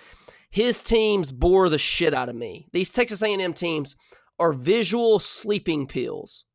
his 0.49 0.81
teams 0.81 1.31
bore 1.31 1.67
the 1.67 1.77
shit 1.77 2.13
out 2.13 2.29
of 2.29 2.35
me. 2.35 2.67
These 2.71 2.91
Texas 2.91 3.21
A&M 3.21 3.53
teams 3.53 3.95
are 4.39 4.53
visual 4.53 5.19
sleeping 5.19 5.87
pills. 5.87 6.45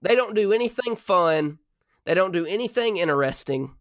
They 0.00 0.14
don't 0.14 0.36
do 0.36 0.52
anything 0.52 0.96
fun. 0.96 1.58
They 2.04 2.14
don't 2.14 2.32
do 2.32 2.46
anything 2.46 2.98
interesting. 2.98 3.74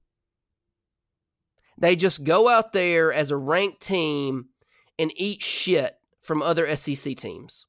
They 1.78 1.96
just 1.96 2.24
go 2.24 2.50
out 2.50 2.74
there 2.74 3.14
as 3.14 3.32
a 3.32 3.38
ranked 3.38 3.82
team 3.82 4.48
and 4.98 5.12
eat 5.16 5.44
shit 5.44 5.96
from 6.22 6.42
other 6.42 6.76
SEC 6.76 7.16
teams. 7.18 7.68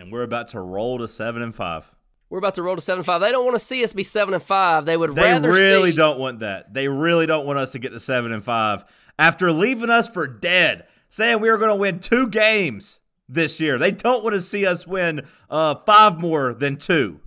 And 0.00 0.10
we're 0.10 0.22
about 0.22 0.48
to 0.48 0.60
roll 0.60 0.96
to 0.96 1.06
seven 1.06 1.42
and 1.42 1.54
five. 1.54 1.84
We're 2.30 2.38
about 2.38 2.54
to 2.54 2.62
roll 2.62 2.74
to 2.74 2.80
seven 2.80 3.00
and 3.00 3.06
five. 3.06 3.20
They 3.20 3.32
don't 3.32 3.44
want 3.44 3.58
to 3.58 3.64
see 3.64 3.84
us 3.84 3.92
be 3.92 4.02
seven 4.02 4.32
and 4.32 4.42
five. 4.42 4.86
They 4.86 4.96
would 4.96 5.14
They 5.14 5.38
really 5.38 5.90
see, 5.90 5.96
don't 5.96 6.18
want 6.18 6.38
that. 6.40 6.72
They 6.72 6.88
really 6.88 7.26
don't 7.26 7.44
want 7.44 7.58
us 7.58 7.72
to 7.72 7.78
get 7.78 7.90
to 7.90 8.00
seven 8.00 8.32
and 8.32 8.42
five 8.42 8.84
after 9.18 9.52
leaving 9.52 9.90
us 9.90 10.08
for 10.08 10.26
dead, 10.26 10.86
saying 11.10 11.40
we 11.40 11.50
were 11.50 11.58
going 11.58 11.68
to 11.68 11.74
win 11.74 11.98
two 11.98 12.28
games 12.28 13.00
this 13.28 13.60
year. 13.60 13.78
They 13.78 13.90
don't 13.90 14.24
want 14.24 14.32
to 14.34 14.40
see 14.40 14.64
us 14.64 14.86
win 14.86 15.26
uh, 15.50 15.74
five 15.84 16.18
more 16.18 16.54
than 16.54 16.78
two. 16.78 17.20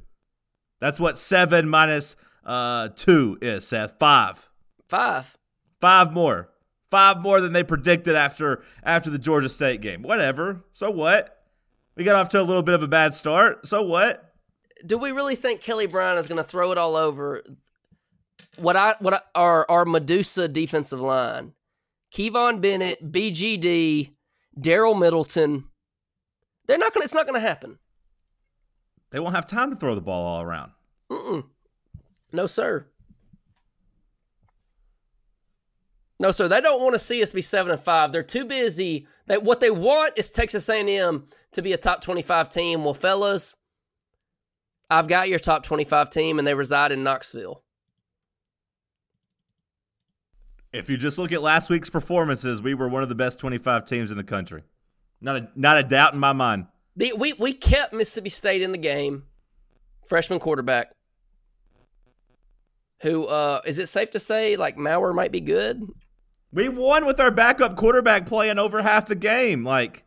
That's 0.80 1.00
what 1.00 1.20
seven 1.20 1.70
minus 1.70 2.16
uh, 2.44 2.90
two 2.96 3.38
is, 3.40 3.68
Seth. 3.68 4.00
Five. 4.00 4.50
five. 4.88 5.38
Five 5.80 6.12
more. 6.12 6.50
Five 6.90 7.20
more 7.22 7.40
than 7.40 7.54
they 7.54 7.64
predicted 7.64 8.16
after 8.16 8.64
after 8.84 9.12
the 9.12 9.20
Georgia 9.20 9.50
State 9.50 9.82
game. 9.82 10.02
Whatever. 10.02 10.64
So 10.72 10.90
what? 10.90 11.43
We 11.96 12.04
got 12.04 12.16
off 12.16 12.30
to 12.30 12.42
a 12.42 12.44
little 12.44 12.64
bit 12.64 12.76
of 12.76 12.84
a 12.84 12.88
bad 12.88 13.14
start. 13.14 13.68
So 13.68 13.84
what? 13.84 14.34
Do 14.86 14.98
we 14.98 15.12
really 15.12 15.36
think 15.36 15.62
Kelly 15.62 15.86
Bryant 15.86 16.20
is 16.20 16.28
going 16.28 16.44
to 16.44 16.50
throw 16.50 16.72
it 16.72 16.78
all 16.78 16.96
over? 16.96 17.44
What 18.58 18.76
I 18.76 18.96
what 19.00 19.14
I, 19.14 19.22
our 19.36 19.70
our 19.70 19.86
Medusa 19.86 20.48
defensive 20.48 21.00
line, 21.00 21.54
Kivon 22.14 22.62
Bennett, 22.62 23.12
BGD, 23.12 24.12
Darel 24.60 25.00
Middleton. 25.00 25.66
They're 26.68 26.78
not 26.78 26.94
gonna. 26.94 27.04
It's 27.04 27.14
not 27.14 27.26
gonna 27.26 27.40
happen. 27.40 27.80
They 29.10 29.20
won't 29.20 29.36
have 29.36 29.48
time 29.48 29.70
to 29.72 29.76
throw 29.76 29.96
the 29.96 30.02
ball 30.02 30.24
all 30.24 30.42
around. 30.42 30.72
Mm-mm. 31.12 31.46
No, 32.32 32.48
sir. 32.48 32.88
No, 36.20 36.32
sir. 36.32 36.48
They 36.48 36.62
don't 36.62 36.82
want 36.82 36.94
to 36.94 37.00
see 37.00 37.22
us 37.24 37.34
be 37.34 37.42
seven 37.42 37.72
and 37.72 37.82
five. 37.82 38.12
They're 38.12 38.24
too 38.24 38.46
busy. 38.46 39.08
They 39.28 39.38
what 39.38 39.60
they 39.60 39.72
want 39.72 40.14
is 40.18 40.32
Texas 40.32 40.70
A&M 40.70 41.26
to 41.54 41.62
be 41.62 41.74
a 41.74 41.78
top 41.78 42.02
twenty-five 42.02 42.50
team. 42.50 42.84
Well, 42.84 42.94
fellas, 42.94 43.58
I've 44.90 45.08
got 45.08 45.30
your 45.30 45.40
top 45.40 45.64
twenty-five 45.64 46.10
team, 46.10 46.40
and 46.40 46.48
they 46.48 46.54
reside 46.54 46.92
in 46.92 47.04
Knoxville. 47.04 47.64
If 50.74 50.90
you 50.90 50.98
just 50.98 51.20
look 51.20 51.32
at 51.32 51.44
last 51.44 51.70
week's 51.70 51.90
performances, 51.90 52.62
we 52.62 52.74
were 52.74 52.90
one 52.90 53.04
of 53.04 53.10
the 53.10 53.16
best 53.16 53.38
25 53.38 53.86
teams 53.86 54.10
in 54.10 54.18
the 54.18 54.24
country. 54.24 54.64
Not 55.22 55.36
a 55.36 55.48
not 55.56 55.78
a 55.78 55.84
doubt 55.84 56.14
in 56.14 56.20
my 56.20 56.34
mind. 56.34 56.66
The, 56.96 57.14
we 57.14 57.34
we 57.34 57.54
kept 57.54 57.94
Mississippi 57.94 58.30
State 58.30 58.62
in 58.62 58.72
the 58.72 58.78
game. 58.78 59.24
Freshman 60.08 60.40
quarterback. 60.40 60.92
Who 63.04 63.26
uh 63.28 63.62
is 63.66 63.80
it 63.80 63.88
safe 63.88 64.12
to 64.12 64.20
say 64.20 64.58
like 64.58 64.76
Maurer 64.76 65.14
might 65.14 65.32
be 65.32 65.40
good? 65.40 65.88
We 66.54 66.70
won 66.70 67.06
with 67.06 67.20
our 67.20 67.32
backup 67.32 67.76
quarterback 67.76 68.26
playing 68.26 68.60
over 68.60 68.82
half 68.82 69.08
the 69.08 69.16
game. 69.16 69.64
Like 69.64 70.04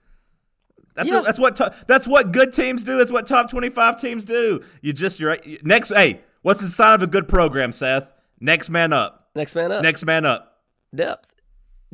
that's 0.95 1.11
Yeah. 1.11 1.21
that's 1.21 1.39
what 1.39 1.57
to- 1.57 1.75
that's 1.87 2.07
what 2.07 2.33
good 2.33 2.53
teams 2.53 2.85
do. 2.85 2.97
That's 2.97 3.11
what 3.11 3.27
top 3.27 3.51
25 3.51 4.01
teams 4.01 4.25
do. 4.25 4.63
You 4.81 4.93
just 4.93 5.21
you're 5.21 5.37
next 5.63 5.91
hey, 5.91 6.21
what's 6.43 6.61
the 6.61 6.67
sign 6.69 6.95
of 6.95 7.03
a 7.03 7.07
good 7.07 7.29
program, 7.29 7.73
Seth? 7.73 8.13
Next 8.41 8.71
man 8.71 8.93
up. 8.93 9.29
Next 9.35 9.55
man 9.55 9.73
up. 9.73 9.83
Next 9.83 10.05
man 10.05 10.25
up. 10.25 10.61
depth. 10.95 11.29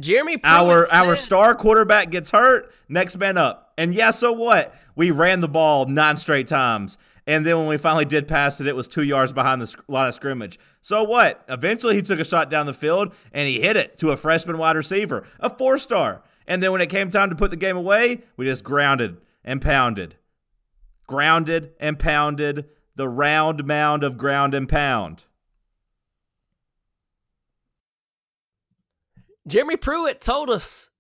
Jeremy 0.01 0.37
Pruitt 0.39 0.53
Our 0.53 0.87
our 0.93 1.17
star 1.17 1.55
quarterback 1.55 2.11
gets 2.11 2.31
hurt, 2.31 2.73
next 2.89 3.17
man 3.19 3.37
up. 3.37 3.73
And 3.77 3.95
yeah, 3.95 4.11
so 4.11 4.33
what? 4.33 4.75
We 4.97 5.11
ran 5.11 5.41
the 5.41 5.49
ball 5.49 5.87
nine 5.87 6.17
straight 6.17 6.47
times. 6.49 6.97
And 7.27 7.47
then 7.47 7.57
when 7.57 7.69
we 7.69 7.77
finally 7.77 8.05
did 8.05 8.27
pass 8.27 8.61
it, 8.61 8.67
it 8.67 8.75
was 8.75 8.89
two 8.89 9.03
yards 9.03 9.33
behind 9.33 9.63
the 9.63 9.75
line 9.87 10.09
of 10.09 10.15
scrimmage. 10.15 10.59
So 10.81 11.05
what? 11.05 11.45
Eventually, 11.49 11.95
he 11.95 12.03
took 12.03 12.19
a 12.19 12.25
shot 12.25 12.51
down 12.51 12.67
the 12.67 12.75
field 12.75 13.15
and 13.33 13.49
he 13.49 13.61
hit 13.61 13.77
it 13.77 13.97
to 13.99 14.11
a 14.11 14.17
freshman 14.17 14.59
wide 14.59 14.77
receiver, 14.77 15.25
a 15.39 15.49
four 15.49 15.79
star. 15.79 16.23
And 16.47 16.63
then 16.63 16.73
when 16.73 16.81
it 16.81 16.91
came 16.91 17.11
time 17.11 17.31
to 17.31 17.37
put 17.37 17.51
the 17.51 17.57
game 17.57 17.77
away, 17.77 18.23
we 18.37 18.47
just 18.47 18.65
grounded 18.65 19.19
and 19.45 19.63
pounded. 19.63 20.17
Grounded 21.07 21.73
and 21.79 21.99
pounded 21.99 22.67
the 22.97 23.09
round 23.09 23.65
mound 23.65 24.03
of 24.03 24.19
ground 24.19 24.55
and 24.55 24.69
pound. 24.69 25.27
Jeremy 29.47 29.77
Pruitt 29.77 30.21
told 30.21 30.51
us. 30.51 30.91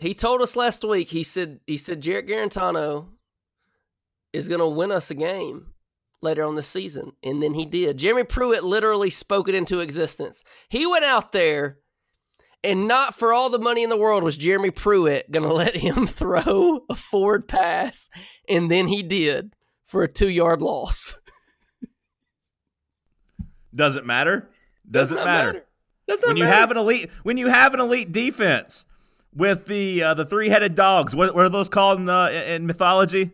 He 0.00 0.12
told 0.12 0.40
us 0.42 0.56
last 0.56 0.84
week. 0.84 1.08
He 1.08 1.22
said 1.22 1.60
he 1.66 1.78
said 1.78 2.00
Jarrett 2.00 2.26
Guarantano 2.26 3.08
is 4.34 4.48
going 4.48 4.60
to 4.60 4.66
win 4.66 4.90
us 4.90 5.10
a 5.10 5.14
game 5.14 5.68
later 6.20 6.44
on 6.44 6.56
this 6.56 6.66
season, 6.66 7.12
and 7.22 7.40
then 7.42 7.54
he 7.54 7.64
did. 7.64 7.98
Jeremy 7.98 8.24
Pruitt 8.24 8.64
literally 8.64 9.10
spoke 9.10 9.48
it 9.48 9.54
into 9.54 9.78
existence. 9.78 10.42
He 10.68 10.86
went 10.86 11.04
out 11.04 11.32
there, 11.32 11.78
and 12.64 12.88
not 12.88 13.14
for 13.14 13.32
all 13.32 13.48
the 13.48 13.58
money 13.58 13.84
in 13.84 13.90
the 13.90 13.96
world 13.96 14.24
was 14.24 14.36
Jeremy 14.36 14.70
Pruitt 14.70 15.30
going 15.30 15.44
to 15.48 15.54
let 15.54 15.76
him 15.76 16.06
throw 16.06 16.80
a 16.90 16.96
forward 16.96 17.46
pass, 17.46 18.10
and 18.48 18.70
then 18.70 18.88
he 18.88 19.02
did 19.02 19.54
for 19.86 20.02
a 20.02 20.12
two 20.12 20.28
yard 20.28 20.60
loss. 20.60 21.14
Doesn't 23.74 24.06
matter. 24.06 24.50
Doesn't 24.90 25.16
matter. 25.16 25.52
matter. 25.52 25.66
Does 26.06 26.20
when 26.22 26.36
you 26.36 26.44
have 26.44 26.70
an 26.70 26.76
elite 26.76 27.10
when 27.22 27.38
you 27.38 27.48
have 27.48 27.72
an 27.72 27.80
elite 27.80 28.12
defense 28.12 28.84
with 29.34 29.66
the 29.66 30.02
uh, 30.02 30.14
the 30.14 30.24
three 30.24 30.48
headed 30.48 30.74
dogs. 30.74 31.14
What, 31.14 31.34
what 31.34 31.44
are 31.44 31.50
those 31.50 31.68
called 31.68 31.98
in, 31.98 32.08
uh, 32.08 32.28
in 32.28 32.66
mythology? 32.66 33.32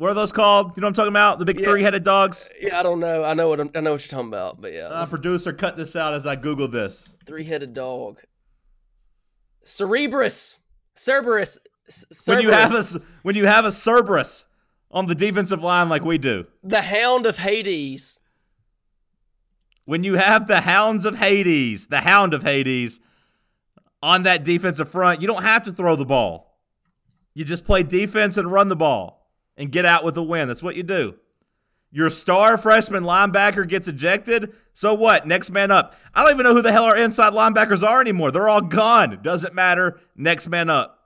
What 0.00 0.10
are 0.10 0.14
those 0.14 0.32
called? 0.32 0.78
You 0.78 0.80
know 0.80 0.86
what 0.86 0.92
I'm 0.92 0.94
talking 0.94 1.12
about? 1.12 1.38
The 1.38 1.44
big 1.44 1.60
Yeah. 1.60 1.66
three 1.66 1.82
headed 1.82 2.04
dogs. 2.04 2.48
Yeah, 2.58 2.80
I 2.80 2.82
don't 2.82 3.00
know. 3.00 3.22
I 3.22 3.34
know 3.34 3.50
what 3.50 3.60
I'm, 3.60 3.70
I 3.74 3.80
know 3.80 3.92
what 3.92 4.00
you're 4.00 4.08
talking 4.08 4.28
about, 4.28 4.58
but 4.58 4.72
yeah, 4.72 4.86
Uh, 4.86 5.04
producer, 5.04 5.52
cut 5.52 5.76
this 5.76 5.94
out 5.94 6.14
as 6.14 6.26
I 6.26 6.36
Google 6.36 6.68
this. 6.68 7.12
three 7.26 7.44
headed 7.44 7.74
dog. 7.74 8.18
Cerebrus, 9.62 10.56
Cerberus. 10.96 11.58
C- 11.90 12.06
When 12.32 12.40
you 12.40 12.50
have 12.50 12.72
a 12.72 12.82
Cerberus, 12.82 13.04
when 13.22 13.34
you 13.34 13.44
have 13.44 13.66
a 13.66 13.70
Cerberus 13.72 14.46
on 14.90 15.04
the 15.04 15.14
defensive 15.14 15.62
line 15.62 15.90
like 15.90 16.02
we 16.02 16.16
do. 16.16 16.46
the 16.64 16.80
Hound 16.80 17.26
of 17.26 17.36
Hades. 17.36 18.20
When 19.84 20.02
you 20.02 20.14
have 20.14 20.46
the 20.46 20.62
Hounds 20.62 21.04
of 21.04 21.16
Hades, 21.16 21.88
the 21.88 22.00
Hound 22.00 22.32
of 22.32 22.42
Hades 22.42 23.00
on 24.02 24.22
that 24.22 24.44
defensive 24.44 24.88
front, 24.88 25.20
you 25.20 25.26
don't 25.26 25.42
have 25.42 25.62
to 25.64 25.72
throw 25.72 25.94
the 25.94 26.06
ball. 26.06 26.58
You 27.34 27.44
just 27.44 27.66
play 27.66 27.82
defense 27.82 28.38
and 28.38 28.50
run 28.50 28.68
the 28.68 28.76
ball 28.76 29.19
and 29.60 29.70
get 29.70 29.84
out 29.84 30.04
with 30.04 30.16
a 30.16 30.22
win. 30.22 30.48
That's 30.48 30.62
what 30.62 30.74
you 30.74 30.82
do. 30.82 31.16
Your 31.92 32.08
star 32.08 32.56
freshman 32.56 33.04
linebacker 33.04 33.68
gets 33.68 33.88
ejected. 33.88 34.54
So 34.72 34.94
what? 34.94 35.26
Next 35.26 35.50
man 35.50 35.70
up. 35.70 35.94
I 36.14 36.22
don't 36.22 36.32
even 36.32 36.44
know 36.44 36.54
who 36.54 36.62
the 36.62 36.72
hell 36.72 36.84
our 36.84 36.96
inside 36.96 37.34
linebackers 37.34 37.86
are 37.86 38.00
anymore. 38.00 38.30
They're 38.30 38.48
all 38.48 38.62
gone. 38.62 39.20
Doesn't 39.22 39.54
matter. 39.54 40.00
Next 40.16 40.48
man 40.48 40.70
up. 40.70 40.96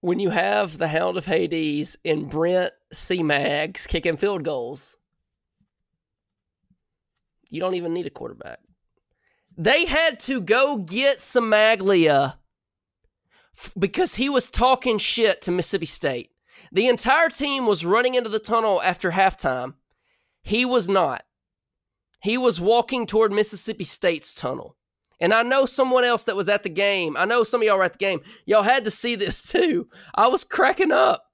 When 0.00 0.20
you 0.20 0.30
have 0.30 0.78
the 0.78 0.88
Hound 0.88 1.18
of 1.18 1.26
Hades 1.26 1.96
and 2.04 2.30
Brent 2.30 2.72
C. 2.92 3.22
Mags 3.22 3.86
kicking 3.86 4.16
field 4.16 4.42
goals, 4.42 4.96
you 7.50 7.60
don't 7.60 7.74
even 7.74 7.92
need 7.92 8.06
a 8.06 8.10
quarterback. 8.10 8.60
They 9.56 9.84
had 9.84 10.18
to 10.20 10.40
go 10.40 10.78
get 10.78 11.18
Cimaglia 11.18 12.34
because 13.78 14.16
he 14.16 14.28
was 14.28 14.50
talking 14.50 14.98
shit 14.98 15.42
to 15.42 15.50
Mississippi 15.50 15.86
State. 15.86 16.30
The 16.72 16.88
entire 16.88 17.28
team 17.28 17.66
was 17.66 17.84
running 17.84 18.14
into 18.14 18.30
the 18.30 18.38
tunnel 18.38 18.80
after 18.82 19.10
halftime. 19.10 19.74
He 20.42 20.64
was 20.64 20.88
not. 20.88 21.24
He 22.22 22.38
was 22.38 22.60
walking 22.60 23.06
toward 23.06 23.32
Mississippi 23.32 23.84
State's 23.84 24.34
tunnel. 24.34 24.76
And 25.20 25.32
I 25.32 25.42
know 25.42 25.66
someone 25.66 26.04
else 26.04 26.24
that 26.24 26.36
was 26.36 26.48
at 26.48 26.62
the 26.62 26.68
game. 26.68 27.16
I 27.16 27.26
know 27.26 27.44
some 27.44 27.60
of 27.60 27.66
y'all 27.66 27.76
were 27.76 27.84
at 27.84 27.92
the 27.92 27.98
game. 27.98 28.22
Y'all 28.44 28.62
had 28.62 28.84
to 28.84 28.90
see 28.90 29.14
this 29.14 29.42
too. 29.52 29.88
I 30.14 30.28
was 30.28 30.44
cracking 30.44 30.92
up. 30.92 31.26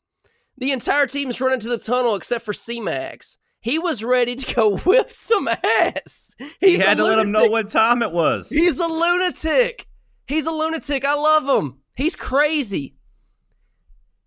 The 0.59 0.73
entire 0.73 1.07
team's 1.07 1.41
running 1.41 1.61
to 1.61 1.69
the 1.69 1.79
tunnel 1.79 2.14
except 2.16 2.45
for 2.45 2.53
C-Max. 2.53 3.39
He 3.61 3.79
was 3.79 4.03
ready 4.05 4.37
to 4.37 4.55
go 4.55 4.77
whip 4.85 5.11
some 5.11 5.49
ass. 5.49 6.35
He 6.61 6.73
He's 6.73 6.81
a 6.81 6.85
had 6.85 6.97
to 6.99 7.05
let 7.05 7.19
him 7.19 7.33
know 7.33 7.49
what 7.49 7.69
time 7.69 8.03
it 8.03 8.12
was. 8.12 8.49
He's 8.49 8.79
a 8.79 8.87
lunatic. 8.87 9.87
He's 10.27 10.47
a 10.47 10.51
lunatic. 10.51 11.05
I 11.05 11.14
love 11.14 11.45
him. 11.49 11.79
He's 11.99 12.14
crazy. 12.14 12.94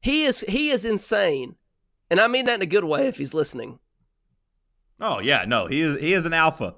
He 0.01 0.25
is 0.25 0.41
he 0.41 0.71
is 0.71 0.83
insane. 0.83 1.55
And 2.09 2.19
I 2.19 2.27
mean 2.27 2.43
that 2.45 2.55
in 2.55 2.61
a 2.61 2.65
good 2.65 2.83
way 2.83 3.07
if 3.07 3.15
he's 3.17 3.33
listening. 3.33 3.79
Oh 4.99 5.19
yeah, 5.19 5.45
no, 5.47 5.67
he 5.67 5.79
is 5.79 5.97
he 5.97 6.11
is 6.11 6.25
an 6.25 6.33
alpha. 6.33 6.75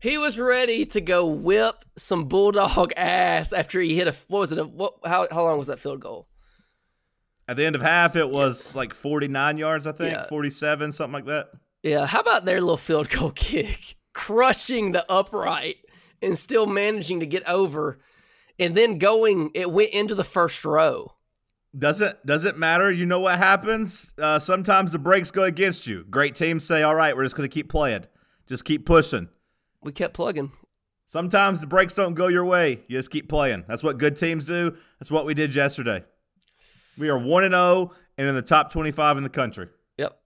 He 0.00 0.18
was 0.18 0.38
ready 0.38 0.84
to 0.84 1.00
go 1.00 1.24
whip 1.24 1.86
some 1.96 2.24
bulldog 2.26 2.92
ass 2.98 3.54
after 3.54 3.80
he 3.80 3.94
hit 3.96 4.06
a 4.06 4.14
what 4.28 4.40
was 4.40 4.52
it? 4.52 4.58
A, 4.58 4.64
what, 4.64 4.92
how 5.06 5.26
how 5.30 5.44
long 5.44 5.56
was 5.56 5.68
that 5.68 5.80
field 5.80 6.00
goal? 6.00 6.28
At 7.48 7.56
the 7.56 7.64
end 7.64 7.74
of 7.74 7.80
half, 7.80 8.14
it 8.14 8.28
was 8.28 8.76
like 8.76 8.92
49 8.92 9.56
yards, 9.56 9.86
I 9.86 9.92
think, 9.92 10.12
Yeah. 10.12 10.26
47, 10.28 10.92
something 10.92 11.14
like 11.14 11.26
that. 11.26 11.48
Yeah, 11.82 12.04
how 12.06 12.20
about 12.20 12.44
their 12.44 12.60
little 12.60 12.76
field 12.76 13.08
goal 13.08 13.30
kick, 13.34 13.96
crushing 14.12 14.92
the 14.92 15.10
upright 15.10 15.76
and 16.20 16.38
still 16.38 16.66
managing 16.66 17.20
to 17.20 17.26
get 17.26 17.46
over, 17.48 18.00
and 18.58 18.76
then 18.76 18.98
going. 18.98 19.50
It 19.54 19.70
went 19.70 19.90
into 19.90 20.14
the 20.14 20.24
first 20.24 20.64
row. 20.64 21.14
Doesn't 21.76 22.24
doesn't 22.24 22.56
matter. 22.56 22.90
You 22.90 23.04
know 23.04 23.20
what 23.20 23.38
happens? 23.38 24.12
Uh, 24.16 24.38
sometimes 24.38 24.92
the 24.92 24.98
breaks 24.98 25.30
go 25.30 25.42
against 25.42 25.86
you. 25.86 26.04
Great 26.08 26.36
teams 26.36 26.64
say, 26.64 26.82
"All 26.82 26.94
right, 26.94 27.16
we're 27.16 27.24
just 27.24 27.36
going 27.36 27.48
to 27.48 27.52
keep 27.52 27.68
playing, 27.68 28.06
just 28.46 28.64
keep 28.64 28.86
pushing." 28.86 29.28
We 29.82 29.90
kept 29.92 30.14
plugging. 30.14 30.52
Sometimes 31.06 31.60
the 31.60 31.66
breaks 31.66 31.94
don't 31.94 32.14
go 32.14 32.28
your 32.28 32.44
way. 32.44 32.80
You 32.86 32.98
just 32.98 33.10
keep 33.10 33.28
playing. 33.28 33.64
That's 33.68 33.82
what 33.82 33.98
good 33.98 34.16
teams 34.16 34.46
do. 34.46 34.76
That's 34.98 35.10
what 35.10 35.26
we 35.26 35.34
did 35.34 35.54
yesterday. 35.54 36.04
We 36.96 37.08
are 37.08 37.18
one 37.18 37.44
and 37.44 37.54
zero 37.54 37.92
and 38.16 38.28
in 38.28 38.34
the 38.34 38.42
top 38.42 38.72
twenty-five 38.72 39.16
in 39.16 39.24
the 39.24 39.28
country. 39.28 39.68
Yep. 39.98 40.16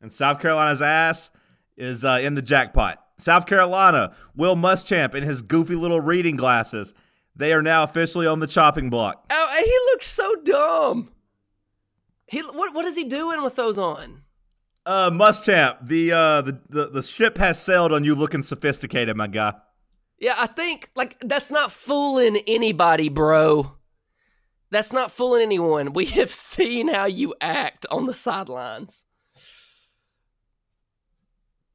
And 0.00 0.12
South 0.12 0.40
Carolina's 0.40 0.80
ass 0.80 1.30
is 1.76 2.04
uh, 2.04 2.18
in 2.22 2.34
the 2.34 2.42
jackpot. 2.42 3.04
South 3.18 3.46
Carolina, 3.46 4.16
Will 4.34 4.56
Muschamp 4.56 5.14
in 5.14 5.22
his 5.22 5.42
goofy 5.42 5.74
little 5.74 6.00
reading 6.00 6.36
glasses. 6.36 6.94
They 7.38 7.52
are 7.52 7.62
now 7.62 7.84
officially 7.84 8.26
on 8.26 8.40
the 8.40 8.48
chopping 8.48 8.90
block. 8.90 9.24
Oh, 9.30 9.54
and 9.56 9.64
he 9.64 9.72
looks 9.92 10.08
so 10.08 10.34
dumb. 10.44 11.10
He 12.26 12.40
what 12.40 12.74
what 12.74 12.84
is 12.84 12.96
he 12.96 13.04
doing 13.04 13.42
with 13.42 13.54
those 13.56 13.78
on? 13.78 14.22
Uh, 14.84 15.10
Muschamp, 15.10 15.86
the, 15.86 16.12
uh, 16.12 16.40
the 16.42 16.60
the 16.68 16.86
the 16.86 17.02
ship 17.02 17.38
has 17.38 17.62
sailed 17.62 17.92
on 17.92 18.04
you 18.04 18.14
looking 18.14 18.42
sophisticated, 18.42 19.16
my 19.16 19.26
guy. 19.26 19.54
Yeah, 20.18 20.34
I 20.36 20.46
think 20.46 20.90
like 20.96 21.16
that's 21.20 21.50
not 21.50 21.70
fooling 21.70 22.42
anybody, 22.46 23.08
bro. 23.08 23.76
That's 24.70 24.92
not 24.92 25.12
fooling 25.12 25.42
anyone. 25.42 25.92
We 25.92 26.04
have 26.16 26.32
seen 26.32 26.88
how 26.88 27.06
you 27.06 27.34
act 27.40 27.86
on 27.90 28.06
the 28.06 28.14
sidelines. 28.14 29.04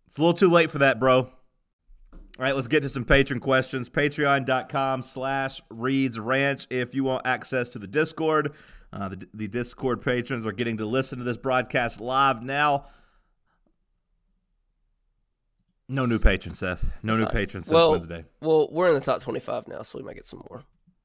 It's 0.07 0.17
a 0.17 0.21
little 0.21 0.33
too 0.33 0.49
late 0.49 0.69
for 0.69 0.79
that, 0.79 0.99
bro. 0.99 1.31
All 2.39 2.43
right, 2.43 2.55
let's 2.55 2.67
get 2.67 2.81
to 2.81 2.89
some 2.89 3.05
patron 3.05 3.39
questions. 3.39 3.89
Patreon.com 3.91 5.03
slash 5.03 5.61
Reeds 5.69 6.19
Ranch 6.19 6.65
if 6.71 6.95
you 6.95 7.03
want 7.03 7.27
access 7.27 7.69
to 7.69 7.79
the 7.79 7.87
Discord. 7.87 8.53
Uh, 8.91 9.09
the, 9.09 9.27
the 9.33 9.47
Discord 9.47 10.01
patrons 10.01 10.47
are 10.47 10.51
getting 10.51 10.77
to 10.77 10.85
listen 10.85 11.19
to 11.19 11.23
this 11.23 11.37
broadcast 11.37 12.01
live 12.01 12.41
now. 12.41 12.87
No 15.87 16.07
new 16.07 16.17
patrons, 16.17 16.57
Seth. 16.57 16.93
No 17.03 17.15
new 17.15 17.27
patrons 17.27 17.67
since 17.67 17.75
well, 17.75 17.91
Wednesday. 17.91 18.25
Well, 18.41 18.67
we're 18.71 18.87
in 18.87 18.95
the 18.95 19.01
top 19.01 19.21
twenty-five 19.21 19.67
now, 19.67 19.83
so 19.83 19.99
we 19.99 20.03
might 20.03 20.15
get 20.15 20.25
some 20.25 20.41
more. 20.49 20.63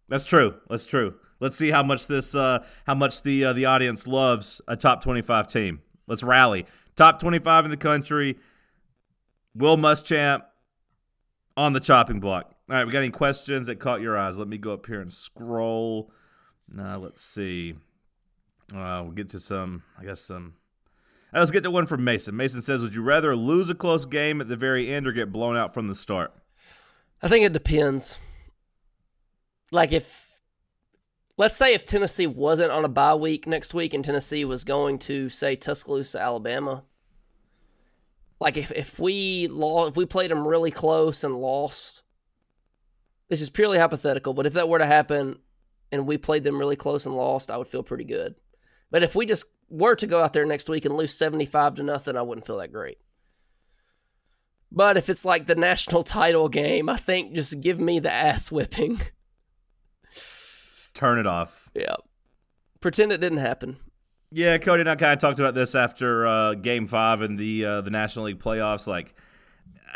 That's 0.09 0.24
true. 0.24 0.55
That's 0.70 0.87
true. 0.87 1.16
Let's 1.41 1.59
see 1.59 1.70
how 1.70 1.83
much 1.83 2.07
this, 2.07 2.35
uh, 2.35 2.64
how 2.87 2.95
much 2.95 3.22
the 3.22 3.45
uh, 3.45 3.53
the 3.53 3.66
audience 3.66 4.07
loves 4.07 4.62
a 4.66 4.76
top 4.76 5.03
twenty-five 5.03 5.47
team. 5.47 5.83
Let's 6.07 6.22
rally. 6.22 6.64
Top 6.97 7.20
twenty-five 7.20 7.66
in 7.66 7.70
the 7.70 7.76
country. 7.76 8.39
Will 9.55 9.76
Muschamp 9.76 10.45
on 11.59 11.73
the 11.73 11.81
chopping 11.81 12.21
block. 12.21 12.55
All 12.71 12.77
right, 12.77 12.87
we 12.87 12.93
got 12.93 13.01
any 13.01 13.11
questions 13.11 13.67
that 13.67 13.81
caught 13.81 14.01
your 14.01 14.17
eyes? 14.17 14.39
Let 14.39 14.47
me 14.47 14.59
go 14.59 14.73
up 14.73 14.87
here 14.87 15.01
and 15.01 15.13
scroll. 15.13 16.13
Uh, 16.79 16.99
let's 16.99 17.21
see. 17.21 17.75
Uh, 18.73 19.03
we'll 19.03 19.13
get 19.13 19.31
to 19.31 19.41
some. 19.41 19.83
I 19.99 20.05
guess 20.05 20.21
some. 20.21 20.55
Uh, 21.35 21.41
Let's 21.41 21.51
get 21.51 21.65
to 21.65 21.71
one 21.71 21.87
from 21.87 22.05
Mason. 22.05 22.37
Mason 22.37 22.63
says, 22.63 22.81
"Would 22.81 22.95
you 22.95 23.03
rather 23.03 23.35
lose 23.35 23.71
a 23.71 23.75
close 23.75 24.05
game 24.05 24.41
at 24.41 24.49
the 24.49 24.57
very 24.57 24.89
end 24.89 25.07
or 25.07 25.13
get 25.13 25.33
blown 25.33 25.57
out 25.57 25.75
from 25.75 25.89
the 25.89 25.95
start?" 25.95 26.33
I 27.21 27.29
think 27.29 27.45
it 27.45 27.53
depends. 27.53 28.19
Like 29.73 29.91
if 29.91 30.39
let's 31.37 31.57
say 31.57 31.75
if 31.75 31.85
Tennessee 31.85 32.27
wasn't 32.27 32.71
on 32.71 32.85
a 32.85 32.89
bye 32.89 33.15
week 33.15 33.47
next 33.47 33.75
week 33.75 33.95
and 33.95 34.05
Tennessee 34.05 34.45
was 34.45 34.63
going 34.65 34.99
to 35.01 35.29
say 35.29 35.57
Tuscaloosa, 35.57 36.21
Alabama. 36.21 36.85
Like 38.41 38.57
if 38.57 38.70
if 38.72 38.99
we 38.99 39.49
lost, 39.49 39.91
if 39.91 39.97
we 39.97 40.07
played 40.07 40.30
them 40.30 40.47
really 40.47 40.70
close 40.70 41.24
and 41.24 41.34
lost, 41.36 42.03
this 43.28 43.41
is 43.41 43.51
purely 43.51 43.78
hypothetical. 43.78 44.32
But 44.32 44.47
if 44.47 44.53
that 44.53 44.68
were 44.68 44.78
to 44.78 44.86
happen, 44.86 45.39
and 45.91 46.07
we 46.07 46.18
played 46.18 46.45
them 46.45 46.59
really 46.59 46.76
close 46.76 47.05
and 47.07 47.16
lost, 47.16 47.51
I 47.51 47.57
would 47.57 47.68
feel 47.68 47.82
pretty 47.82 48.05
good. 48.05 48.36
But 48.91 49.03
if 49.03 49.14
we 49.14 49.26
just 49.26 49.47
were 49.68 49.97
to 49.97 50.07
go 50.07 50.22
out 50.22 50.32
there 50.32 50.47
next 50.47 50.68
week 50.68 50.84
and 50.84 50.97
lose 50.97 51.14
seventy 51.14 51.47
five 51.47 51.74
to 51.76 51.82
nothing, 51.82 52.16
I 52.16 52.22
wouldn't 52.22 52.47
feel 52.47 52.59
that 52.59 52.72
great. 52.72 52.99
But 54.70 54.97
if 54.97 55.09
it's 55.09 55.24
like 55.24 55.47
the 55.47 55.55
national 55.55 56.03
title 56.05 56.49
game, 56.49 56.89
I 56.89 56.97
think 56.97 57.34
just 57.34 57.61
give 57.61 57.80
me 57.80 57.99
the 57.99 58.12
ass 58.12 58.51
whipping. 58.53 59.01
Just 60.14 60.95
turn 60.95 61.18
it 61.18 61.26
off. 61.26 61.70
yeah. 61.74 61.97
Pretend 62.80 63.11
it 63.11 63.18
didn't 63.20 63.39
happen. 63.39 63.78
Yeah, 64.31 64.59
Cody 64.59 64.81
and 64.81 64.91
I 64.91 64.97
kind 64.97 65.12
of 65.14 65.18
talked 65.20 65.39
about 65.39 65.55
this 65.55 65.74
after 65.74 66.26
uh, 66.26 66.55
Game 66.55 66.87
Five 66.87 67.22
in 67.22 67.37
the 67.37 67.64
uh, 67.64 67.81
the 67.81 67.91
National 67.91 68.26
League 68.26 68.39
playoffs. 68.39 68.87
Like, 68.87 69.14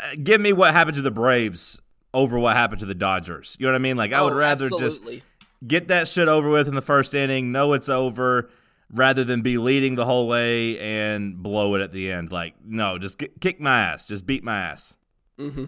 uh, 0.03 0.15
give 0.23 0.41
me 0.41 0.53
what 0.53 0.73
happened 0.73 0.95
to 0.95 1.01
the 1.03 1.11
Braves 1.11 1.79
over 2.15 2.39
what 2.39 2.55
happened 2.55 2.79
to 2.79 2.85
the 2.87 2.95
Dodgers. 2.95 3.55
You 3.59 3.67
know 3.67 3.73
what 3.73 3.75
I 3.77 3.81
mean? 3.81 3.97
Like, 3.97 4.11
I 4.13 4.21
would 4.21 4.33
Oh, 4.33 4.37
rather 4.37 4.65
absolutely. 4.65 5.17
just 5.17 5.25
get 5.67 5.87
that 5.89 6.07
shit 6.07 6.27
over 6.27 6.49
with 6.49 6.67
in 6.67 6.75
the 6.75 6.81
first 6.81 7.13
inning, 7.13 7.51
know 7.51 7.73
it's 7.73 7.89
over, 7.89 8.49
rather 8.91 9.23
than 9.23 9.41
be 9.41 9.57
leading 9.57 9.95
the 9.95 10.05
whole 10.05 10.27
way 10.27 10.79
and 10.79 11.41
blow 11.41 11.75
it 11.75 11.81
at 11.81 11.91
the 11.91 12.11
end. 12.11 12.31
Like, 12.31 12.55
no, 12.65 12.97
just 12.97 13.17
ki- 13.19 13.29
kick 13.39 13.59
my 13.61 13.79
ass, 13.81 14.07
just 14.07 14.25
beat 14.25 14.43
my 14.43 14.57
ass. 14.57 14.97
Mm-hmm. 15.39 15.65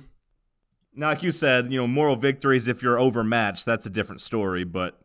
Now, 0.96 1.10
like 1.10 1.24
you 1.24 1.32
said, 1.32 1.72
you 1.72 1.78
know, 1.80 1.88
moral 1.88 2.16
victories 2.16 2.68
if 2.68 2.82
you're 2.82 3.00
overmatched, 3.00 3.66
that's 3.66 3.86
a 3.86 3.90
different 3.92 4.22
story. 4.22 4.64
But 4.64 5.00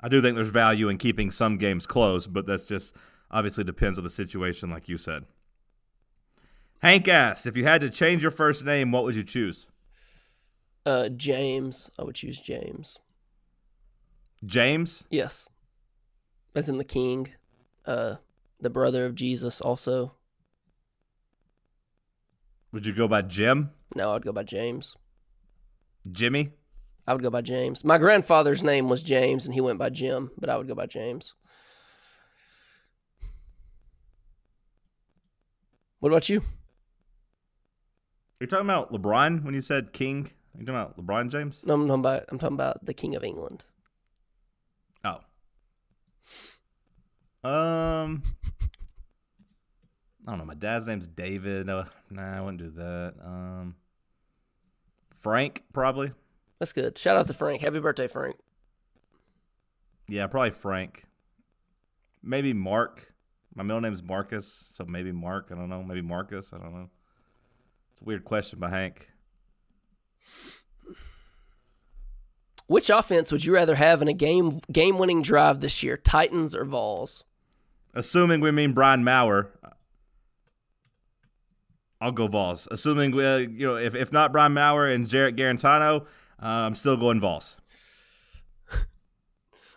I 0.00 0.08
do 0.08 0.20
think 0.20 0.36
there's 0.36 0.50
value 0.50 0.88
in 0.88 0.98
keeping 0.98 1.30
some 1.30 1.58
games 1.58 1.86
close, 1.86 2.26
but 2.26 2.46
that's 2.46 2.64
just 2.64 2.94
obviously 3.30 3.64
depends 3.64 3.98
on 3.98 4.04
the 4.04 4.10
situation, 4.10 4.70
like 4.70 4.88
you 4.88 4.96
said. 4.96 5.24
Hank 6.80 7.08
asked, 7.08 7.46
if 7.46 7.56
you 7.56 7.64
had 7.64 7.80
to 7.80 7.90
change 7.90 8.22
your 8.22 8.30
first 8.30 8.64
name, 8.64 8.92
what 8.92 9.02
would 9.04 9.16
you 9.16 9.24
choose? 9.24 9.68
Uh, 10.86 11.08
James. 11.08 11.90
I 11.98 12.04
would 12.04 12.14
choose 12.14 12.40
James. 12.40 13.00
James? 14.46 15.04
Yes. 15.10 15.48
As 16.54 16.68
in 16.68 16.78
the 16.78 16.84
king. 16.84 17.28
Uh, 17.84 18.16
the 18.60 18.70
brother 18.70 19.04
of 19.04 19.14
Jesus 19.14 19.60
also. 19.60 20.12
Would 22.72 22.86
you 22.86 22.92
go 22.92 23.08
by 23.08 23.22
Jim? 23.22 23.70
No, 23.94 24.14
I'd 24.14 24.22
go 24.22 24.32
by 24.32 24.44
James. 24.44 24.96
Jimmy? 26.10 26.52
I 27.08 27.14
would 27.14 27.22
go 27.22 27.30
by 27.30 27.40
James. 27.40 27.84
My 27.84 27.96
grandfather's 27.96 28.62
name 28.62 28.90
was 28.90 29.02
James 29.02 29.46
and 29.46 29.54
he 29.54 29.62
went 29.62 29.78
by 29.78 29.88
Jim, 29.88 30.30
but 30.36 30.50
I 30.50 30.58
would 30.58 30.68
go 30.68 30.74
by 30.74 30.84
James. 30.84 31.32
What 36.00 36.10
about 36.10 36.28
you? 36.28 36.42
You're 38.38 38.46
talking 38.46 38.66
about 38.66 38.92
LeBron 38.92 39.42
when 39.42 39.54
you 39.54 39.62
said 39.62 39.94
King? 39.94 40.32
You're 40.54 40.66
talking 40.66 40.82
about 40.82 40.98
LeBron 40.98 41.30
James? 41.30 41.64
No, 41.64 41.72
I'm 41.74 41.86
talking 41.88 42.00
about 42.00 42.24
I'm 42.28 42.38
talking 42.38 42.56
about 42.56 42.84
the 42.84 42.92
King 42.92 43.16
of 43.16 43.24
England. 43.24 43.64
Oh. 45.02 45.20
Um. 47.48 48.22
I 50.26 50.32
don't 50.32 50.40
know. 50.40 50.44
My 50.44 50.54
dad's 50.54 50.86
name's 50.86 51.06
David. 51.06 51.64
No, 51.64 51.84
nah, 52.10 52.36
I 52.36 52.40
wouldn't 52.42 52.58
do 52.58 52.70
that. 52.72 53.14
Um. 53.24 53.76
Frank, 55.14 55.64
probably. 55.72 56.12
That's 56.58 56.72
good. 56.72 56.98
Shout 56.98 57.16
out 57.16 57.26
to 57.28 57.34
Frank. 57.34 57.62
Happy 57.62 57.80
birthday, 57.80 58.08
Frank. 58.08 58.36
Yeah, 60.08 60.26
probably 60.26 60.50
Frank. 60.50 61.04
Maybe 62.22 62.52
Mark. 62.52 63.12
My 63.54 63.62
middle 63.62 63.80
name's 63.80 64.02
Marcus, 64.02 64.46
so 64.46 64.84
maybe 64.84 65.12
Mark. 65.12 65.48
I 65.50 65.54
don't 65.54 65.68
know. 65.68 65.82
Maybe 65.82 66.02
Marcus. 66.02 66.52
I 66.52 66.58
don't 66.58 66.74
know. 66.74 66.88
It's 67.92 68.02
a 68.02 68.04
weird 68.04 68.24
question 68.24 68.58
by 68.58 68.70
Hank. 68.70 69.08
Which 72.66 72.90
offense 72.90 73.32
would 73.32 73.44
you 73.44 73.54
rather 73.54 73.74
have 73.74 74.02
in 74.02 74.08
a 74.08 74.12
game 74.12 74.60
game 74.70 74.98
winning 74.98 75.22
drive 75.22 75.60
this 75.60 75.82
year, 75.82 75.96
Titans 75.96 76.54
or 76.54 76.64
Vols? 76.64 77.24
Assuming 77.94 78.40
we 78.40 78.50
mean 78.50 78.72
Brian 78.72 79.02
Maurer, 79.02 79.50
I'll 82.00 82.12
go 82.12 82.26
Vols. 82.26 82.68
Assuming 82.70 83.14
uh, 83.14 83.36
you 83.36 83.66
know, 83.66 83.76
if 83.76 83.94
if 83.94 84.12
not 84.12 84.32
Brian 84.32 84.52
Maurer 84.52 84.86
and 84.86 85.08
Jarrett 85.08 85.34
Guarantano, 85.34 86.06
uh, 86.42 86.46
I'm 86.46 86.74
still 86.74 86.96
going 86.96 87.20
Vols. 87.20 87.56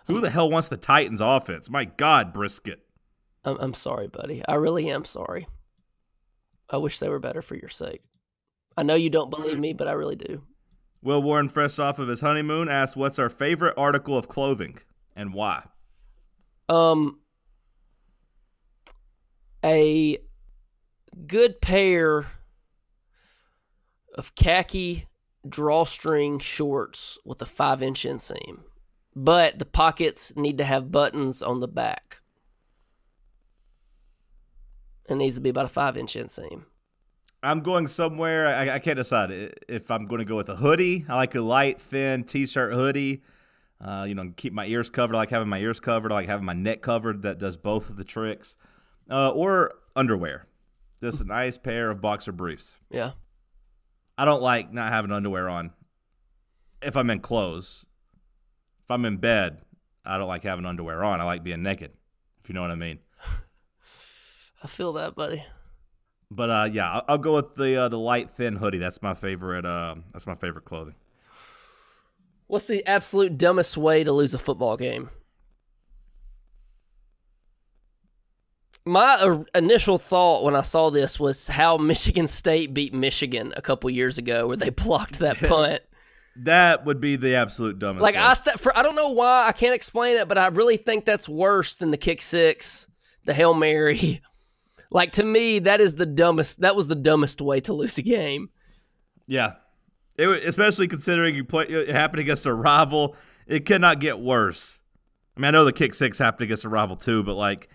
Who 0.08 0.22
the 0.22 0.30
hell 0.30 0.50
wants 0.50 0.68
the 0.68 0.78
Titans 0.78 1.22
offense? 1.22 1.70
My 1.70 1.86
God, 1.86 2.34
Brisket. 2.34 2.80
I'm, 3.44 3.58
I'm 3.60 3.74
sorry, 3.74 4.08
buddy. 4.08 4.44
I 4.48 4.56
really 4.56 4.90
am 4.90 5.06
sorry. 5.06 5.48
I 6.70 6.78
wish 6.78 7.00
they 7.00 7.10
were 7.10 7.20
better 7.20 7.42
for 7.42 7.56
your 7.56 7.70
sake. 7.70 8.02
I 8.78 8.84
know 8.84 8.96
you 8.96 9.10
don't 9.10 9.30
believe 9.30 9.60
me, 9.60 9.74
but 9.74 9.88
I 9.88 9.92
really 9.94 10.16
do. 10.16 10.44
Will 11.02 11.22
Warren, 11.22 11.50
fresh 11.50 11.80
off 11.80 12.00
of 12.00 12.08
his 12.08 12.22
honeymoon, 12.22 12.70
asked, 12.70 12.96
"What's 12.96 13.20
our 13.20 13.30
favorite 13.30 13.74
article 13.76 14.18
of 14.18 14.28
clothing 14.28 14.78
and 15.16 15.34
why?" 15.34 15.66
Um, 16.70 17.20
a 19.64 20.20
good 21.28 21.60
pair 21.60 22.28
of 24.16 24.36
khaki 24.36 25.08
drawstring 25.48 26.40
shorts 26.40 27.18
with 27.26 27.42
a 27.42 27.46
five 27.46 27.82
inch 27.82 28.04
inseam, 28.04 28.60
but 29.16 29.60
the 29.60 29.66
pockets 29.66 30.34
need 30.36 30.58
to 30.58 30.64
have 30.64 30.92
buttons 30.92 31.42
on 31.42 31.60
the 31.60 31.68
back. 31.68 32.22
It 35.10 35.16
needs 35.16 35.36
to 35.36 35.42
be 35.42 35.50
about 35.50 35.66
a 35.66 35.70
five 35.70 35.98
inch 35.98 36.14
inseam. 36.16 36.64
I'm 37.44 37.62
going 37.62 37.88
somewhere. 37.88 38.48
I, 38.48 38.76
I 38.76 38.80
can't 38.80 38.98
decide 38.98 39.32
if 39.68 39.90
I'm 39.90 40.06
going 40.06 40.20
to 40.20 40.26
go 40.26 40.36
with 40.36 40.50
a 40.50 40.56
hoodie. 40.56 41.06
I 41.10 41.16
like 41.16 41.34
a 41.34 41.42
light, 41.42 41.82
thin 41.82 42.24
t-shirt 42.24 42.74
hoodie. 42.74 43.24
Uh, 43.84 44.06
you 44.08 44.14
know, 44.14 44.32
keep 44.38 44.54
my 44.54 44.68
ears 44.68 44.92
covered. 44.92 45.16
I 45.16 45.20
like 45.20 45.32
having 45.32 45.50
my 45.50 45.58
ears 45.58 45.80
covered. 45.80 46.12
I 46.12 46.16
like 46.16 46.28
having 46.28 46.46
my 46.46 46.54
neck 46.54 46.84
covered. 46.84 47.24
That 47.24 47.40
does 47.40 47.58
both 47.58 47.90
of 47.90 47.96
the 47.96 48.04
tricks. 48.04 48.58
Uh, 49.10 49.32
or 49.32 49.74
underwear. 49.96 50.46
Just 51.02 51.20
a 51.22 51.26
nice 51.26 51.58
pair 51.58 51.90
of 51.90 52.00
boxer 52.00 52.32
briefs. 52.32 52.80
Yeah. 52.92 53.14
I 54.22 54.26
don't 54.26 54.44
like 54.44 54.72
not 54.72 54.94
having 54.94 55.12
underwear 55.12 55.50
on 55.50 55.72
if 56.80 56.96
I'm 56.96 57.10
in 57.10 57.22
clothes. 57.22 57.88
If 58.84 58.92
I'm 58.92 59.04
in 59.04 59.18
bed, 59.18 59.64
I 60.06 60.20
don't 60.20 60.28
like 60.28 60.44
having 60.44 60.64
underwear 60.64 61.04
on. 61.04 61.20
I 61.20 61.24
like 61.24 61.44
being 61.44 61.64
naked, 61.64 61.94
if 62.44 62.48
you 62.48 62.54
know 62.54 62.62
what 62.62 62.70
I 62.70 62.76
mean. 62.76 63.00
I 64.64 64.68
feel 64.68 64.94
that, 64.94 65.16
buddy. 65.16 65.44
But 66.30 66.50
uh, 66.52 66.70
yeah, 66.72 66.92
I'll, 66.92 67.06
I'll 67.08 67.18
go 67.18 67.34
with 67.34 67.56
the 67.56 67.76
uh, 67.76 67.88
the 67.88 67.98
light 67.98 68.30
thin 68.30 68.58
hoodie. 68.58 68.78
That's 68.78 69.02
my 69.02 69.16
favorite. 69.16 69.66
Uh, 69.66 69.96
that's 70.14 70.28
my 70.28 70.36
favorite 70.36 70.66
clothing. 70.66 70.94
What's 72.46 72.68
the 72.68 72.86
absolute 72.86 73.40
dumbest 73.40 73.76
way 73.76 74.04
to 74.04 74.12
lose 74.12 74.36
a 74.36 74.40
football 74.40 74.78
game? 74.78 75.10
My 78.86 79.14
uh, 79.16 79.44
initial 79.54 79.98
thought 79.98 80.44
when 80.44 80.56
I 80.56 80.62
saw 80.62 80.90
this 80.90 81.20
was 81.20 81.48
how 81.48 81.78
Michigan 81.78 82.28
State 82.28 82.74
beat 82.74 82.94
Michigan 82.94 83.54
a 83.56 83.62
couple 83.62 83.90
years 83.90 84.18
ago, 84.18 84.48
where 84.48 84.58
they 84.58 84.70
blocked 84.70 85.20
that 85.20 85.38
punt. 85.40 85.82
That 86.38 86.86
would 86.86 87.00
be 87.02 87.16
the 87.18 87.36
absolute 87.36 87.78
dumbest. 87.78 88.02
like 88.02 88.16
way. 88.16 88.22
I, 88.24 88.36
th- 88.36 88.58
for, 88.58 88.76
I 88.76 88.82
don't 88.84 88.96
know 88.96 89.10
why 89.10 89.48
I 89.48 89.52
can't 89.52 89.76
explain 89.76 90.18
it, 90.18 90.28
but 90.28 90.38
I 90.38 90.48
really 90.48 90.78
think 90.78 91.06
that's 91.06 91.28
worse 91.30 91.76
than 91.76 91.92
the 91.92 91.98
kick 91.98 92.22
six, 92.22 92.88
the 93.26 93.34
hail 93.34 93.54
mary. 93.54 94.22
Like 94.94 95.14
to 95.14 95.24
me, 95.24 95.60
that 95.60 95.80
is 95.80 95.96
the 95.96 96.06
dumbest. 96.06 96.60
That 96.60 96.76
was 96.76 96.90
the 96.90 96.96
dumbest 96.96 97.40
way 97.40 97.62
to 97.62 97.72
lose 97.72 97.98
a 97.98 98.02
game. 98.02 98.50
yeah, 99.26 99.54
it, 100.18 100.28
especially 100.44 100.90
considering 100.90 101.34
you 101.34 101.46
play 101.46 101.64
it 101.64 101.88
happened 101.88 102.20
against 102.20 102.46
a 102.46 102.54
rival. 102.54 103.16
It 103.48 103.66
cannot 103.66 104.02
get 104.02 104.20
worse. 104.20 104.82
I 105.38 105.40
mean, 105.40 105.48
I 105.48 105.52
know 105.52 105.64
the 105.64 105.72
kick 105.72 105.94
six 105.94 106.20
happened 106.20 106.44
against 106.44 106.66
a 106.66 106.70
rival 106.70 106.98
too, 106.98 107.24
but 107.24 107.36
like 107.36 107.70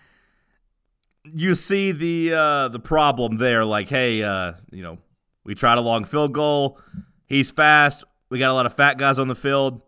you 1.33 1.55
see 1.55 1.91
the 1.91 2.33
uh, 2.33 2.67
the 2.69 2.79
problem 2.79 3.37
there. 3.37 3.65
Like, 3.65 3.89
hey, 3.89 4.23
uh, 4.23 4.53
you 4.71 4.83
know, 4.83 4.97
we 5.43 5.55
tried 5.55 5.77
a 5.77 5.81
long 5.81 6.05
field 6.05 6.33
goal. 6.33 6.79
He's 7.25 7.51
fast. 7.51 8.03
We 8.29 8.39
got 8.39 8.51
a 8.51 8.53
lot 8.53 8.65
of 8.65 8.73
fat 8.73 8.97
guys 8.97 9.19
on 9.19 9.27
the 9.27 9.35
field. 9.35 9.81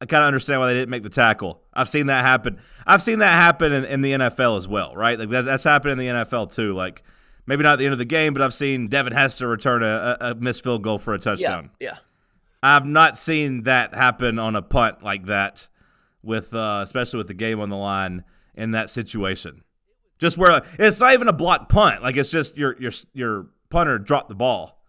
I 0.00 0.06
kind 0.06 0.22
of 0.22 0.26
understand 0.26 0.60
why 0.60 0.68
they 0.68 0.74
didn't 0.74 0.90
make 0.90 1.02
the 1.02 1.08
tackle. 1.08 1.62
I've 1.72 1.88
seen 1.88 2.06
that 2.06 2.24
happen. 2.24 2.58
I've 2.86 3.00
seen 3.00 3.20
that 3.20 3.32
happen 3.32 3.72
in, 3.72 3.84
in 3.84 4.00
the 4.02 4.12
NFL 4.12 4.56
as 4.58 4.68
well, 4.68 4.94
right? 4.94 5.18
Like 5.18 5.30
that, 5.30 5.44
that's 5.44 5.64
happened 5.64 5.92
in 5.92 5.98
the 5.98 6.06
NFL 6.08 6.54
too. 6.54 6.74
Like 6.74 7.02
maybe 7.46 7.62
not 7.62 7.74
at 7.74 7.78
the 7.78 7.86
end 7.86 7.92
of 7.92 7.98
the 7.98 8.04
game, 8.04 8.32
but 8.32 8.42
I've 8.42 8.54
seen 8.54 8.88
Devin 8.88 9.12
Hester 9.12 9.48
return 9.48 9.82
a, 9.82 10.18
a, 10.20 10.30
a 10.30 10.34
missed 10.34 10.62
field 10.62 10.82
goal 10.82 10.98
for 10.98 11.14
a 11.14 11.18
touchdown. 11.18 11.70
Yeah, 11.80 11.90
yeah. 11.90 11.98
I've 12.62 12.86
not 12.86 13.18
seen 13.18 13.64
that 13.64 13.94
happen 13.94 14.38
on 14.38 14.56
a 14.56 14.62
punt 14.62 15.02
like 15.02 15.26
that, 15.26 15.68
with 16.22 16.54
uh, 16.54 16.80
especially 16.82 17.18
with 17.18 17.28
the 17.28 17.34
game 17.34 17.60
on 17.60 17.68
the 17.68 17.76
line 17.76 18.24
in 18.54 18.70
that 18.70 18.90
situation. 18.90 19.63
Just 20.24 20.38
where 20.38 20.62
it's 20.78 21.00
not 21.00 21.12
even 21.12 21.28
a 21.28 21.34
block 21.34 21.68
punt, 21.68 22.02
like 22.02 22.16
it's 22.16 22.30
just 22.30 22.56
your 22.56 22.74
your 22.80 22.92
your 23.12 23.48
punter 23.68 23.98
dropped 23.98 24.30
the 24.30 24.34
ball, 24.34 24.80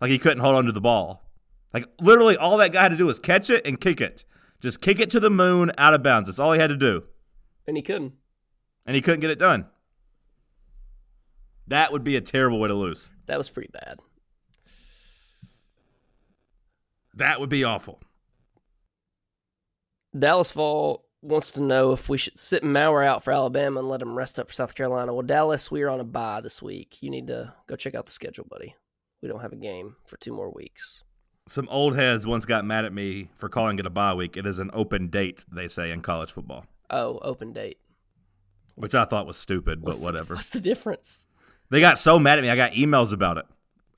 like 0.00 0.10
he 0.10 0.18
couldn't 0.18 0.38
hold 0.40 0.56
on 0.56 0.64
to 0.64 0.72
the 0.72 0.80
ball. 0.80 1.28
Like 1.74 1.84
literally, 2.00 2.38
all 2.38 2.56
that 2.56 2.72
guy 2.72 2.80
had 2.80 2.88
to 2.88 2.96
do 2.96 3.04
was 3.04 3.18
catch 3.20 3.50
it 3.50 3.66
and 3.66 3.78
kick 3.78 4.00
it, 4.00 4.24
just 4.62 4.80
kick 4.80 4.98
it 4.98 5.10
to 5.10 5.20
the 5.20 5.28
moon 5.28 5.72
out 5.76 5.92
of 5.92 6.02
bounds. 6.02 6.26
That's 6.26 6.38
all 6.38 6.52
he 6.54 6.58
had 6.58 6.68
to 6.70 6.76
do, 6.78 7.02
And 7.66 7.76
he 7.76 7.82
couldn't. 7.82 8.14
and 8.86 8.96
he 8.96 9.02
couldn't 9.02 9.20
get 9.20 9.28
it 9.28 9.38
done. 9.38 9.66
That 11.66 11.92
would 11.92 12.02
be 12.02 12.16
a 12.16 12.22
terrible 12.22 12.58
way 12.58 12.68
to 12.68 12.74
lose. 12.74 13.10
That 13.26 13.36
was 13.36 13.50
pretty 13.50 13.68
bad. 13.74 14.00
That 17.12 17.40
would 17.40 17.50
be 17.50 17.62
awful. 17.62 18.00
Dallas 20.18 20.50
Fall 20.50 21.04
wants 21.22 21.52
to 21.52 21.62
know 21.62 21.92
if 21.92 22.08
we 22.08 22.18
should 22.18 22.38
sit 22.38 22.64
Maurer 22.64 23.02
out 23.04 23.22
for 23.22 23.32
Alabama 23.32 23.78
and 23.80 23.88
let 23.88 24.02
him 24.02 24.14
rest 24.16 24.38
up 24.38 24.48
for 24.48 24.54
South 24.54 24.74
Carolina. 24.74 25.12
Well, 25.14 25.22
Dallas, 25.22 25.70
we 25.70 25.82
are 25.82 25.88
on 25.90 26.00
a 26.00 26.04
bye 26.04 26.40
this 26.40 26.60
week. 26.60 26.98
You 27.00 27.10
need 27.10 27.28
to 27.28 27.54
go 27.68 27.76
check 27.76 27.94
out 27.94 28.06
the 28.06 28.12
schedule, 28.12 28.44
buddy. 28.50 28.74
We 29.22 29.28
don't 29.28 29.40
have 29.40 29.52
a 29.52 29.56
game 29.56 29.96
for 30.04 30.16
two 30.16 30.32
more 30.32 30.50
weeks. 30.50 31.04
Some 31.46 31.68
old 31.70 31.94
heads 31.96 32.26
once 32.26 32.44
got 32.44 32.64
mad 32.64 32.84
at 32.84 32.92
me 32.92 33.30
for 33.34 33.48
calling 33.48 33.78
it 33.78 33.86
a 33.86 33.90
bye 33.90 34.14
week. 34.14 34.36
It 34.36 34.46
is 34.46 34.58
an 34.58 34.70
open 34.72 35.08
date, 35.08 35.44
they 35.50 35.68
say 35.68 35.90
in 35.90 36.00
college 36.00 36.32
football, 36.32 36.66
Oh, 36.90 37.18
open 37.22 37.52
date. 37.52 37.78
which 38.74 38.94
I 38.94 39.04
thought 39.04 39.26
was 39.26 39.36
stupid, 39.36 39.80
but 39.80 39.86
What's 39.88 39.98
the- 40.00 40.04
whatever. 40.04 40.34
what's 40.34 40.50
the 40.50 40.60
difference? 40.60 41.26
They 41.70 41.80
got 41.80 41.98
so 41.98 42.18
mad 42.18 42.38
at 42.38 42.42
me. 42.42 42.50
I 42.50 42.56
got 42.56 42.72
emails 42.72 43.12
about 43.12 43.38
it. 43.38 43.46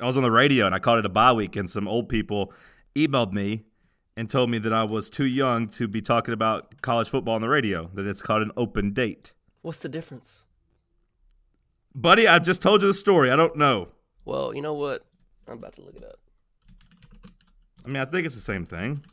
I 0.01 0.07
was 0.07 0.17
on 0.17 0.23
the 0.23 0.31
radio 0.31 0.67
and 0.67 0.75
I 0.75 0.79
called 0.79 0.99
it 1.01 1.07
a 1.07 1.11
bye 1.11 1.33
week, 1.33 1.57
and 1.57 1.69
some 1.71 1.89
old 1.89 2.09
people 2.09 2.53
emailed 2.95 3.33
me 3.33 3.65
and 4.17 4.31
told 4.31 4.51
me 4.51 4.59
that 4.59 4.73
I 4.73 4.85
was 4.85 5.11
too 5.11 5.25
young 5.27 5.69
to 5.71 5.89
be 5.89 6.01
talking 6.01 6.35
about 6.35 6.81
college 6.83 7.09
football 7.09 7.35
on 7.35 7.41
the 7.41 7.49
radio, 7.49 7.91
that 7.95 8.07
it's 8.07 8.23
called 8.23 8.43
an 8.43 8.53
open 8.57 8.93
date. 8.93 9.35
What's 9.63 9.79
the 9.79 9.89
difference? 9.89 10.45
Buddy, 11.95 12.27
I 12.27 12.39
just 12.39 12.63
told 12.63 12.83
you 12.83 12.89
the 12.89 12.95
story. 12.95 13.31
I 13.31 13.37
don't 13.37 13.57
know. 13.57 13.89
Well, 14.25 14.55
you 14.55 14.63
know 14.63 14.75
what? 14.75 15.05
I'm 15.47 15.59
about 15.59 15.75
to 15.75 15.83
look 15.83 15.97
it 15.97 16.05
up. 16.05 16.19
I 17.85 17.89
mean, 17.89 17.97
I 17.97 18.05
think 18.05 18.25
it's 18.25 18.35
the 18.35 18.41
same 18.41 18.65
thing. 18.65 19.05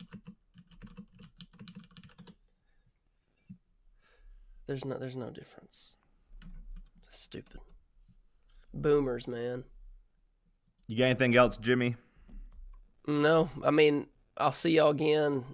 There's 4.66 4.84
no 4.84 4.96
there's 4.96 5.16
no 5.16 5.28
difference. 5.30 5.92
That's 7.04 7.18
stupid. 7.18 7.60
Boomers, 8.72 9.28
man. 9.28 9.64
You 10.86 10.96
got 10.96 11.04
anything 11.04 11.36
else, 11.36 11.56
Jimmy? 11.58 11.96
No, 13.06 13.50
I 13.62 13.70
mean, 13.70 14.06
I'll 14.36 14.52
see 14.52 14.76
y'all 14.76 14.90
again 14.90 15.44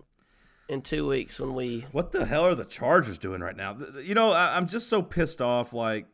in 0.68 0.83
two 0.83 1.07
weeks 1.09 1.41
when 1.41 1.55
we 1.55 1.87
What 1.93 2.12
the 2.12 2.26
hell 2.26 2.45
are 2.45 2.55
the 2.55 2.64
Chargers 2.64 3.18
doing 3.18 3.41
right 3.41 3.57
now? 3.57 3.76
You 4.03 4.14
know, 4.14 4.31
I, 4.31 4.57
I'm 4.57 4.68
just 4.68 4.89
so 4.89 5.03
pissed 5.03 5.41
off. 5.41 5.72
Like, 5.72 6.07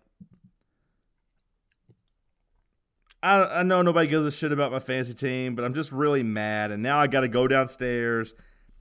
I, 3.23 3.61
I 3.61 3.62
know 3.62 3.83
nobody 3.83 4.09
gives 4.09 4.27
a 4.27 4.31
shit 4.31 4.53
about 4.53 4.71
my 4.71 4.79
fantasy 4.79 5.15
team, 5.15 5.55
but 5.55 5.65
I'm 5.65 5.75
just 5.75 5.93
really 5.93 6.23
mad. 6.23 6.71
And 6.71 6.83
now 6.83 6.99
I 7.01 7.07
got 7.07 7.21
to 7.21 7.29
go 7.29 7.49
downstairs 7.49 8.35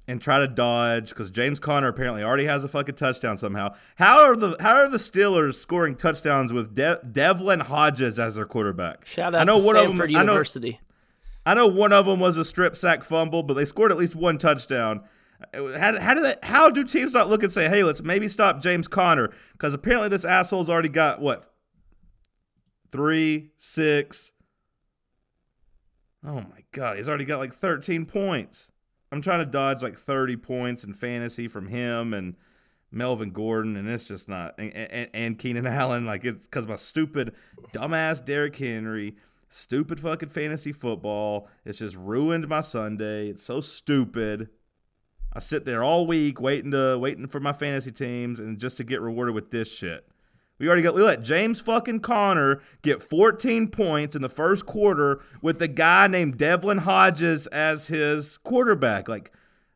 and 0.07 0.21
try 0.21 0.39
to 0.39 0.47
dodge 0.47 1.09
because 1.09 1.31
James 1.31 1.59
Conner 1.59 1.87
apparently 1.87 2.23
already 2.23 2.45
has 2.45 2.63
a 2.63 2.67
fucking 2.67 2.95
touchdown 2.95 3.37
somehow. 3.37 3.73
How 3.95 4.21
are 4.21 4.35
the 4.35 4.57
How 4.59 4.75
are 4.75 4.89
the 4.89 4.97
Steelers 4.97 5.55
scoring 5.55 5.95
touchdowns 5.95 6.51
with 6.51 6.75
De- 6.75 6.99
Devlin 7.09 7.61
Hodges 7.61 8.19
as 8.19 8.35
their 8.35 8.45
quarterback? 8.45 9.05
shout 9.05 9.33
out 9.33 9.41
I 9.41 9.43
know 9.45 9.59
to 9.59 9.65
Samford 9.65 9.91
of 9.91 9.97
them. 9.97 10.01
I 10.01 10.05
know, 10.05 10.19
University. 10.33 10.79
I 11.45 11.53
know 11.53 11.67
one 11.67 11.91
of 11.91 12.05
them 12.05 12.19
was 12.19 12.37
a 12.37 12.45
strip 12.45 12.75
sack 12.75 13.03
fumble, 13.03 13.43
but 13.43 13.55
they 13.55 13.65
scored 13.65 13.91
at 13.91 13.97
least 13.97 14.15
one 14.15 14.37
touchdown. 14.37 15.01
How, 15.53 15.99
how 15.99 16.13
do? 16.13 16.33
How 16.43 16.69
do 16.69 16.83
teams 16.85 17.13
not 17.13 17.29
look 17.29 17.43
and 17.43 17.51
say, 17.51 17.67
"Hey, 17.67 17.83
let's 17.83 18.01
maybe 18.01 18.29
stop 18.29 18.61
James 18.61 18.87
Conner"? 18.87 19.29
Because 19.51 19.73
apparently 19.73 20.07
this 20.07 20.23
asshole's 20.23 20.69
already 20.69 20.89
got 20.89 21.21
what 21.21 21.53
three, 22.91 23.51
six. 23.57 24.31
Oh 26.25 26.35
my 26.35 26.63
god, 26.71 26.95
he's 26.97 27.09
already 27.09 27.25
got 27.25 27.39
like 27.39 27.53
thirteen 27.53 28.05
points. 28.05 28.71
I'm 29.11 29.21
trying 29.21 29.39
to 29.39 29.45
dodge 29.45 29.83
like 29.83 29.97
thirty 29.97 30.37
points 30.37 30.85
in 30.85 30.93
fantasy 30.93 31.49
from 31.49 31.67
him 31.67 32.13
and 32.13 32.35
Melvin 32.89 33.31
Gordon, 33.31 33.75
and 33.75 33.89
it's 33.89 34.07
just 34.07 34.29
not. 34.29 34.55
And, 34.57 34.73
and, 34.73 35.09
and 35.13 35.39
Keenan 35.39 35.67
Allen, 35.67 36.05
like 36.05 36.23
it's 36.23 36.47
because 36.47 36.63
of 36.63 36.69
my 36.69 36.77
stupid, 36.77 37.33
dumbass 37.73 38.23
Derrick 38.23 38.55
Henry 38.55 39.17
stupid 39.53 39.99
fucking 39.99 40.29
fantasy 40.29 40.71
football. 40.71 41.47
It's 41.65 41.79
just 41.79 41.95
ruined 41.95 42.47
my 42.47 42.61
Sunday. 42.61 43.29
It's 43.29 43.43
so 43.43 43.59
stupid. 43.59 44.49
I 45.31 45.39
sit 45.39 45.65
there 45.65 45.83
all 45.83 46.05
week 46.05 46.39
waiting 46.39 46.71
to 46.71 46.97
waiting 46.97 47.27
for 47.27 47.39
my 47.39 47.53
fantasy 47.53 47.91
teams 47.91 48.39
and 48.39 48.59
just 48.59 48.77
to 48.77 48.83
get 48.83 49.01
rewarded 49.01 49.33
with 49.35 49.51
this 49.51 49.73
shit. 49.75 50.07
We 50.59 50.67
already 50.67 50.83
got 50.83 50.93
we 50.95 51.01
let 51.01 51.23
James 51.23 51.59
fucking 51.61 52.01
Conner 52.01 52.61
get 52.83 53.01
14 53.01 53.67
points 53.69 54.15
in 54.15 54.21
the 54.21 54.29
first 54.29 54.65
quarter 54.65 55.21
with 55.41 55.61
a 55.61 55.67
guy 55.67 56.07
named 56.07 56.37
Devlin 56.37 56.79
Hodges 56.79 57.47
as 57.47 57.87
his 57.87 58.37
quarterback. 58.37 59.09
Like, 59.09 59.31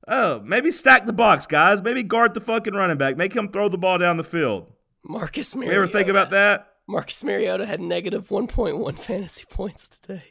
oh, 0.07 0.41
maybe 0.45 0.71
stack 0.71 1.05
the 1.05 1.13
box, 1.13 1.47
guys. 1.47 1.82
Maybe 1.82 2.03
guard 2.03 2.36
the 2.36 2.41
fucking 2.41 2.75
running 2.75 2.97
back. 2.97 3.17
Make 3.17 3.36
him 3.36 3.49
throw 3.49 3.67
the 3.67 3.78
ball 3.78 3.97
down 3.97 4.17
the 4.17 4.23
field. 4.23 4.71
Marcus 5.03 5.53
You 5.55 5.61
Mariota. 5.61 5.78
ever 5.78 5.88
think 5.88 6.07
about 6.09 6.30
that? 6.30 6.73
Marcus 6.88 7.24
Mariota 7.24 7.66
had 7.66 7.82
negative 7.82 8.30
1.1 8.30 8.98
fantasy 8.98 9.46
points 9.50 9.88
today. 9.88 10.24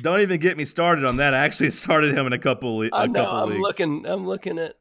Don't 0.00 0.20
even 0.20 0.40
get 0.40 0.56
me 0.56 0.64
started 0.64 1.04
on 1.04 1.16
that. 1.16 1.34
I 1.34 1.38
actually 1.44 1.70
started 1.72 2.16
him 2.16 2.26
in 2.26 2.32
a 2.32 2.38
couple 2.38 2.78
le- 2.78 2.88
I 2.92 3.04
a 3.04 3.08
know. 3.08 3.24
couple 3.24 3.38
I'm 3.38 3.48
leagues. 3.50 3.60
looking. 3.60 4.06
I'm 4.06 4.26
looking 4.26 4.58
at. 4.58 4.76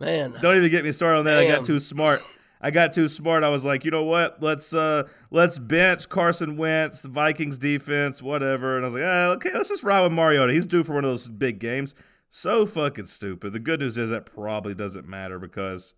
Man, 0.00 0.34
Don't 0.42 0.56
even 0.56 0.70
get 0.70 0.84
me 0.84 0.90
started 0.90 1.20
on 1.20 1.24
that. 1.26 1.38
I 1.38 1.46
got 1.46 1.64
too 1.64 1.78
smart. 1.78 2.22
I 2.60 2.72
got 2.72 2.92
too 2.92 3.06
smart. 3.08 3.44
I 3.44 3.48
was 3.50 3.64
like, 3.64 3.84
you 3.84 3.90
know 3.92 4.02
what? 4.02 4.42
Let's 4.42 4.74
uh 4.74 5.04
let's 5.30 5.58
bench 5.60 6.08
Carson 6.08 6.56
Wentz, 6.56 7.02
the 7.02 7.08
Vikings 7.08 7.56
defense, 7.56 8.20
whatever. 8.20 8.76
And 8.76 8.84
I 8.84 8.88
was 8.88 8.94
like, 8.94 9.04
ah, 9.06 9.28
okay, 9.34 9.50
let's 9.54 9.68
just 9.68 9.84
ride 9.84 10.02
with 10.02 10.12
Mariota. 10.12 10.52
He's 10.52 10.66
due 10.66 10.82
for 10.82 10.94
one 10.94 11.04
of 11.04 11.10
those 11.10 11.28
big 11.28 11.60
games. 11.60 11.94
So 12.28 12.66
fucking 12.66 13.06
stupid. 13.06 13.52
The 13.52 13.58
good 13.60 13.78
news 13.80 13.96
is 13.98 14.10
that 14.10 14.26
probably 14.26 14.74
doesn't 14.74 15.06
matter 15.06 15.38
because 15.38 15.94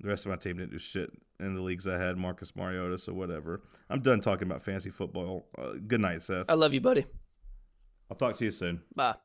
the 0.00 0.08
rest 0.08 0.26
of 0.26 0.30
my 0.30 0.36
team 0.36 0.56
didn't 0.58 0.72
do 0.72 0.78
shit 0.78 1.10
in 1.40 1.54
the 1.54 1.62
leagues 1.62 1.88
I 1.88 1.98
had 1.98 2.16
Marcus 2.16 2.54
Mariota. 2.54 2.98
So 2.98 3.12
whatever. 3.12 3.62
I'm 3.88 4.00
done 4.00 4.20
talking 4.20 4.48
about 4.48 4.62
fantasy 4.62 4.90
football. 4.90 5.46
Uh, 5.56 5.72
good 5.86 6.00
night, 6.00 6.22
Seth. 6.22 6.48
I 6.48 6.54
love 6.54 6.74
you, 6.74 6.80
buddy. 6.80 7.06
I'll 8.10 8.16
talk 8.16 8.36
to 8.36 8.44
you 8.44 8.50
soon. 8.50 8.82
Bye. 8.94 9.16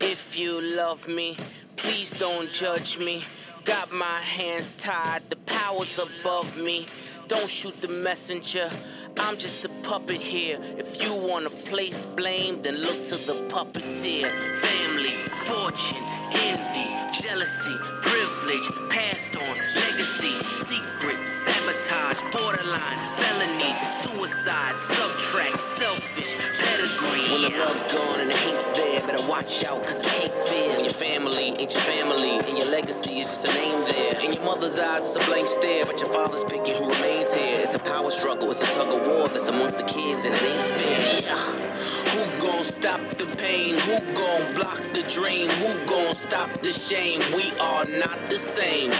If 0.00 0.38
you 0.38 0.60
love 0.76 1.08
me, 1.08 1.36
please 1.76 2.18
don't 2.18 2.50
judge 2.50 2.98
me. 2.98 3.22
Got 3.64 3.92
my 3.92 4.20
hands 4.20 4.72
tied, 4.72 5.28
the 5.28 5.36
power's 5.36 5.98
above 5.98 6.56
me. 6.56 6.86
Don't 7.28 7.50
shoot 7.50 7.80
the 7.80 7.88
messenger, 7.88 8.70
I'm 9.18 9.36
just 9.36 9.64
a 9.64 9.68
puppet 9.82 10.20
here. 10.20 10.58
If 10.76 11.02
you 11.02 11.14
wanna 11.14 11.50
place 11.50 12.04
blame, 12.04 12.62
then 12.62 12.76
look 12.76 13.02
to 13.04 13.16
the 13.16 13.32
puppeteer. 13.48 14.30
Family, 14.60 15.10
fortune, 15.46 16.02
envy, 16.34 16.90
jealousy, 17.22 17.76
privilege, 18.02 18.66
passed 18.90 19.36
on, 19.36 19.54
legacy, 19.78 20.34
secret, 20.66 21.24
sabotage, 21.24 22.20
borderline, 22.34 22.98
felony, 23.14 23.72
suicide, 24.02 24.76
subtract, 24.78 25.60
selfish, 25.60 26.34
pedigree. 26.58 27.30
When 27.30 27.52
the 27.52 27.58
love's 27.58 27.86
gone 27.86 28.20
and 28.20 28.30
the 28.30 28.36
hate's 28.36 28.70
there, 28.72 29.00
better 29.06 29.24
watch 29.28 29.64
out, 29.64 29.84
cause 29.84 30.04
it's 30.04 30.18
hate 30.18 30.34
fear. 30.34 30.76
When 30.76 30.84
your 30.84 30.94
family 30.94 31.54
ain't 31.54 31.72
your 31.72 31.82
family, 31.82 32.38
and 32.38 32.58
your 32.58 32.68
legacy 32.70 33.20
is 33.20 33.28
just 33.28 33.44
a 33.46 33.52
name 33.54 33.84
there. 33.86 34.20
In 34.24 34.32
your 34.32 34.42
mother's 34.44 34.78
eyes, 34.78 35.06
it's 35.06 35.16
a 35.16 35.24
blank 35.30 35.46
stare, 35.46 35.84
but 35.84 36.00
your 36.00 36.10
father's 36.10 36.44
picking 36.44 36.74
who 36.74 36.90
remains 36.90 37.32
here. 37.32 37.60
It's 37.62 37.74
a 37.74 37.78
power 37.78 38.10
struggle, 38.10 38.50
it's 38.50 38.62
a 38.62 38.66
tug 38.66 38.92
of 38.92 39.06
war 39.06 39.28
that's 39.28 39.48
amongst 39.48 39.78
the 39.78 39.84
kids, 39.84 40.24
and 40.24 40.34
it 40.34 40.42
ain't 40.42 40.66
fair. 40.78 41.22
Yeah. 41.22 41.76
Who 42.14 42.25
gon' 42.46 42.64
stop 42.64 43.00
the 43.10 43.26
pain? 43.36 43.76
Who 43.76 43.98
gon' 44.14 44.54
block 44.54 44.82
the 44.92 45.02
dream? 45.02 45.48
Who 45.48 45.86
gon' 45.86 46.14
stop 46.14 46.50
the 46.60 46.72
shame? 46.72 47.20
We 47.34 47.50
are 47.58 47.84
not 47.84 48.18
the 48.26 48.38
same. 48.38 48.90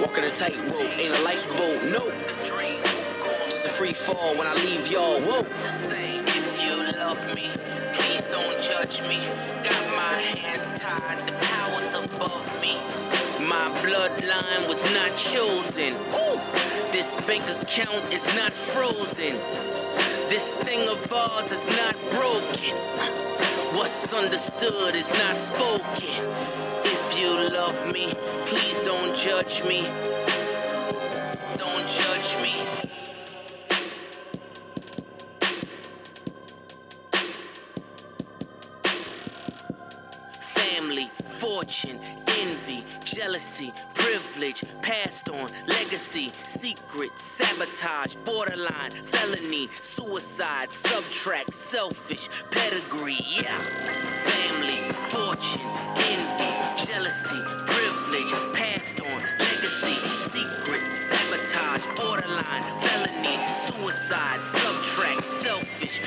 Walking 0.00 0.24
a 0.24 0.30
tightrope, 0.30 0.98
ain't 0.98 1.14
a 1.14 1.22
lifeboat, 1.22 1.78
nope. 1.92 2.14
Just 3.44 3.66
a 3.66 3.68
free 3.68 3.92
fall 3.92 4.36
when 4.36 4.46
I 4.46 4.54
leave 4.54 4.90
y'all. 4.90 5.20
Whoa. 5.20 5.46
If 6.40 6.60
you 6.60 6.74
love 6.98 7.20
me, 7.34 7.50
please 7.92 8.22
don't 8.32 8.60
judge 8.62 9.06
me. 9.08 9.20
Got 9.62 9.82
my 9.94 10.14
hands 10.40 10.66
tied, 10.80 11.20
the 11.20 11.32
power's 11.32 11.92
above 12.04 12.46
me. 12.62 12.80
My 13.46 13.68
bloodline 13.84 14.68
was 14.68 14.82
not 14.94 15.14
chosen. 15.16 15.92
Ooh, 16.14 16.40
this 16.92 17.16
bank 17.26 17.44
account 17.60 18.12
is 18.12 18.26
not 18.34 18.52
frozen. 18.52 19.36
This 20.28 20.54
thing 20.54 20.88
of 20.88 21.12
ours 21.12 21.52
is 21.52 21.68
not 21.68 21.94
broken. 22.10 22.76
What's 23.76 24.12
understood 24.12 24.96
is 24.96 25.08
not 25.10 25.36
spoken. 25.36 26.18
If 26.84 27.16
you 27.16 27.30
love 27.50 27.92
me, 27.92 28.12
please 28.46 28.76
don't 28.80 29.16
judge 29.16 29.62
me. 29.62 29.86
Jealousy, 43.16 43.72
privilege, 43.94 44.62
passed 44.82 45.30
on, 45.30 45.48
legacy, 45.66 46.28
secret, 46.28 47.18
sabotage, 47.18 48.14
borderline, 48.26 48.90
felony, 48.90 49.70
suicide, 49.80 50.70
subtract, 50.70 51.54
selfish, 51.54 52.28
pedigree, 52.50 53.16
yeah. 53.26 53.56
Family, 54.28 54.76
fortune, 55.08 55.62
envy, 55.96 56.84
jealousy, 56.84 57.40
privilege, 57.64 58.32
passed 58.52 59.00
on, 59.00 59.20
legacy, 59.38 59.96
secret, 60.28 60.86
sabotage, 60.86 61.86
borderline, 61.96 62.64
felony, 62.84 63.38
suicide, 63.66 64.42
subtract, 64.42 65.24
selfish, 65.24 66.02